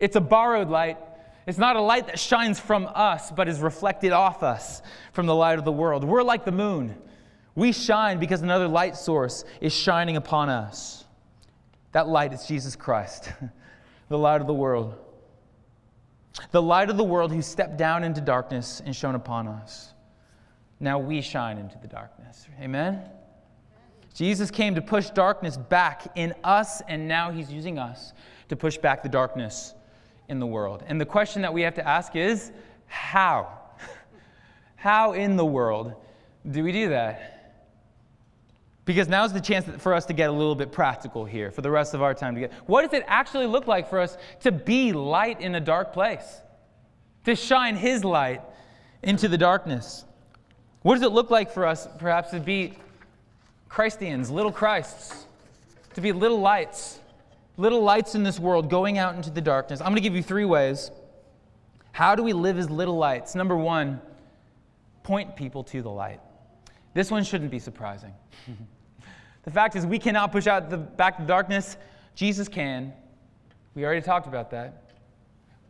it's 0.00 0.16
a 0.16 0.20
borrowed 0.20 0.68
light. 0.68 0.98
It's 1.46 1.58
not 1.58 1.76
a 1.76 1.80
light 1.80 2.06
that 2.06 2.18
shines 2.18 2.58
from 2.58 2.88
us, 2.94 3.30
but 3.30 3.48
is 3.48 3.60
reflected 3.60 4.12
off 4.12 4.42
us 4.42 4.80
from 5.12 5.26
the 5.26 5.34
light 5.34 5.58
of 5.58 5.66
the 5.66 5.72
world. 5.72 6.02
We're 6.02 6.22
like 6.22 6.46
the 6.46 6.52
moon. 6.52 6.96
We 7.54 7.72
shine 7.72 8.18
because 8.18 8.42
another 8.42 8.68
light 8.68 8.96
source 8.96 9.44
is 9.60 9.72
shining 9.72 10.16
upon 10.16 10.48
us. 10.48 11.04
That 11.92 12.08
light 12.08 12.32
is 12.32 12.46
Jesus 12.46 12.74
Christ, 12.74 13.32
the 14.08 14.18
light 14.18 14.40
of 14.40 14.46
the 14.46 14.54
world 14.54 14.98
the 16.50 16.62
light 16.62 16.90
of 16.90 16.96
the 16.96 17.04
world 17.04 17.32
who 17.32 17.42
stepped 17.42 17.76
down 17.76 18.04
into 18.04 18.20
darkness 18.20 18.82
and 18.84 18.94
shone 18.94 19.14
upon 19.14 19.46
us. 19.46 19.92
Now 20.80 20.98
we 20.98 21.20
shine 21.20 21.58
into 21.58 21.78
the 21.78 21.88
darkness. 21.88 22.46
Amen? 22.60 23.02
Jesus 24.14 24.50
came 24.50 24.74
to 24.74 24.82
push 24.82 25.10
darkness 25.10 25.56
back 25.56 26.06
in 26.16 26.34
us, 26.44 26.80
and 26.88 27.08
now 27.08 27.30
he's 27.30 27.52
using 27.52 27.78
us 27.78 28.12
to 28.48 28.56
push 28.56 28.76
back 28.76 29.02
the 29.02 29.08
darkness 29.08 29.74
in 30.28 30.38
the 30.38 30.46
world. 30.46 30.84
And 30.86 31.00
the 31.00 31.06
question 31.06 31.42
that 31.42 31.52
we 31.52 31.62
have 31.62 31.74
to 31.74 31.86
ask 31.86 32.14
is 32.16 32.52
how? 32.86 33.48
How 34.76 35.12
in 35.12 35.36
the 35.36 35.44
world 35.44 35.94
do 36.50 36.62
we 36.62 36.70
do 36.70 36.90
that? 36.90 37.33
Because 38.84 39.08
now's 39.08 39.32
the 39.32 39.40
chance 39.40 39.66
for 39.82 39.94
us 39.94 40.04
to 40.06 40.12
get 40.12 40.28
a 40.28 40.32
little 40.32 40.54
bit 40.54 40.70
practical 40.70 41.24
here 41.24 41.50
for 41.50 41.62
the 41.62 41.70
rest 41.70 41.94
of 41.94 42.02
our 42.02 42.12
time 42.12 42.34
together. 42.34 42.54
What 42.66 42.82
does 42.82 42.92
it 42.92 43.04
actually 43.06 43.46
look 43.46 43.66
like 43.66 43.88
for 43.88 43.98
us 43.98 44.18
to 44.40 44.52
be 44.52 44.92
light 44.92 45.40
in 45.40 45.54
a 45.54 45.60
dark 45.60 45.92
place? 45.92 46.40
To 47.24 47.34
shine 47.34 47.76
His 47.76 48.04
light 48.04 48.42
into 49.02 49.28
the 49.28 49.38
darkness? 49.38 50.04
What 50.82 50.94
does 50.94 51.02
it 51.02 51.12
look 51.12 51.30
like 51.30 51.50
for 51.50 51.64
us, 51.66 51.88
perhaps, 51.98 52.30
to 52.32 52.40
be 52.40 52.74
Christians, 53.70 54.30
little 54.30 54.52
Christs, 54.52 55.26
to 55.94 56.02
be 56.02 56.12
little 56.12 56.40
lights, 56.40 57.00
little 57.56 57.82
lights 57.82 58.14
in 58.14 58.22
this 58.22 58.38
world 58.38 58.68
going 58.68 58.98
out 58.98 59.14
into 59.14 59.30
the 59.30 59.40
darkness? 59.40 59.80
I'm 59.80 59.86
going 59.86 59.96
to 59.96 60.02
give 60.02 60.14
you 60.14 60.22
three 60.22 60.44
ways. 60.44 60.90
How 61.92 62.14
do 62.14 62.22
we 62.22 62.34
live 62.34 62.58
as 62.58 62.68
little 62.68 62.98
lights? 62.98 63.34
Number 63.34 63.56
one, 63.56 63.98
point 65.04 65.36
people 65.36 65.64
to 65.64 65.80
the 65.80 65.90
light. 65.90 66.20
This 66.92 67.10
one 67.10 67.24
shouldn't 67.24 67.50
be 67.50 67.58
surprising. 67.58 68.12
The 69.44 69.50
fact 69.50 69.76
is, 69.76 69.86
we 69.86 69.98
cannot 69.98 70.32
push 70.32 70.46
out 70.46 70.70
the 70.70 70.78
back 70.78 71.18
the 71.18 71.24
darkness. 71.24 71.76
Jesus 72.14 72.48
can. 72.48 72.92
We 73.74 73.84
already 73.84 74.02
talked 74.02 74.26
about 74.26 74.50
that. 74.50 74.84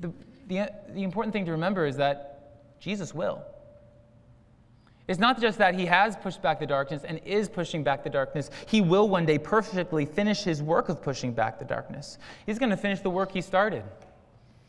The, 0.01 0.13
the, 0.49 0.71
the 0.91 1.03
important 1.03 1.33
thing 1.33 1.45
to 1.47 1.53
remember 1.53 1.87
is 1.87 1.97
that 1.97 2.81
Jesus 2.81 3.15
will. 3.15 3.43
It's 5.07 5.19
not 5.19 5.41
just 5.41 5.59
that 5.59 5.75
he 5.75 5.85
has 5.87 6.17
pushed 6.17 6.41
back 6.41 6.61
the 6.61 6.67
darkness 6.67 7.03
and 7.05 7.21
is 7.27 7.49
pushing 7.49 7.83
back 7.83 8.05
the 8.05 8.11
darkness. 8.11 8.51
He 8.67 8.81
will 8.81 9.09
one 9.09 9.27
day 9.27 9.39
perfectly 9.39 10.07
finish 10.07 10.43
his 10.43 10.63
work 10.63 10.89
of 10.89 11.03
pushing 11.03 11.33
back 11.33 11.59
the 11.59 11.65
darkness. 11.65 12.19
He's 12.47 12.59
going 12.59 12.71
to 12.71 12.77
finish 12.77 13.01
the 13.01 13.11
work 13.11 13.33
he 13.33 13.43
started. 13.43 13.85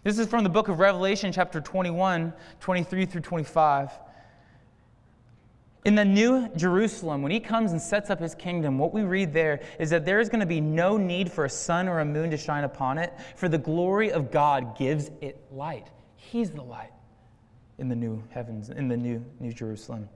This 0.04 0.20
is 0.20 0.28
from 0.28 0.44
the 0.44 0.50
book 0.50 0.68
of 0.68 0.80
Revelation, 0.80 1.32
chapter 1.32 1.62
21, 1.62 2.34
23 2.60 3.06
through 3.06 3.22
25. 3.22 3.90
In 5.86 5.94
the 5.94 6.04
new 6.04 6.50
Jerusalem, 6.56 7.22
when 7.22 7.32
he 7.32 7.40
comes 7.40 7.72
and 7.72 7.80
sets 7.80 8.10
up 8.10 8.20
his 8.20 8.34
kingdom, 8.34 8.80
what 8.80 8.92
we 8.92 9.04
read 9.04 9.32
there 9.32 9.62
is 9.80 9.92
that 9.92 10.04
there 10.04 10.20
is 10.20 10.30
going 10.30 10.40
to 10.40 10.46
be 10.48 10.60
no 10.60 10.98
need 10.98 11.32
for 11.32 11.46
a 11.46 11.50
sun 11.50 11.88
or 11.88 12.00
a 12.00 12.06
moon 12.06 12.32
to 12.32 12.38
shine 12.38 12.64
upon 12.64 12.98
it, 12.98 13.14
for 13.36 13.48
the 13.48 13.60
glory 13.60 14.12
of 14.12 14.32
God 14.32 14.76
gives 14.76 15.12
it 15.22 15.40
light. 15.52 15.92
He's 16.16 16.50
the 16.50 16.64
light 16.64 16.92
in 17.78 17.88
the 17.88 17.96
new 17.96 18.24
heavens, 18.32 18.72
in 18.72 18.88
the 18.88 18.98
new 18.98 19.24
New 19.40 19.54
Jerusalem. 19.54 20.10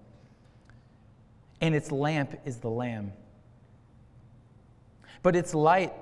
And 1.62 1.76
its 1.76 1.92
lamp 1.92 2.40
is 2.46 2.58
the 2.58 2.70
Lamb. 2.70 3.14
But 5.22 5.36
its 5.36 5.54
light, 5.54 5.94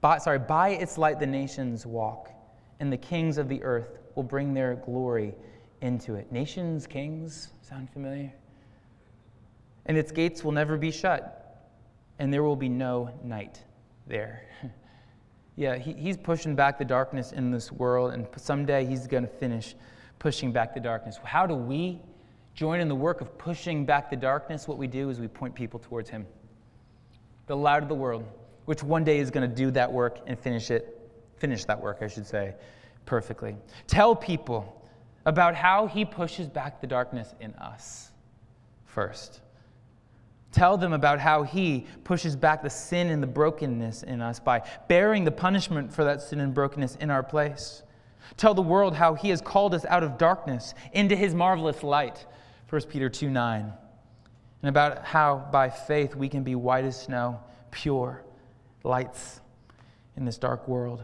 by, 0.00 0.18
sorry, 0.18 0.38
by 0.38 0.68
its 0.68 0.96
light 0.96 1.18
the 1.18 1.26
nations 1.26 1.86
walk, 1.86 2.30
and 2.78 2.92
the 2.92 2.98
kings 2.98 3.36
of 3.36 3.48
the 3.48 3.64
earth 3.64 3.98
will 4.14 4.22
bring 4.22 4.54
their 4.54 4.76
glory 4.76 5.34
into 5.80 6.14
it. 6.14 6.30
Nations, 6.30 6.86
kings, 6.86 7.48
sound 7.62 7.90
familiar? 7.90 8.32
And 9.86 9.96
its 9.96 10.12
gates 10.12 10.44
will 10.44 10.52
never 10.52 10.76
be 10.76 10.90
shut, 10.90 11.72
and 12.18 12.32
there 12.32 12.42
will 12.42 12.56
be 12.56 12.68
no 12.68 13.10
night 13.24 13.62
there. 14.06 14.42
yeah, 15.56 15.76
he, 15.76 15.92
he's 15.94 16.16
pushing 16.16 16.54
back 16.54 16.78
the 16.78 16.84
darkness 16.84 17.32
in 17.32 17.50
this 17.50 17.72
world, 17.72 18.12
and 18.12 18.26
someday 18.36 18.84
he's 18.84 19.06
going 19.06 19.22
to 19.22 19.28
finish 19.28 19.74
pushing 20.18 20.52
back 20.52 20.74
the 20.74 20.80
darkness. 20.80 21.18
How 21.22 21.46
do 21.46 21.54
we 21.54 22.00
join 22.54 22.80
in 22.80 22.88
the 22.88 22.94
work 22.94 23.20
of 23.20 23.36
pushing 23.38 23.84
back 23.84 24.10
the 24.10 24.16
darkness? 24.16 24.66
What 24.66 24.78
we 24.78 24.86
do 24.86 25.08
is 25.10 25.20
we 25.20 25.28
point 25.28 25.54
people 25.54 25.78
towards 25.78 26.10
him, 26.10 26.26
the 27.46 27.56
light 27.56 27.82
of 27.82 27.88
the 27.88 27.94
world, 27.94 28.24
which 28.64 28.82
one 28.82 29.04
day 29.04 29.18
is 29.18 29.30
going 29.30 29.48
to 29.48 29.54
do 29.54 29.70
that 29.72 29.92
work 29.92 30.20
and 30.26 30.38
finish 30.38 30.70
it, 30.70 31.10
finish 31.36 31.64
that 31.66 31.80
work, 31.80 31.98
I 32.00 32.08
should 32.08 32.26
say, 32.26 32.54
perfectly. 33.04 33.56
Tell 33.86 34.16
people 34.16 34.72
about 35.26 35.54
how 35.54 35.86
he 35.86 36.04
pushes 36.04 36.48
back 36.48 36.80
the 36.80 36.86
darkness 36.86 37.34
in 37.40 37.54
us 37.54 38.10
first. 38.84 39.40
Tell 40.56 40.78
them 40.78 40.94
about 40.94 41.20
how 41.20 41.42
He 41.42 41.84
pushes 42.02 42.34
back 42.34 42.62
the 42.62 42.70
sin 42.70 43.10
and 43.10 43.22
the 43.22 43.26
brokenness 43.26 44.04
in 44.04 44.22
us 44.22 44.40
by 44.40 44.62
bearing 44.88 45.24
the 45.24 45.30
punishment 45.30 45.92
for 45.92 46.02
that 46.04 46.22
sin 46.22 46.40
and 46.40 46.54
brokenness 46.54 46.96
in 46.96 47.10
our 47.10 47.22
place. 47.22 47.82
Tell 48.38 48.54
the 48.54 48.62
world 48.62 48.94
how 48.94 49.12
He 49.12 49.28
has 49.28 49.42
called 49.42 49.74
us 49.74 49.84
out 49.84 50.02
of 50.02 50.16
darkness 50.16 50.72
into 50.94 51.14
His 51.14 51.34
marvelous 51.34 51.82
light, 51.82 52.24
1 52.70 52.82
Peter 52.84 53.10
2 53.10 53.28
9. 53.28 53.70
And 54.62 54.68
about 54.70 55.04
how 55.04 55.46
by 55.52 55.68
faith 55.68 56.14
we 56.14 56.26
can 56.26 56.42
be 56.42 56.54
white 56.54 56.86
as 56.86 57.02
snow, 57.02 57.38
pure 57.70 58.24
lights 58.82 59.42
in 60.16 60.24
this 60.24 60.38
dark 60.38 60.66
world. 60.66 61.02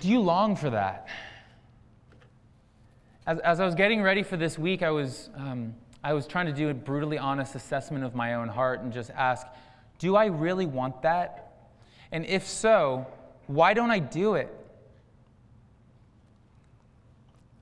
Do 0.00 0.08
you 0.08 0.18
long 0.18 0.56
for 0.56 0.70
that? 0.70 1.06
As, 3.24 3.38
as 3.38 3.60
I 3.60 3.66
was 3.66 3.76
getting 3.76 4.02
ready 4.02 4.24
for 4.24 4.36
this 4.36 4.58
week, 4.58 4.82
I 4.82 4.90
was. 4.90 5.30
Um, 5.36 5.76
I 6.04 6.12
was 6.12 6.26
trying 6.26 6.46
to 6.46 6.52
do 6.52 6.68
a 6.68 6.74
brutally 6.74 7.18
honest 7.18 7.54
assessment 7.54 8.04
of 8.04 8.14
my 8.14 8.34
own 8.34 8.48
heart 8.48 8.80
and 8.80 8.92
just 8.92 9.10
ask, 9.10 9.46
do 9.98 10.16
I 10.16 10.26
really 10.26 10.66
want 10.66 11.02
that? 11.02 11.52
And 12.10 12.26
if 12.26 12.46
so, 12.46 13.06
why 13.46 13.72
don't 13.74 13.90
I 13.90 14.00
do 14.00 14.34
it? 14.34 14.52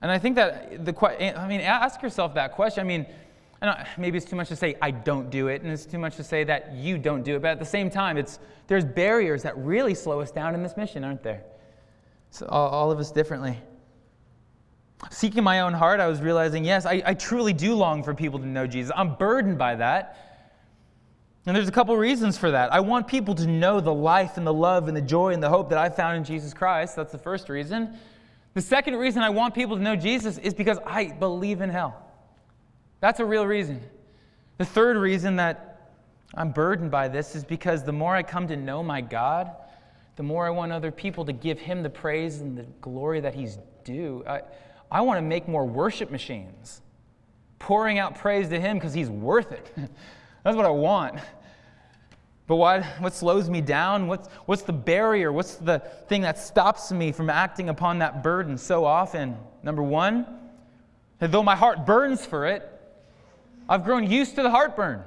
And 0.02 0.10
I 0.10 0.18
think 0.18 0.36
that 0.36 0.84
the 0.84 0.92
question, 0.92 1.22
eh, 1.22 1.38
I 1.38 1.46
mean, 1.46 1.60
ask 1.60 2.02
yourself 2.02 2.34
that 2.34 2.52
question. 2.52 2.80
I 2.80 2.84
mean, 2.84 3.06
I 3.60 3.86
maybe 3.98 4.16
it's 4.16 4.26
too 4.26 4.36
much 4.36 4.48
to 4.48 4.56
say 4.56 4.74
I 4.80 4.90
don't 4.90 5.28
do 5.28 5.48
it, 5.48 5.60
and 5.60 5.70
it's 5.70 5.84
too 5.84 5.98
much 5.98 6.16
to 6.16 6.24
say 6.24 6.44
that 6.44 6.72
you 6.72 6.96
don't 6.96 7.22
do 7.22 7.36
it. 7.36 7.42
But 7.42 7.50
at 7.50 7.58
the 7.58 7.66
same 7.66 7.90
time, 7.90 8.16
it's 8.16 8.38
there's 8.66 8.84
barriers 8.84 9.42
that 9.42 9.58
really 9.58 9.94
slow 9.94 10.20
us 10.20 10.30
down 10.30 10.54
in 10.54 10.62
this 10.62 10.76
mission, 10.76 11.04
aren't 11.04 11.22
there? 11.22 11.42
So 12.30 12.46
all, 12.46 12.68
all 12.68 12.90
of 12.90 12.98
us 12.98 13.12
differently. 13.12 13.58
Seeking 15.08 15.42
my 15.42 15.60
own 15.60 15.72
heart, 15.72 16.00
I 16.00 16.06
was 16.08 16.20
realizing, 16.20 16.64
yes, 16.64 16.84
I, 16.84 17.02
I 17.06 17.14
truly 17.14 17.52
do 17.52 17.74
long 17.74 18.02
for 18.02 18.14
people 18.14 18.38
to 18.38 18.46
know 18.46 18.66
Jesus. 18.66 18.92
I'm 18.94 19.14
burdened 19.14 19.56
by 19.56 19.76
that. 19.76 20.16
And 21.46 21.56
there's 21.56 21.68
a 21.68 21.72
couple 21.72 21.96
reasons 21.96 22.36
for 22.36 22.50
that. 22.50 22.72
I 22.72 22.80
want 22.80 23.08
people 23.08 23.34
to 23.36 23.46
know 23.46 23.80
the 23.80 23.94
life 23.94 24.36
and 24.36 24.46
the 24.46 24.52
love 24.52 24.88
and 24.88 24.96
the 24.96 25.00
joy 25.02 25.32
and 25.32 25.42
the 25.42 25.48
hope 25.48 25.70
that 25.70 25.78
I 25.78 25.88
found 25.88 26.18
in 26.18 26.24
Jesus 26.24 26.52
Christ. 26.52 26.96
That's 26.96 27.12
the 27.12 27.18
first 27.18 27.48
reason. 27.48 27.96
The 28.52 28.60
second 28.60 28.96
reason 28.96 29.22
I 29.22 29.30
want 29.30 29.54
people 29.54 29.76
to 29.76 29.82
know 29.82 29.96
Jesus 29.96 30.36
is 30.38 30.52
because 30.52 30.78
I 30.84 31.12
believe 31.12 31.62
in 31.62 31.70
hell. 31.70 32.06
That's 33.00 33.20
a 33.20 33.24
real 33.24 33.46
reason. 33.46 33.80
The 34.58 34.66
third 34.66 34.98
reason 34.98 35.36
that 35.36 35.92
I'm 36.34 36.50
burdened 36.50 36.90
by 36.90 37.08
this 37.08 37.34
is 37.34 37.44
because 37.44 37.84
the 37.84 37.92
more 37.92 38.14
I 38.14 38.22
come 38.22 38.46
to 38.48 38.56
know 38.56 38.82
my 38.82 39.00
God, 39.00 39.50
the 40.16 40.22
more 40.22 40.46
I 40.46 40.50
want 40.50 40.72
other 40.72 40.90
people 40.90 41.24
to 41.24 41.32
give 41.32 41.58
Him 41.58 41.82
the 41.82 41.90
praise 41.90 42.40
and 42.40 42.58
the 42.58 42.64
glory 42.82 43.20
that 43.20 43.34
He's 43.34 43.58
due. 43.84 44.22
I, 44.26 44.42
I 44.90 45.00
want 45.02 45.18
to 45.18 45.22
make 45.22 45.46
more 45.46 45.64
worship 45.64 46.10
machines, 46.10 46.82
pouring 47.58 47.98
out 47.98 48.18
praise 48.18 48.48
to 48.48 48.60
Him 48.60 48.76
because 48.76 48.92
He's 48.92 49.10
worth 49.10 49.52
it. 49.52 49.72
That's 50.44 50.56
what 50.56 50.66
I 50.66 50.70
want. 50.70 51.20
But 52.46 52.56
what, 52.56 52.84
what 52.98 53.14
slows 53.14 53.48
me 53.48 53.60
down? 53.60 54.08
What's, 54.08 54.26
what's 54.46 54.62
the 54.62 54.72
barrier? 54.72 55.30
What's 55.32 55.54
the 55.54 55.78
thing 56.08 56.22
that 56.22 56.36
stops 56.36 56.90
me 56.90 57.12
from 57.12 57.30
acting 57.30 57.68
upon 57.68 58.00
that 58.00 58.24
burden 58.24 58.58
so 58.58 58.84
often? 58.84 59.36
Number 59.62 59.84
one, 59.84 60.26
that 61.20 61.30
though 61.30 61.44
my 61.44 61.54
heart 61.54 61.86
burns 61.86 62.26
for 62.26 62.46
it, 62.46 62.68
I've 63.68 63.84
grown 63.84 64.10
used 64.10 64.34
to 64.34 64.42
the 64.42 64.50
heartburn. 64.50 65.04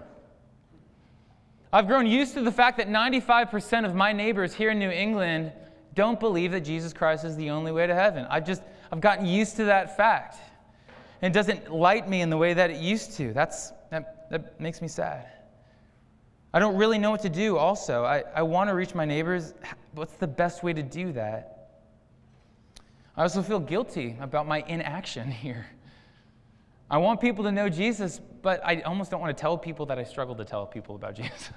I've 1.74 1.88
grown 1.88 2.06
used 2.06 2.36
to 2.36 2.41
the 2.41 2.52
fact 2.52 2.78
that 2.78 2.88
95% 2.88 3.84
of 3.84 3.93
my 3.93 4.13
neighbors 4.13 4.54
here 4.54 4.69
in 4.69 4.80
New 4.80 4.91
England 4.91 5.52
don't 5.96 6.19
believe 6.19 6.52
that 6.52 6.62
Jesus 6.62 6.93
Christ 6.93 7.26
is 7.26 7.36
the 7.36 7.50
only 7.50 7.74
way 7.74 7.88
to 7.88 7.93
heaven. 7.93 8.26
I've 8.30 8.46
just, 8.46 8.62
I've 8.93 9.01
gotten 9.01 9.25
used 9.25 9.56
to 9.56 9.65
that 9.65 9.97
fact. 9.97 10.38
And 11.19 11.32
it 11.32 11.34
doesn't 11.34 11.73
light 11.73 12.08
me 12.08 12.21
in 12.21 12.29
the 12.29 12.38
way 12.38 12.53
that 12.53 12.69
it 12.69 12.77
used 12.77 13.17
to. 13.17 13.34
That's, 13.34 13.71
that, 13.89 14.29
that 14.29 14.62
makes 14.62 14.84
me 14.84 14.88
sad. 14.88 15.32
I 16.53 16.60
don't 16.60 16.77
really 16.77 16.99
know 16.99 17.10
what 17.10 17.23
to 17.23 17.29
do, 17.29 17.58
also. 17.58 18.03
I, 18.03 18.23
I 18.36 18.43
want 18.43 18.69
to 18.69 18.75
reach 18.75 18.93
my 18.93 19.03
neighbors. 19.03 19.56
What's 19.93 20.13
the 20.17 20.27
best 20.27 20.62
way 20.62 20.73
to 20.73 20.84
do 20.84 21.12
that? 21.13 21.71
I 23.17 23.23
also 23.23 23.41
feel 23.41 23.60
guilty 23.60 24.15
about 24.21 24.47
my 24.47 24.63
inaction 24.67 25.32
here. 25.32 25.65
I 26.88 26.99
want 26.99 27.19
people 27.19 27.43
to 27.45 27.51
know 27.51 27.69
Jesus, 27.69 28.21
but 28.43 28.63
I 28.63 28.82
almost 28.82 29.10
don't 29.10 29.21
want 29.21 29.36
to 29.36 29.41
tell 29.41 29.58
people 29.58 29.88
that 29.88 29.97
I 29.97 30.03
struggle 30.03 30.36
to 30.36 30.45
tell 30.45 30.67
people 30.67 30.93
about 30.93 31.15
Jesus. 31.15 31.49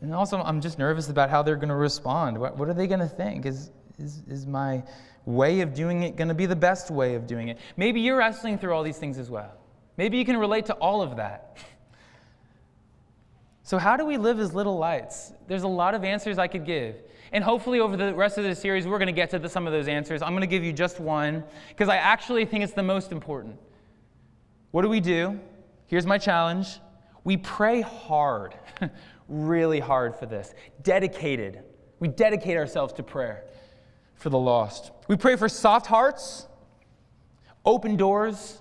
and 0.00 0.14
also, 0.14 0.40
I'm 0.40 0.62
just 0.62 0.78
nervous 0.78 1.10
about 1.10 1.28
how 1.28 1.42
they're 1.42 1.56
going 1.56 1.68
to 1.68 1.74
respond. 1.74 2.38
What, 2.38 2.56
what 2.56 2.70
are 2.70 2.74
they 2.74 2.86
going 2.86 3.00
to 3.00 3.06
think? 3.06 3.44
Is, 3.44 3.70
is, 3.98 4.22
is 4.26 4.46
my 4.46 4.82
way 5.26 5.60
of 5.60 5.74
doing 5.74 6.02
it 6.02 6.16
going 6.16 6.28
to 6.28 6.34
be 6.34 6.46
the 6.46 6.56
best 6.56 6.90
way 6.90 7.14
of 7.14 7.26
doing 7.26 7.48
it? 7.48 7.58
Maybe 7.76 8.00
you're 8.00 8.16
wrestling 8.16 8.58
through 8.58 8.74
all 8.74 8.82
these 8.82 8.98
things 8.98 9.18
as 9.18 9.30
well. 9.30 9.52
Maybe 9.96 10.18
you 10.18 10.24
can 10.24 10.36
relate 10.36 10.66
to 10.66 10.74
all 10.74 11.02
of 11.02 11.16
that. 11.16 11.58
So, 13.66 13.78
how 13.78 13.96
do 13.96 14.04
we 14.04 14.18
live 14.18 14.40
as 14.40 14.54
little 14.54 14.76
lights? 14.76 15.32
There's 15.46 15.62
a 15.62 15.68
lot 15.68 15.94
of 15.94 16.04
answers 16.04 16.36
I 16.36 16.48
could 16.48 16.66
give. 16.66 16.96
And 17.32 17.42
hopefully, 17.42 17.80
over 17.80 17.96
the 17.96 18.14
rest 18.14 18.36
of 18.36 18.44
the 18.44 18.54
series, 18.54 18.86
we're 18.86 18.98
going 18.98 19.06
to 19.06 19.12
get 19.12 19.30
to 19.30 19.38
the, 19.38 19.48
some 19.48 19.66
of 19.66 19.72
those 19.72 19.88
answers. 19.88 20.20
I'm 20.20 20.32
going 20.32 20.42
to 20.42 20.46
give 20.46 20.62
you 20.62 20.70
just 20.70 21.00
one 21.00 21.42
because 21.70 21.88
I 21.88 21.96
actually 21.96 22.44
think 22.44 22.62
it's 22.62 22.74
the 22.74 22.82
most 22.82 23.10
important. 23.10 23.58
What 24.70 24.82
do 24.82 24.90
we 24.90 25.00
do? 25.00 25.40
Here's 25.86 26.04
my 26.04 26.18
challenge 26.18 26.78
we 27.24 27.38
pray 27.38 27.80
hard, 27.80 28.54
really 29.28 29.80
hard 29.80 30.14
for 30.14 30.26
this, 30.26 30.54
dedicated. 30.82 31.62
We 32.00 32.08
dedicate 32.08 32.58
ourselves 32.58 32.92
to 32.94 33.02
prayer 33.02 33.44
for 34.16 34.30
the 34.30 34.38
lost. 34.38 34.90
We 35.08 35.16
pray 35.16 35.36
for 35.36 35.48
soft 35.48 35.86
hearts, 35.86 36.46
open 37.64 37.96
doors, 37.96 38.60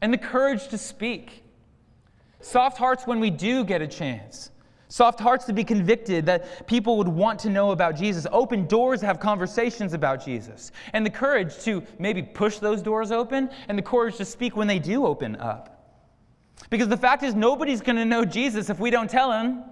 and 0.00 0.12
the 0.12 0.18
courage 0.18 0.68
to 0.68 0.78
speak. 0.78 1.44
Soft 2.40 2.76
hearts 2.76 3.06
when 3.06 3.20
we 3.20 3.30
do 3.30 3.64
get 3.64 3.80
a 3.80 3.86
chance. 3.86 4.50
Soft 4.88 5.20
hearts 5.20 5.46
to 5.46 5.54
be 5.54 5.64
convicted 5.64 6.26
that 6.26 6.66
people 6.66 6.98
would 6.98 7.08
want 7.08 7.38
to 7.40 7.48
know 7.48 7.70
about 7.70 7.96
Jesus. 7.96 8.26
Open 8.30 8.66
doors 8.66 9.00
to 9.00 9.06
have 9.06 9.18
conversations 9.18 9.94
about 9.94 10.22
Jesus. 10.22 10.70
And 10.92 11.06
the 11.06 11.10
courage 11.10 11.56
to 11.60 11.82
maybe 11.98 12.22
push 12.22 12.58
those 12.58 12.82
doors 12.82 13.10
open 13.10 13.48
and 13.68 13.78
the 13.78 13.82
courage 13.82 14.16
to 14.16 14.26
speak 14.26 14.54
when 14.54 14.66
they 14.66 14.78
do 14.78 15.06
open 15.06 15.36
up. 15.36 15.94
Because 16.68 16.88
the 16.88 16.96
fact 16.98 17.22
is, 17.22 17.34
nobody's 17.34 17.80
going 17.80 17.96
to 17.96 18.04
know 18.04 18.26
Jesus 18.26 18.68
if 18.68 18.78
we 18.78 18.90
don't 18.90 19.08
tell 19.08 19.32
him. 19.32 19.62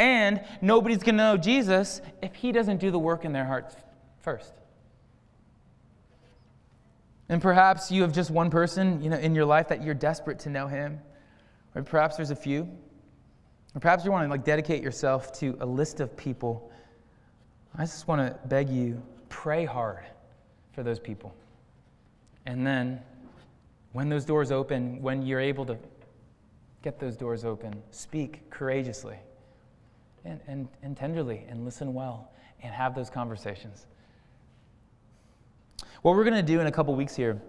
And 0.00 0.42
nobody's 0.60 1.04
going 1.04 1.16
to 1.18 1.22
know 1.22 1.36
Jesus 1.36 2.00
if 2.20 2.34
he 2.34 2.50
doesn't 2.50 2.78
do 2.78 2.90
the 2.90 2.98
work 2.98 3.24
in 3.24 3.32
their 3.32 3.44
hearts 3.44 3.76
first. 4.22 4.54
And 7.28 7.40
perhaps 7.40 7.90
you 7.90 8.02
have 8.02 8.12
just 8.12 8.30
one 8.30 8.50
person 8.50 9.02
you 9.02 9.10
know, 9.10 9.16
in 9.16 9.34
your 9.34 9.44
life 9.44 9.68
that 9.68 9.82
you're 9.82 9.94
desperate 9.94 10.38
to 10.40 10.50
know 10.50 10.66
him. 10.66 11.00
Or 11.74 11.82
perhaps 11.82 12.16
there's 12.16 12.30
a 12.30 12.36
few. 12.36 12.68
Or 13.74 13.80
perhaps 13.80 14.04
you 14.04 14.10
want 14.10 14.24
to 14.26 14.30
like 14.30 14.44
dedicate 14.44 14.82
yourself 14.82 15.32
to 15.40 15.56
a 15.60 15.66
list 15.66 16.00
of 16.00 16.16
people. 16.16 16.70
I 17.76 17.84
just 17.84 18.06
want 18.06 18.20
to 18.20 18.38
beg 18.48 18.68
you, 18.68 19.02
pray 19.28 19.64
hard 19.64 20.04
for 20.72 20.82
those 20.82 20.98
people. 20.98 21.34
And 22.44 22.66
then 22.66 23.00
when 23.92 24.08
those 24.08 24.24
doors 24.24 24.52
open, 24.52 25.00
when 25.00 25.22
you're 25.22 25.40
able 25.40 25.64
to 25.66 25.78
get 26.82 26.98
those 26.98 27.16
doors 27.16 27.44
open, 27.44 27.82
speak 27.90 28.50
courageously 28.50 29.16
and, 30.24 30.40
and, 30.46 30.68
and 30.82 30.96
tenderly 30.96 31.44
and 31.48 31.64
listen 31.64 31.94
well 31.94 32.30
and 32.62 32.74
have 32.74 32.94
those 32.94 33.10
conversations. 33.10 33.86
What 36.02 36.16
we're 36.16 36.24
going 36.24 36.34
to 36.34 36.42
do 36.42 36.58
in 36.58 36.66
a 36.66 36.72
couple 36.72 36.92
weeks 36.96 37.14
here, 37.14 37.40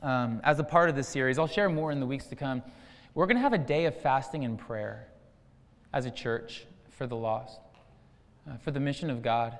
um, 0.00 0.40
as 0.44 0.58
a 0.58 0.64
part 0.64 0.88
of 0.88 0.96
this 0.96 1.06
series, 1.06 1.38
I'll 1.38 1.46
share 1.46 1.68
more 1.68 1.92
in 1.92 2.00
the 2.00 2.06
weeks 2.06 2.24
to 2.28 2.34
come. 2.34 2.62
We're 3.12 3.26
going 3.26 3.36
to 3.36 3.42
have 3.42 3.52
a 3.52 3.58
day 3.58 3.84
of 3.84 3.94
fasting 3.94 4.46
and 4.46 4.58
prayer 4.58 5.08
as 5.92 6.06
a 6.06 6.10
church 6.10 6.64
for 6.88 7.06
the 7.06 7.16
lost, 7.16 7.60
uh, 8.48 8.56
for 8.56 8.70
the 8.70 8.80
mission 8.80 9.10
of 9.10 9.20
God, 9.20 9.58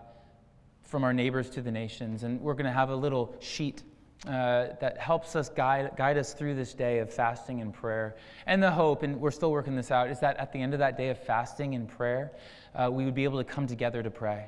from 0.83 1.05
our 1.05 1.13
neighbors 1.13 1.51
to 1.51 1.61
the 1.61 1.71
nations. 1.71 2.23
And 2.23 2.41
we're 2.41 2.55
going 2.55 2.65
to 2.65 2.73
have 2.73 2.89
a 2.89 2.97
little 2.97 3.37
sheet 3.41 3.83
uh, 4.27 4.69
that 4.81 4.97
helps 4.97 5.37
us 5.37 5.51
guide, 5.51 5.91
guide 5.99 6.17
us 6.17 6.33
through 6.33 6.55
this 6.55 6.73
day 6.73 7.01
of 7.01 7.13
fasting 7.13 7.61
and 7.61 7.71
prayer. 7.71 8.17
And 8.47 8.63
the 8.63 8.71
hope, 8.71 9.03
and 9.03 9.21
we're 9.21 9.31
still 9.31 9.53
working 9.53 9.77
this 9.77 9.91
out, 9.91 10.09
is 10.09 10.21
that 10.21 10.39
at 10.39 10.55
the 10.55 10.63
end 10.63 10.73
of 10.73 10.79
that 10.79 10.97
day 10.97 11.11
of 11.11 11.19
fasting 11.19 11.75
and 11.75 11.87
prayer, 11.87 12.33
uh, 12.75 12.89
we 12.91 13.05
would 13.05 13.15
be 13.15 13.25
able 13.25 13.45
to 13.45 13.45
come 13.45 13.67
together 13.67 14.03
to 14.03 14.11
pray 14.11 14.47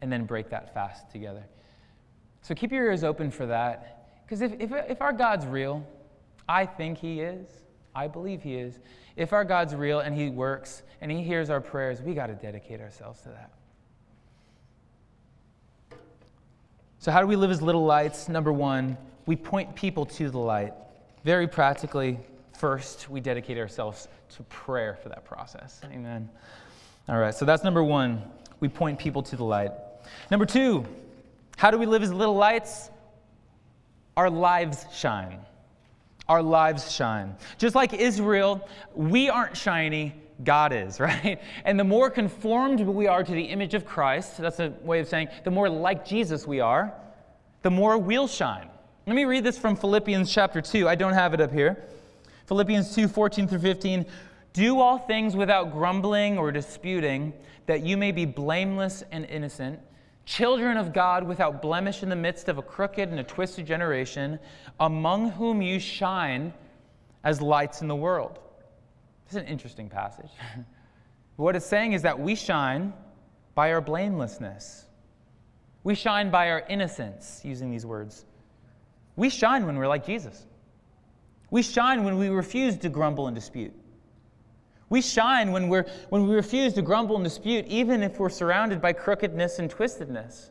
and 0.00 0.10
then 0.10 0.24
break 0.24 0.48
that 0.48 0.72
fast 0.72 1.10
together. 1.10 1.44
So 2.42 2.54
keep 2.54 2.72
your 2.72 2.84
ears 2.84 3.04
open 3.04 3.30
for 3.30 3.46
that. 3.46 4.24
Because 4.24 4.42
if, 4.42 4.52
if, 4.60 4.72
if 4.72 5.00
our 5.00 5.12
God's 5.12 5.46
real, 5.46 5.86
I 6.48 6.66
think 6.66 6.98
He 6.98 7.20
is, 7.20 7.48
I 7.94 8.08
believe 8.08 8.42
He 8.42 8.56
is. 8.56 8.78
If 9.16 9.32
our 9.32 9.44
God's 9.44 9.74
real 9.74 10.00
and 10.00 10.14
He 10.14 10.28
works 10.28 10.82
and 11.00 11.10
He 11.10 11.22
hears 11.22 11.50
our 11.50 11.60
prayers, 11.60 12.02
we 12.02 12.14
got 12.14 12.26
to 12.26 12.34
dedicate 12.34 12.80
ourselves 12.80 13.20
to 13.22 13.28
that. 13.30 13.50
So, 16.98 17.10
how 17.10 17.20
do 17.20 17.26
we 17.26 17.36
live 17.36 17.50
as 17.50 17.60
little 17.60 17.84
lights? 17.84 18.28
Number 18.28 18.52
one, 18.52 18.96
we 19.26 19.36
point 19.36 19.74
people 19.74 20.06
to 20.06 20.30
the 20.30 20.38
light. 20.38 20.72
Very 21.24 21.46
practically, 21.48 22.18
first, 22.56 23.08
we 23.08 23.20
dedicate 23.20 23.58
ourselves 23.58 24.08
to 24.36 24.42
prayer 24.44 24.98
for 25.02 25.08
that 25.08 25.24
process. 25.24 25.80
Amen. 25.84 26.28
All 27.08 27.18
right, 27.18 27.34
so 27.34 27.44
that's 27.44 27.64
number 27.64 27.82
one. 27.82 28.22
We 28.60 28.68
point 28.68 28.98
people 28.98 29.22
to 29.24 29.36
the 29.36 29.44
light. 29.44 29.72
Number 30.30 30.46
two, 30.46 30.86
how 31.62 31.70
do 31.70 31.78
we 31.78 31.86
live 31.86 32.02
as 32.02 32.12
little 32.12 32.34
lights? 32.34 32.90
Our 34.16 34.28
lives 34.28 34.84
shine 34.92 35.38
our 36.28 36.42
lives 36.42 36.90
shine. 36.90 37.36
Just 37.58 37.74
like 37.74 37.92
Israel, 37.92 38.66
we 38.94 39.28
aren't 39.28 39.56
shiny, 39.56 40.14
God 40.44 40.72
is, 40.72 41.00
right? 41.08 41.40
And 41.64 41.78
the 41.78 41.84
more 41.84 42.10
conformed 42.10 42.80
we 42.80 43.06
are 43.06 43.22
to 43.22 43.32
the 43.32 43.42
image 43.42 43.74
of 43.74 43.84
Christ, 43.84 44.38
that's 44.38 44.60
a 44.60 44.70
way 44.82 45.00
of 45.00 45.08
saying 45.08 45.28
the 45.44 45.50
more 45.50 45.68
like 45.68 46.06
Jesus 46.06 46.46
we 46.46 46.60
are, 46.60 46.92
the 47.62 47.70
more 47.70 47.98
we'll 47.98 48.28
shine. 48.28 48.68
Let 49.06 49.16
me 49.16 49.24
read 49.24 49.44
this 49.44 49.58
from 49.58 49.76
Philippians 49.76 50.32
chapter 50.32 50.60
2. 50.60 50.88
I 50.88 50.94
don't 50.94 51.12
have 51.12 51.34
it 51.34 51.40
up 51.40 51.52
here. 51.52 51.84
Philippians 52.46 52.94
2 52.94 53.08
14 53.08 53.48
through 53.48 53.58
15. 53.58 54.06
Do 54.52 54.80
all 54.80 54.98
things 54.98 55.34
without 55.34 55.72
grumbling 55.72 56.38
or 56.38 56.52
disputing, 56.52 57.32
that 57.66 57.82
you 57.82 57.96
may 57.96 58.12
be 58.12 58.24
blameless 58.26 59.02
and 59.10 59.24
innocent 59.26 59.80
children 60.24 60.76
of 60.76 60.92
God 60.92 61.24
without 61.24 61.62
blemish 61.62 62.02
in 62.02 62.08
the 62.08 62.16
midst 62.16 62.48
of 62.48 62.58
a 62.58 62.62
crooked 62.62 63.08
and 63.08 63.18
a 63.18 63.24
twisted 63.24 63.66
generation, 63.66 64.38
among 64.80 65.30
whom 65.30 65.62
you 65.62 65.78
shine 65.78 66.52
as 67.24 67.40
lights 67.40 67.82
in 67.82 67.88
the 67.88 67.96
world. 67.96 68.38
This 69.24 69.32
is 69.32 69.42
an 69.42 69.46
interesting 69.46 69.88
passage. 69.88 70.30
what 71.36 71.56
it's 71.56 71.66
saying 71.66 71.92
is 71.92 72.02
that 72.02 72.18
we 72.18 72.34
shine 72.34 72.92
by 73.54 73.72
our 73.72 73.80
blamelessness. 73.80 74.86
We 75.84 75.94
shine 75.94 76.30
by 76.30 76.50
our 76.50 76.64
innocence, 76.68 77.40
using 77.44 77.70
these 77.70 77.84
words. 77.84 78.24
We 79.16 79.28
shine 79.28 79.66
when 79.66 79.76
we're 79.76 79.88
like 79.88 80.06
Jesus. 80.06 80.46
We 81.50 81.62
shine 81.62 82.04
when 82.04 82.18
we 82.18 82.28
refuse 82.28 82.76
to 82.78 82.88
grumble 82.88 83.26
and 83.26 83.34
dispute. 83.34 83.74
We 84.92 85.00
shine 85.00 85.52
when, 85.52 85.70
we're, 85.70 85.86
when 86.10 86.28
we 86.28 86.34
refuse 86.34 86.74
to 86.74 86.82
grumble 86.82 87.16
and 87.16 87.24
dispute, 87.24 87.64
even 87.66 88.02
if 88.02 88.18
we're 88.18 88.28
surrounded 88.28 88.82
by 88.82 88.92
crookedness 88.92 89.58
and 89.58 89.70
twistedness. 89.70 90.50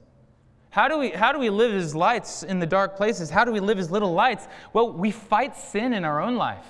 How 0.72 0.88
do, 0.88 0.98
we, 0.98 1.12
how 1.12 1.32
do 1.32 1.38
we 1.38 1.52
live 1.52 1.76
as 1.76 1.94
lights 1.94 2.42
in 2.42 2.58
the 2.58 2.66
dark 2.66 2.98
places? 2.98 3.30
How 3.30 3.46
do 3.46 3.52
we 3.52 3.60
live 3.60 3.78
as 3.78 3.92
little 3.92 4.14
lights? 4.14 4.48
Well, 4.74 4.94
we 4.94 5.12
fight 5.12 5.56
sin 5.56 5.94
in 5.94 6.04
our 6.04 6.20
own 6.20 6.38
life. 6.38 6.66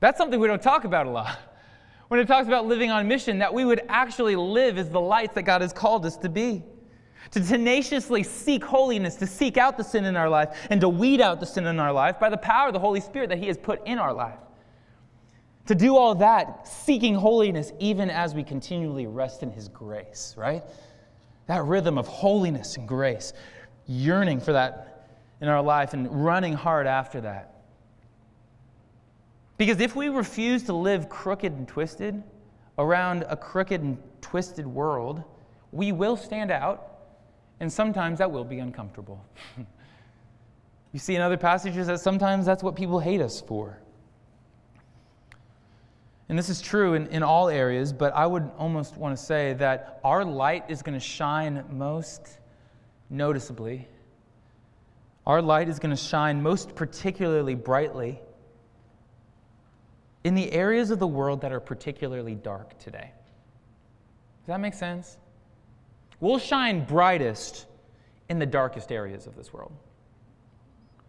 That's 0.00 0.18
something 0.18 0.38
we 0.38 0.48
don't 0.48 0.60
talk 0.60 0.84
about 0.84 1.06
a 1.06 1.10
lot. 1.10 1.38
When 2.08 2.20
it 2.20 2.26
talks 2.26 2.46
about 2.46 2.66
living 2.66 2.90
on 2.90 3.08
mission, 3.08 3.38
that 3.38 3.54
we 3.54 3.64
would 3.64 3.82
actually 3.88 4.36
live 4.36 4.76
as 4.76 4.90
the 4.90 5.00
lights 5.00 5.36
that 5.36 5.44
God 5.44 5.62
has 5.62 5.72
called 5.72 6.04
us 6.04 6.16
to 6.18 6.28
be. 6.28 6.62
to 7.30 7.40
tenaciously 7.40 8.22
seek 8.22 8.64
holiness, 8.64 9.14
to 9.14 9.26
seek 9.26 9.56
out 9.56 9.78
the 9.78 9.84
sin 9.84 10.04
in 10.04 10.16
our 10.16 10.28
life, 10.28 10.66
and 10.68 10.80
to 10.82 10.90
weed 10.90 11.22
out 11.22 11.40
the 11.40 11.46
sin 11.46 11.64
in 11.64 11.78
our 11.78 11.92
life 11.92 12.20
by 12.20 12.28
the 12.28 12.36
power 12.36 12.66
of 12.66 12.74
the 12.74 12.80
Holy 12.80 13.00
Spirit 13.00 13.30
that 13.30 13.38
He 13.38 13.46
has 13.46 13.56
put 13.56 13.80
in 13.86 13.98
our 13.98 14.12
life. 14.12 14.40
To 15.70 15.76
do 15.76 15.96
all 15.96 16.16
that, 16.16 16.66
seeking 16.66 17.14
holiness, 17.14 17.72
even 17.78 18.10
as 18.10 18.34
we 18.34 18.42
continually 18.42 19.06
rest 19.06 19.44
in 19.44 19.52
His 19.52 19.68
grace, 19.68 20.34
right? 20.36 20.64
That 21.46 21.62
rhythm 21.62 21.96
of 21.96 22.08
holiness 22.08 22.76
and 22.76 22.88
grace, 22.88 23.32
yearning 23.86 24.40
for 24.40 24.52
that 24.52 25.06
in 25.40 25.46
our 25.46 25.62
life 25.62 25.94
and 25.94 26.24
running 26.24 26.54
hard 26.54 26.88
after 26.88 27.20
that. 27.20 27.54
Because 29.58 29.78
if 29.78 29.94
we 29.94 30.08
refuse 30.08 30.64
to 30.64 30.72
live 30.72 31.08
crooked 31.08 31.52
and 31.52 31.68
twisted 31.68 32.20
around 32.76 33.24
a 33.28 33.36
crooked 33.36 33.80
and 33.80 33.96
twisted 34.20 34.66
world, 34.66 35.22
we 35.70 35.92
will 35.92 36.16
stand 36.16 36.50
out 36.50 36.98
and 37.60 37.72
sometimes 37.72 38.18
that 38.18 38.32
will 38.32 38.42
be 38.42 38.58
uncomfortable. 38.58 39.24
you 40.92 40.98
see 40.98 41.14
in 41.14 41.22
other 41.22 41.36
passages 41.36 41.86
that 41.86 42.00
sometimes 42.00 42.44
that's 42.44 42.64
what 42.64 42.74
people 42.74 42.98
hate 42.98 43.20
us 43.20 43.40
for. 43.40 43.78
And 46.30 46.38
this 46.38 46.48
is 46.48 46.60
true 46.60 46.94
in, 46.94 47.08
in 47.08 47.24
all 47.24 47.48
areas, 47.48 47.92
but 47.92 48.14
I 48.14 48.24
would 48.24 48.52
almost 48.56 48.96
want 48.96 49.18
to 49.18 49.22
say 49.22 49.54
that 49.54 49.98
our 50.04 50.24
light 50.24 50.64
is 50.68 50.80
going 50.80 50.94
to 50.94 51.04
shine 51.04 51.64
most 51.72 52.38
noticeably. 53.10 53.88
Our 55.26 55.42
light 55.42 55.68
is 55.68 55.80
going 55.80 55.90
to 55.90 56.00
shine 56.00 56.40
most 56.40 56.76
particularly 56.76 57.56
brightly 57.56 58.20
in 60.22 60.36
the 60.36 60.52
areas 60.52 60.92
of 60.92 61.00
the 61.00 61.06
world 61.06 61.40
that 61.40 61.50
are 61.50 61.58
particularly 61.58 62.36
dark 62.36 62.78
today. 62.78 63.10
Does 64.42 64.46
that 64.46 64.60
make 64.60 64.74
sense? 64.74 65.16
We'll 66.20 66.38
shine 66.38 66.84
brightest 66.84 67.66
in 68.28 68.38
the 68.38 68.46
darkest 68.46 68.92
areas 68.92 69.26
of 69.26 69.34
this 69.34 69.52
world. 69.52 69.72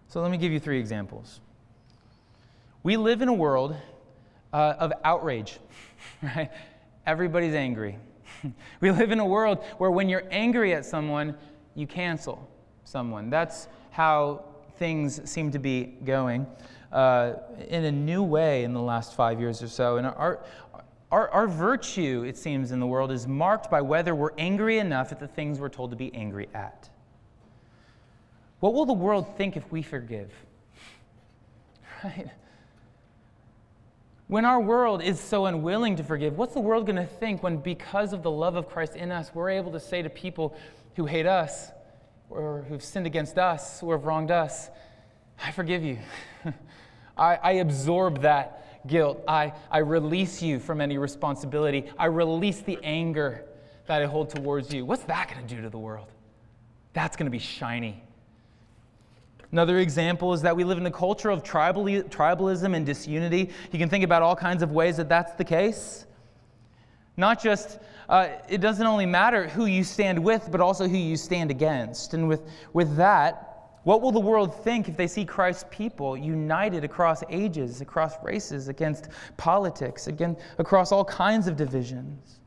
So 0.07 0.19
let 0.19 0.31
me 0.31 0.38
give 0.38 0.51
you 0.51 0.60
three 0.60 0.79
examples. 0.79 1.41
We 2.81 2.97
live 2.97 3.21
in 3.21 3.27
a 3.27 3.34
world 3.34 3.75
uh, 4.53 4.75
of 4.79 4.93
outrage, 5.03 5.59
right? 6.23 6.49
Everybody's 7.05 7.53
angry. 7.53 7.97
we 8.81 8.91
live 8.91 9.11
in 9.11 9.19
a 9.19 9.25
world 9.25 9.63
where 9.77 9.91
when 9.91 10.09
you're 10.09 10.23
angry 10.31 10.73
at 10.73 10.85
someone, 10.85 11.35
you 11.75 11.87
cancel 11.87 12.47
someone. 12.83 13.29
That's 13.29 13.67
how 13.91 14.45
things 14.77 15.29
seem 15.29 15.51
to 15.51 15.59
be 15.59 15.85
going 16.05 16.45
uh, 16.91 17.33
in 17.67 17.85
a 17.85 17.91
new 17.91 18.23
way 18.23 18.63
in 18.63 18.73
the 18.73 18.81
last 18.81 19.15
five 19.15 19.39
years 19.39 19.61
or 19.61 19.67
so. 19.67 19.97
And 19.97 20.07
our, 20.07 20.43
our, 21.11 21.29
our 21.29 21.47
virtue, 21.47 22.23
it 22.27 22.37
seems, 22.37 22.71
in 22.71 22.79
the 22.79 22.87
world 22.87 23.11
is 23.11 23.27
marked 23.27 23.69
by 23.69 23.81
whether 23.81 24.15
we're 24.15 24.33
angry 24.37 24.79
enough 24.79 25.11
at 25.11 25.19
the 25.19 25.27
things 25.27 25.59
we're 25.59 25.69
told 25.69 25.91
to 25.91 25.95
be 25.95 26.13
angry 26.13 26.49
at. 26.53 26.89
What 28.59 28.73
will 28.73 28.85
the 28.85 28.93
world 28.93 29.37
think 29.37 29.57
if 29.57 29.71
we 29.71 29.81
forgive? 29.81 30.31
Right? 32.03 32.31
When 34.32 34.46
our 34.46 34.62
world 34.62 35.04
is 35.04 35.20
so 35.20 35.48
unwilling 35.48 35.98
to 35.98 36.06
forgive, 36.06 36.38
what's 36.38 36.54
the 36.54 36.62
world 36.62 36.86
going 36.86 36.96
to 36.96 37.06
think 37.06 37.44
when, 37.44 37.58
because 37.58 38.13
of 38.13 38.24
the 38.24 38.32
love 38.32 38.56
of 38.56 38.70
Christ 38.70 38.96
in 38.96 39.12
us, 39.12 39.30
we're 39.34 39.50
able 39.50 39.74
to 39.74 39.80
say 39.82 40.02
to 40.02 40.10
people 40.10 40.56
who 40.96 41.06
hate 41.06 41.26
us 41.26 41.67
or 42.30 42.63
who've 42.70 42.82
sinned 42.82 43.06
against 43.06 43.38
us 43.38 43.84
or 43.84 43.98
have 43.98 44.06
wronged 44.06 44.32
us, 44.32 44.70
I 45.44 45.52
forgive 45.52 45.84
you. 45.84 46.00
I, 47.17 47.36
I 47.44 47.52
absorb 47.56 48.22
that 48.22 48.88
guilt. 48.88 49.22
I, 49.28 49.52
I 49.70 49.80
release 49.80 50.41
you 50.41 50.62
from 50.62 50.80
any 50.80 50.98
responsibility. 50.98 51.91
I 52.00 52.06
release 52.06 52.62
the 52.62 52.80
anger 52.84 53.44
that 53.88 54.02
I 54.02 54.06
hold 54.06 54.30
towards 54.30 54.74
you. 54.74 54.86
What's 54.86 55.04
that 55.04 55.30
going 55.30 55.46
to 55.46 55.56
do 55.56 55.62
to 55.62 55.70
the 55.70 55.78
world? 55.78 56.08
That's 56.94 57.17
going 57.17 57.26
to 57.26 57.32
be 57.32 57.39
shiny. 57.39 58.02
Another 59.51 59.79
example 59.79 60.33
is 60.33 60.41
that 60.43 60.55
we 60.55 60.63
live 60.63 60.77
in 60.77 60.85
a 60.85 60.91
culture 60.91 61.29
of 61.29 61.43
tribalism 61.43 62.75
and 62.75 62.85
disunity. 62.85 63.49
You 63.71 63.79
can 63.79 63.89
think 63.89 64.03
about 64.03 64.21
all 64.21 64.35
kinds 64.35 64.63
of 64.63 64.71
ways 64.71 64.97
that 64.97 65.09
that's 65.09 65.33
the 65.33 65.43
case. 65.43 66.05
Not 67.17 67.43
just, 67.43 67.79
uh, 68.07 68.29
it 68.47 68.61
doesn't 68.61 68.85
only 68.85 69.05
matter 69.05 69.49
who 69.49 69.65
you 69.65 69.83
stand 69.83 70.17
with, 70.17 70.47
but 70.49 70.61
also 70.61 70.87
who 70.87 70.97
you 70.97 71.17
stand 71.17 71.51
against. 71.51 72.13
And 72.13 72.29
with, 72.29 72.49
with 72.71 72.95
that, 72.95 73.79
what 73.83 74.01
will 74.01 74.11
the 74.11 74.21
world 74.21 74.63
think 74.63 74.87
if 74.87 74.95
they 74.95 75.07
see 75.07 75.25
Christ's 75.25 75.65
people 75.69 76.15
united 76.15 76.85
across 76.85 77.23
ages, 77.29 77.81
across 77.81 78.13
races, 78.23 78.69
against 78.69 79.09
politics, 79.35 80.07
again, 80.07 80.37
across 80.59 80.93
all 80.93 81.03
kinds 81.03 81.47
of 81.47 81.57
divisions? 81.57 82.39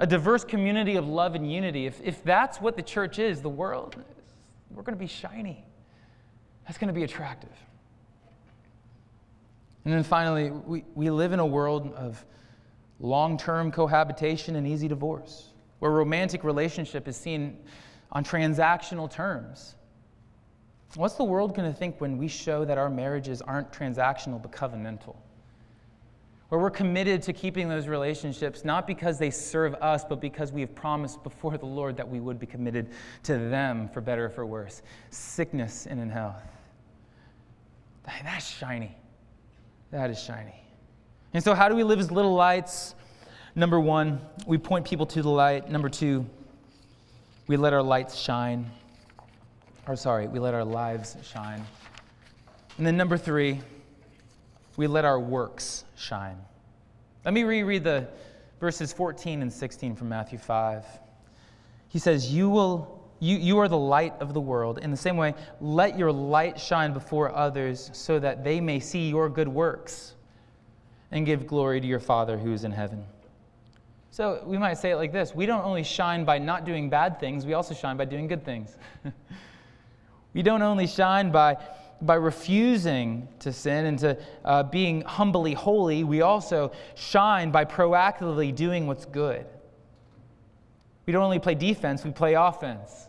A 0.00 0.06
diverse 0.06 0.44
community 0.44 0.96
of 0.96 1.08
love 1.08 1.34
and 1.34 1.50
unity. 1.50 1.86
If, 1.86 2.00
if 2.02 2.22
that's 2.24 2.60
what 2.60 2.76
the 2.76 2.82
church 2.82 3.18
is, 3.18 3.40
the 3.40 3.48
world, 3.48 3.96
we're 4.70 4.82
going 4.82 4.98
to 4.98 5.00
be 5.00 5.06
shiny. 5.06 5.64
That's 6.66 6.78
going 6.78 6.88
to 6.88 6.94
be 6.94 7.04
attractive. 7.04 7.50
And 9.84 9.92
then 9.92 10.04
finally, 10.04 10.50
we, 10.50 10.84
we 10.94 11.10
live 11.10 11.32
in 11.32 11.40
a 11.40 11.46
world 11.46 11.92
of 11.94 12.24
long 13.00 13.36
term 13.36 13.72
cohabitation 13.72 14.56
and 14.56 14.66
easy 14.66 14.86
divorce, 14.86 15.48
where 15.80 15.90
romantic 15.90 16.44
relationship 16.44 17.08
is 17.08 17.16
seen 17.16 17.58
on 18.12 18.24
transactional 18.24 19.10
terms 19.10 19.74
What's 20.94 21.14
the 21.14 21.24
world 21.24 21.56
going 21.56 21.70
to 21.70 21.76
think 21.76 22.00
when 22.00 22.18
we 22.18 22.28
show 22.28 22.64
that 22.66 22.76
our 22.76 22.90
marriages 22.90 23.40
aren't 23.40 23.72
transactional 23.72 24.42
but 24.42 24.52
covenantal? 24.52 25.16
Where 26.52 26.60
we're 26.60 26.68
committed 26.68 27.22
to 27.22 27.32
keeping 27.32 27.66
those 27.66 27.88
relationships 27.88 28.62
not 28.62 28.86
because 28.86 29.18
they 29.18 29.30
serve 29.30 29.72
us, 29.76 30.04
but 30.04 30.20
because 30.20 30.52
we 30.52 30.60
have 30.60 30.74
promised 30.74 31.22
before 31.22 31.56
the 31.56 31.64
Lord 31.64 31.96
that 31.96 32.06
we 32.06 32.20
would 32.20 32.38
be 32.38 32.44
committed 32.44 32.90
to 33.22 33.38
them 33.38 33.88
for 33.88 34.02
better 34.02 34.26
or 34.26 34.28
for 34.28 34.44
worse. 34.44 34.82
Sickness 35.08 35.86
and 35.86 35.98
in 35.98 36.10
health. 36.10 36.42
That's 38.22 38.46
shiny. 38.46 38.94
That 39.92 40.10
is 40.10 40.22
shiny. 40.22 40.62
And 41.32 41.42
so, 41.42 41.54
how 41.54 41.70
do 41.70 41.74
we 41.74 41.84
live 41.84 42.00
as 42.00 42.10
little 42.10 42.34
lights? 42.34 42.96
Number 43.54 43.80
one, 43.80 44.20
we 44.46 44.58
point 44.58 44.84
people 44.84 45.06
to 45.06 45.22
the 45.22 45.30
light. 45.30 45.70
Number 45.70 45.88
two, 45.88 46.26
we 47.46 47.56
let 47.56 47.72
our 47.72 47.82
lights 47.82 48.14
shine 48.14 48.70
or 49.88 49.96
sorry, 49.96 50.28
we 50.28 50.38
let 50.38 50.52
our 50.52 50.66
lives 50.66 51.16
shine. 51.22 51.64
And 52.76 52.86
then 52.86 52.98
number 52.98 53.16
three, 53.16 53.62
we 54.76 54.86
let 54.86 55.06
our 55.06 55.18
works 55.18 55.84
shine. 56.02 56.38
Let 57.24 57.32
me 57.32 57.44
reread 57.44 57.84
the 57.84 58.08
verses 58.60 58.92
14 58.92 59.42
and 59.42 59.52
16 59.52 59.94
from 59.94 60.08
Matthew 60.08 60.38
5. 60.38 60.84
He 61.88 61.98
says, 61.98 62.32
You 62.32 62.50
will 62.50 62.98
you, 63.20 63.36
you 63.36 63.58
are 63.58 63.68
the 63.68 63.78
light 63.78 64.14
of 64.18 64.34
the 64.34 64.40
world. 64.40 64.78
In 64.78 64.90
the 64.90 64.96
same 64.96 65.16
way, 65.16 65.34
let 65.60 65.96
your 65.96 66.10
light 66.10 66.58
shine 66.58 66.92
before 66.92 67.32
others 67.32 67.88
so 67.92 68.18
that 68.18 68.42
they 68.42 68.60
may 68.60 68.80
see 68.80 69.08
your 69.08 69.28
good 69.28 69.46
works 69.46 70.14
and 71.12 71.24
give 71.24 71.46
glory 71.46 71.80
to 71.80 71.86
your 71.86 72.00
Father 72.00 72.36
who 72.36 72.52
is 72.52 72.64
in 72.64 72.72
heaven. 72.72 73.04
So 74.10 74.42
we 74.44 74.58
might 74.58 74.74
say 74.74 74.90
it 74.90 74.96
like 74.96 75.12
this 75.12 75.36
We 75.36 75.46
don't 75.46 75.64
only 75.64 75.84
shine 75.84 76.24
by 76.24 76.38
not 76.38 76.64
doing 76.64 76.90
bad 76.90 77.20
things, 77.20 77.46
we 77.46 77.54
also 77.54 77.74
shine 77.74 77.96
by 77.96 78.06
doing 78.06 78.26
good 78.26 78.44
things. 78.44 78.76
We 80.34 80.42
don't 80.42 80.62
only 80.62 80.86
shine 80.86 81.30
by, 81.30 81.56
by 82.02 82.14
refusing 82.14 83.28
to 83.38 83.52
sin 83.52 83.86
and 83.86 83.98
to 84.00 84.18
uh, 84.44 84.62
being 84.64 85.02
humbly 85.02 85.54
holy, 85.54 86.04
we 86.04 86.20
also 86.20 86.72
shine 86.94 87.50
by 87.50 87.64
proactively 87.64 88.54
doing 88.54 88.86
what's 88.86 89.04
good. 89.06 89.46
We 91.06 91.12
don't 91.12 91.22
only 91.22 91.38
play 91.38 91.54
defense, 91.54 92.04
we 92.04 92.10
play 92.10 92.34
offense. 92.34 93.08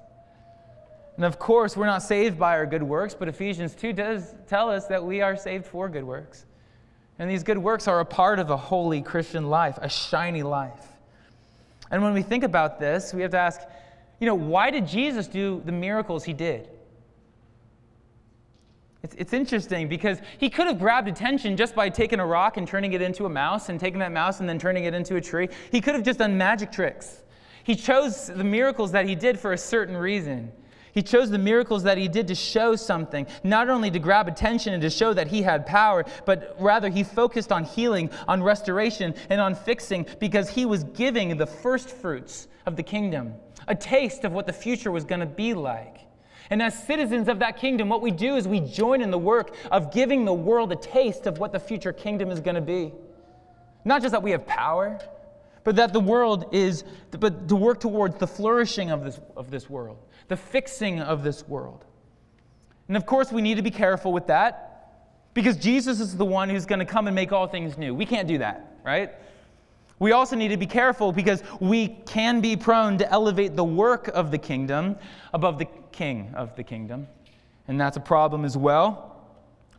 And 1.16 1.26
of 1.26 1.38
course, 1.38 1.78
we're 1.78 1.86
not 1.86 2.02
saved 2.02 2.40
by 2.40 2.58
our 2.58 2.66
good 2.66 2.82
works, 2.82 3.14
but 3.14 3.28
Ephesians 3.28 3.76
2 3.76 3.94
does 3.94 4.34
tell 4.48 4.70
us 4.70 4.88
that 4.88 5.04
we 5.04 5.22
are 5.22 5.36
saved 5.36 5.66
for 5.66 5.88
good 5.90 6.04
works. 6.04 6.46
And 7.20 7.30
these 7.30 7.44
good 7.44 7.58
works 7.58 7.88
are 7.88 8.00
a 8.00 8.06
part 8.06 8.40
of 8.40 8.50
a 8.50 8.58
holy 8.58 9.02
Christian 9.02 9.50
life, 9.50 9.78
a 9.82 9.90
shiny 9.90 10.42
life. 10.42 10.88
And 11.92 12.02
when 12.02 12.14
we 12.14 12.24
think 12.24 12.44
about 12.44 12.80
this, 12.80 13.14
we 13.14 13.22
have 13.22 13.32
to 13.32 13.38
ask, 13.38 13.62
you 14.20 14.26
know, 14.26 14.34
why 14.34 14.72
did 14.72 14.88
Jesus 14.88 15.28
do 15.28 15.62
the 15.64 15.72
miracles 15.72 16.24
he 16.24 16.34
did? 16.34 16.68
It's, 19.04 19.16
it's 19.16 19.34
interesting 19.34 19.90
because 19.90 20.20
he 20.38 20.50
could 20.50 20.66
have 20.68 20.80
grabbed 20.80 21.10
attention 21.10 21.58
just 21.58 21.76
by 21.76 21.90
taking 21.90 22.22
a 22.22 22.26
rock 22.26 22.56
and 22.56 22.66
turning 22.66 22.94
it 22.94 23.02
into 23.02 23.26
a 23.26 23.30
mouse 23.30 23.68
and 23.68 23.78
taking 23.78 24.00
that 24.00 24.14
mouse 24.14 24.40
and 24.40 24.48
then 24.48 24.58
turning 24.58 24.86
it 24.86 24.94
into 24.94 25.18
a 25.18 25.22
tree. 25.22 25.50
He 25.74 25.82
could 25.82 25.94
have 25.94 26.04
just 26.04 26.20
done 26.20 26.38
magic 26.38 26.72
tricks. 26.72 27.22
He 27.66 27.76
chose 27.76 28.28
the 28.28 28.46
miracles 28.46 28.94
that 28.94 29.06
he 29.06 29.14
did 29.14 29.38
for 29.38 29.52
a 29.52 29.58
certain 29.58 29.98
reason. 29.98 30.54
He 30.94 31.02
chose 31.02 31.30
the 31.30 31.38
miracles 31.38 31.84
that 31.84 31.98
he 31.98 32.08
did 32.08 32.28
to 32.30 32.36
show 32.36 32.78
something, 32.78 33.28
not 33.44 33.68
only 33.68 33.92
to 33.92 34.00
grab 34.00 34.30
attention 34.30 34.74
and 34.74 34.82
to 34.84 34.90
show 34.90 35.14
that 35.14 35.28
he 35.28 35.42
had 35.42 35.66
power, 35.66 36.06
but 36.26 36.56
rather 36.58 36.88
he 36.88 37.04
focused 37.04 37.52
on 37.52 37.66
healing, 37.66 38.10
on 38.28 38.42
restoration, 38.42 39.16
and 39.30 39.42
on 39.42 39.54
fixing 39.54 40.06
because 40.20 40.48
he 40.48 40.66
was 40.66 40.86
giving 40.86 41.36
the 41.36 41.48
first 41.48 41.90
fruits 41.90 42.48
of 42.66 42.78
the 42.78 42.84
kingdom, 42.84 43.34
a 43.68 43.76
taste 43.76 44.24
of 44.24 44.32
what 44.32 44.46
the 44.46 44.54
future 44.54 44.92
was 44.92 45.04
going 45.04 45.20
to 45.20 45.26
be 45.26 45.54
like. 45.54 45.98
And 46.54 46.62
as 46.62 46.78
citizens 46.86 47.30
of 47.30 47.40
that 47.40 47.58
kingdom, 47.58 47.90
what 47.90 48.04
we 48.04 48.12
do 48.12 48.36
is 48.36 48.48
we 48.48 48.60
join 48.60 49.02
in 49.02 49.10
the 49.10 49.18
work 49.18 49.56
of 49.72 49.92
giving 49.92 50.24
the 50.24 50.36
world 50.36 50.72
a 50.72 50.76
taste 50.76 51.26
of 51.26 51.40
what 51.40 51.52
the 51.52 51.60
future 51.60 51.92
kingdom 51.92 52.30
is 52.30 52.40
going 52.40 52.54
to 52.54 52.62
be. 52.62 52.94
Not 53.86 54.04
just 54.04 54.12
that 54.12 54.22
we 54.22 54.30
have 54.30 54.46
power, 54.46 55.00
but 55.64 55.76
that 55.78 55.94
the 55.94 56.00
world 56.00 56.46
is, 56.52 56.84
but 57.10 57.48
to 57.48 57.56
work 57.56 57.80
towards 57.80 58.20
the 58.20 58.28
flourishing 58.28 58.92
of 58.92 59.04
this, 59.04 59.20
of 59.36 59.50
this 59.50 59.68
world, 59.68 59.98
the 60.28 60.38
fixing 60.38 61.00
of 61.00 61.24
this 61.24 61.44
world. 61.48 61.86
And 62.88 62.96
of 62.96 63.08
course, 63.08 63.32
we 63.32 63.42
need 63.42 63.56
to 63.56 63.64
be 63.64 63.72
careful 63.72 64.14
with 64.14 64.28
that 64.28 64.92
because 65.34 65.58
Jesus 65.58 66.00
is 66.00 66.16
the 66.16 66.24
one 66.24 66.52
who's 66.52 66.68
going 66.68 66.78
to 66.78 66.86
come 66.86 67.08
and 67.08 67.16
make 67.16 67.32
all 67.32 67.48
things 67.48 67.80
new. 67.80 67.96
We 67.96 68.06
can't 68.06 68.28
do 68.28 68.38
that, 68.38 68.78
right? 68.86 69.12
We 69.98 70.12
also 70.12 70.36
need 70.36 70.50
to 70.50 70.58
be 70.58 70.68
careful 70.68 71.14
because 71.14 71.42
we 71.60 71.88
can 72.06 72.42
be 72.42 72.56
prone 72.56 73.00
to 73.00 73.12
elevate 73.12 73.56
the 73.56 73.64
work 73.64 74.08
of 74.10 74.30
the 74.30 74.38
kingdom 74.38 74.98
above 75.34 75.58
the 75.58 75.68
king 75.94 76.34
of 76.36 76.56
the 76.56 76.64
kingdom. 76.64 77.08
And 77.68 77.80
that's 77.80 77.96
a 77.96 78.02
problem 78.02 78.44
as 78.44 78.58
well. 78.58 79.14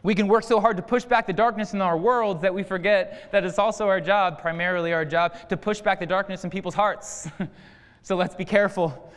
We 0.03 0.15
can 0.15 0.29
work 0.29 0.45
so 0.45 0.61
hard 0.61 0.77
to 0.77 0.83
push 0.83 1.05
back 1.05 1.27
the 1.27 1.33
darkness 1.33 1.73
in 1.73 1.81
our 1.81 1.97
world 1.97 2.43
that 2.43 2.55
we 2.55 2.63
forget 2.63 3.33
that 3.33 3.45
it's 3.45 3.59
also 3.59 3.89
our 3.89 4.01
job, 4.01 4.39
primarily 4.39 4.93
our 4.93 5.05
job, 5.05 5.49
to 5.49 5.57
push 5.57 5.81
back 5.81 6.01
the 6.01 6.07
darkness 6.07 6.45
in 6.45 6.51
people's 6.51 6.75
hearts. 6.75 7.29
so 8.03 8.15
let's 8.15 8.35
be 8.35 8.45
careful. 8.45 9.11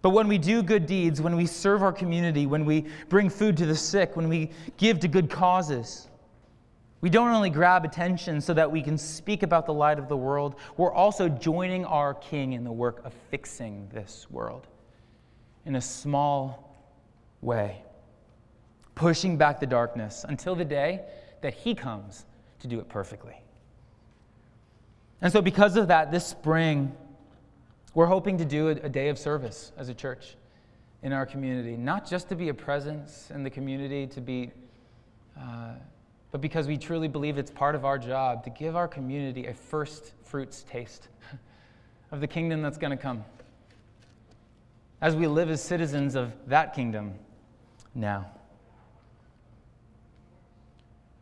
But 0.00 0.10
when 0.10 0.26
we 0.26 0.38
do 0.38 0.62
good 0.62 0.86
deeds, 0.86 1.20
when 1.20 1.36
we 1.36 1.44
serve 1.44 1.82
our 1.82 1.92
community, 1.92 2.46
when 2.46 2.64
we 2.64 2.86
bring 3.10 3.28
food 3.28 3.56
to 3.58 3.66
the 3.66 3.76
sick, 3.76 4.16
when 4.16 4.28
we 4.28 4.50
give 4.78 5.00
to 5.00 5.08
good 5.08 5.28
causes, 5.28 6.08
we 7.02 7.10
don't 7.10 7.28
only 7.28 7.50
grab 7.50 7.84
attention 7.84 8.40
so 8.40 8.54
that 8.54 8.72
we 8.72 8.80
can 8.80 8.96
speak 8.96 9.42
about 9.42 9.66
the 9.66 9.74
light 9.74 9.98
of 9.98 10.08
the 10.08 10.16
world, 10.16 10.56
we're 10.78 10.92
also 10.92 11.28
joining 11.28 11.84
our 11.84 12.14
King 12.14 12.54
in 12.54 12.64
the 12.64 12.72
work 12.72 13.04
of 13.04 13.12
fixing 13.30 13.88
this 13.92 14.26
world 14.30 14.66
in 15.66 15.76
a 15.76 15.80
small 15.80 16.74
way 17.40 17.82
pushing 18.98 19.36
back 19.36 19.60
the 19.60 19.66
darkness 19.66 20.24
until 20.28 20.56
the 20.56 20.64
day 20.64 21.00
that 21.40 21.54
He 21.54 21.72
comes 21.72 22.26
to 22.58 22.66
do 22.66 22.80
it 22.80 22.88
perfectly. 22.88 23.40
And 25.22 25.32
so, 25.32 25.40
because 25.40 25.76
of 25.76 25.88
that, 25.88 26.10
this 26.10 26.26
spring, 26.26 26.92
we're 27.94 28.06
hoping 28.06 28.38
to 28.38 28.44
do 28.44 28.68
a, 28.68 28.72
a, 28.72 28.88
day 28.88 29.08
of 29.08 29.18
service 29.18 29.70
as 29.76 29.88
a 29.88 29.94
church 29.94 30.36
in 31.02 31.12
our 31.12 31.24
community, 31.24 31.76
not 31.76 32.08
just 32.08 32.28
to 32.30 32.34
be 32.34 32.48
a 32.48 32.54
presence 32.54 33.30
in 33.32 33.44
the 33.44 33.50
community, 33.50 34.06
to 34.08 34.20
be, 34.20 34.50
uh, 35.40 35.74
but 36.32 36.40
because 36.40 36.66
we 36.66 36.76
truly 36.76 37.06
believe 37.06 37.38
it's 37.38 37.52
part 37.52 37.76
of 37.76 37.84
our 37.84 37.98
job 37.98 38.42
to 38.44 38.50
give 38.50 38.74
our 38.74 38.88
community 38.88 39.46
a 39.46 39.54
first 39.54 40.12
fruits 40.24 40.64
taste 40.68 41.06
of 42.10 42.20
the 42.20 42.26
kingdom 42.26 42.62
that's 42.62 42.78
going 42.78 42.90
to 42.90 43.00
come 43.00 43.24
as 45.00 45.14
we 45.14 45.26
live 45.26 45.50
as 45.50 45.62
citizens 45.62 46.14
of 46.14 46.32
that 46.48 46.74
kingdom 46.74 47.14
now. 47.94 48.30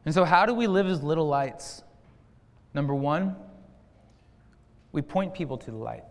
And 0.05 0.14
so, 0.14 0.24
how 0.24 0.47
do 0.47 0.55
we 0.55 0.66
live 0.66 0.87
as 0.87 1.03
little 1.03 1.27
lights? 1.27 1.83
Number 2.72 2.95
one, 2.95 3.37
we 4.93 5.03
point 5.03 5.35
people 5.35 5.59
to 5.59 5.70
the 5.70 5.77
light. 5.77 6.05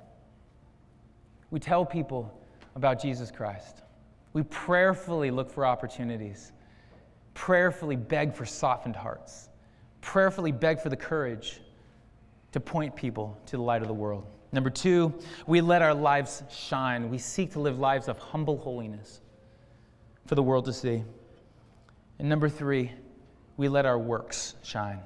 We 1.50 1.60
tell 1.60 1.86
people 1.86 2.38
about 2.76 3.02
Jesus 3.02 3.32
Christ. 3.32 3.84
We 4.34 4.44
prayerfully 4.44 5.32
look 5.32 5.50
for 5.50 5.66
opportunities, 5.66 6.52
prayerfully 7.34 7.96
beg 7.96 8.34
for 8.34 8.46
softened 8.46 8.96
hearts, 8.96 9.50
prayerfully 10.02 10.52
beg 10.52 10.82
for 10.82 10.90
the 10.90 10.98
courage 10.98 11.62
to 12.52 12.60
point 12.60 12.96
people 12.96 13.38
to 13.46 13.58
the 13.58 13.64
light 13.64 13.82
of 13.82 13.88
the 13.88 13.94
world. 13.94 14.35
Number 14.56 14.70
two, 14.70 15.14
we 15.48 15.60
let 15.60 15.82
our 15.82 15.94
lives 15.94 16.42
shine. 16.50 17.10
We 17.10 17.18
seek 17.18 17.52
to 17.52 17.60
live 17.60 17.78
lives 17.78 18.08
of 18.08 18.18
humble 18.18 18.58
holiness 18.58 19.20
for 20.28 20.36
the 20.36 20.44
world 20.44 20.64
to 20.64 20.72
see. 20.72 21.04
And 22.20 22.30
number 22.30 22.48
three, 22.48 22.94
we 23.58 23.68
let 23.68 23.86
our 23.86 24.00
works 24.00 24.56
shine, 24.64 25.00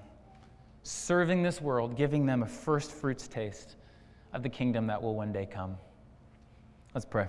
serving 0.84 1.42
this 1.42 1.62
world, 1.62 1.98
giving 1.98 2.28
them 2.28 2.44
a 2.44 2.46
first 2.46 2.92
fruits 2.92 3.28
taste 3.28 3.78
of 4.34 4.44
the 4.44 4.50
kingdom 4.50 4.86
that 4.86 5.02
will 5.02 5.16
one 5.16 5.34
day 5.34 5.48
come. 5.48 5.78
Let's 6.94 7.06
pray. 7.06 7.26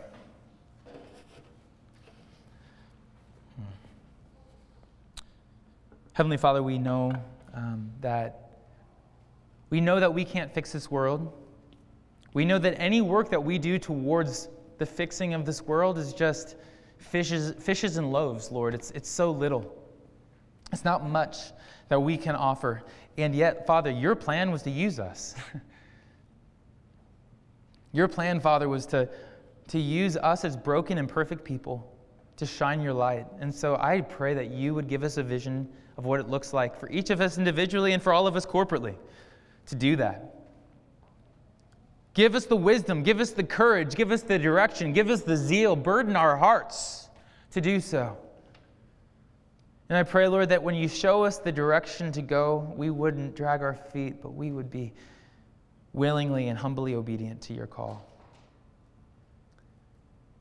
Heavenly 6.13 6.37
Father, 6.37 6.63
we 6.63 6.77
know 6.77 7.15
um, 7.55 7.91
that 8.03 8.51
we 9.71 9.81
know 9.81 9.99
that 9.99 10.13
we 10.13 10.27
can't 10.27 10.53
fix 10.53 10.71
this 10.71 10.91
world. 10.91 11.33
We 12.33 12.45
know 12.45 12.59
that 12.59 12.81
any 12.81 13.01
work 13.01 13.31
that 13.31 13.43
we 13.43 13.59
do 13.59 13.79
towards 13.79 14.49
the 14.79 14.87
fixing 14.87 15.35
of 15.35 15.45
this 15.45 15.63
world 15.63 15.99
is 15.99 16.13
just 16.13 16.57
fishes, 16.99 17.55
fishes 17.63 17.97
and 17.97 18.13
loaves, 18.13 18.51
Lord. 18.51 18.75
It's, 18.75 18.91
it's 18.93 19.09
so 19.09 19.31
little. 19.31 19.77
It's 20.73 20.85
not 20.85 21.09
much 21.09 21.37
that 21.89 22.01
we 22.01 22.17
can 22.17 22.37
offer. 22.37 22.83
And 23.19 23.35
yet, 23.35 23.67
Father, 23.67 23.91
your 23.91 24.15
plan 24.15 24.51
was 24.51 24.63
to 24.63 24.71
use 24.71 25.01
us. 25.01 25.35
your 27.93 28.07
plan, 28.07 28.41
Father, 28.41 28.69
was 28.69 28.87
to, 28.87 29.09
to 29.69 29.79
use 29.79 30.17
us 30.17 30.45
as 30.45 30.57
broken 30.57 30.99
and 30.99 31.09
perfect 31.09 31.45
people 31.45 31.93
to 32.37 32.47
shine 32.47 32.81
your 32.81 32.95
light. 32.95 33.27
And 33.41 33.55
so 33.55 33.77
I 33.77 34.01
pray 34.01 34.35
that 34.35 34.51
you 34.51 34.75
would 34.75 34.89
give 34.89 35.03
us 35.03 35.17
a 35.17 35.23
vision 35.23 35.69
of 35.99 36.07
what 36.07 36.21
it 36.21 36.29
looks 36.29 36.55
like 36.55 36.79
for 36.79 36.89
each 36.91 37.11
of 37.11 37.21
us 37.21 37.37
individually 37.37 37.93
and 37.93 38.03
for 38.03 38.13
all 38.13 38.27
of 38.27 38.37
us 38.37 38.47
corporately 38.47 38.95
to 39.67 39.75
do 39.75 39.97
that. 39.97 40.40
Give 42.15 42.35
us 42.35 42.47
the 42.47 42.57
wisdom, 42.57 43.03
give 43.03 43.21
us 43.21 43.31
the 43.31 43.45
courage, 43.45 43.95
give 43.95 44.11
us 44.11 44.23
the 44.23 44.39
direction, 44.39 44.93
give 44.93 45.11
us 45.11 45.23
the 45.23 45.37
zeal, 45.37 45.77
burden 45.77 46.17
our 46.17 46.37
hearts 46.37 47.09
to 47.53 47.61
do 47.61 47.81
so. 47.81 48.17
And 49.89 49.99
I 49.99 50.03
pray, 50.03 50.29
Lord, 50.29 50.49
that 50.51 50.63
when 50.63 50.75
you 50.75 50.89
show 50.89 51.25
us 51.25 51.39
the 51.39 51.51
direction 51.51 52.13
to 52.13 52.23
go, 52.23 52.73
we 52.77 52.91
wouldn't 52.91 53.35
drag 53.35 53.61
our 53.63 53.75
feet, 53.75 54.23
but 54.23 54.35
we 54.35 54.53
would 54.53 54.71
be 54.71 54.93
willingly 55.93 56.49
and 56.49 56.57
humbly 56.57 56.95
obedient 56.95 57.43
to 57.43 57.55
your 57.55 57.67
call. 57.67 58.07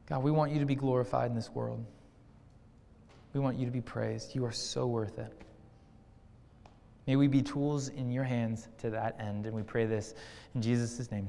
God, 0.08 0.24
we 0.24 0.32
want 0.32 0.52
you 0.52 0.60
to 0.60 0.66
be 0.66 0.76
glorified 0.76 1.30
in 1.30 1.36
this 1.36 1.50
world. 1.50 1.84
We 3.34 3.40
want 3.40 3.58
you 3.58 3.66
to 3.66 3.72
be 3.72 3.82
praised. 3.82 4.36
You 4.36 4.46
are 4.46 4.52
so 4.52 4.88
worth 4.88 5.18
it. 5.20 5.34
May 7.08 7.16
we 7.16 7.28
be 7.28 7.42
tools 7.42 7.90
in 7.90 8.12
your 8.12 8.24
hands 8.24 8.68
to 8.80 8.92
that 8.92 9.20
end. 9.20 9.48
And 9.48 9.56
we 9.56 9.64
pray 9.64 9.88
this 9.88 10.14
in 10.54 10.62
Jesus' 10.62 11.10
name. 11.12 11.28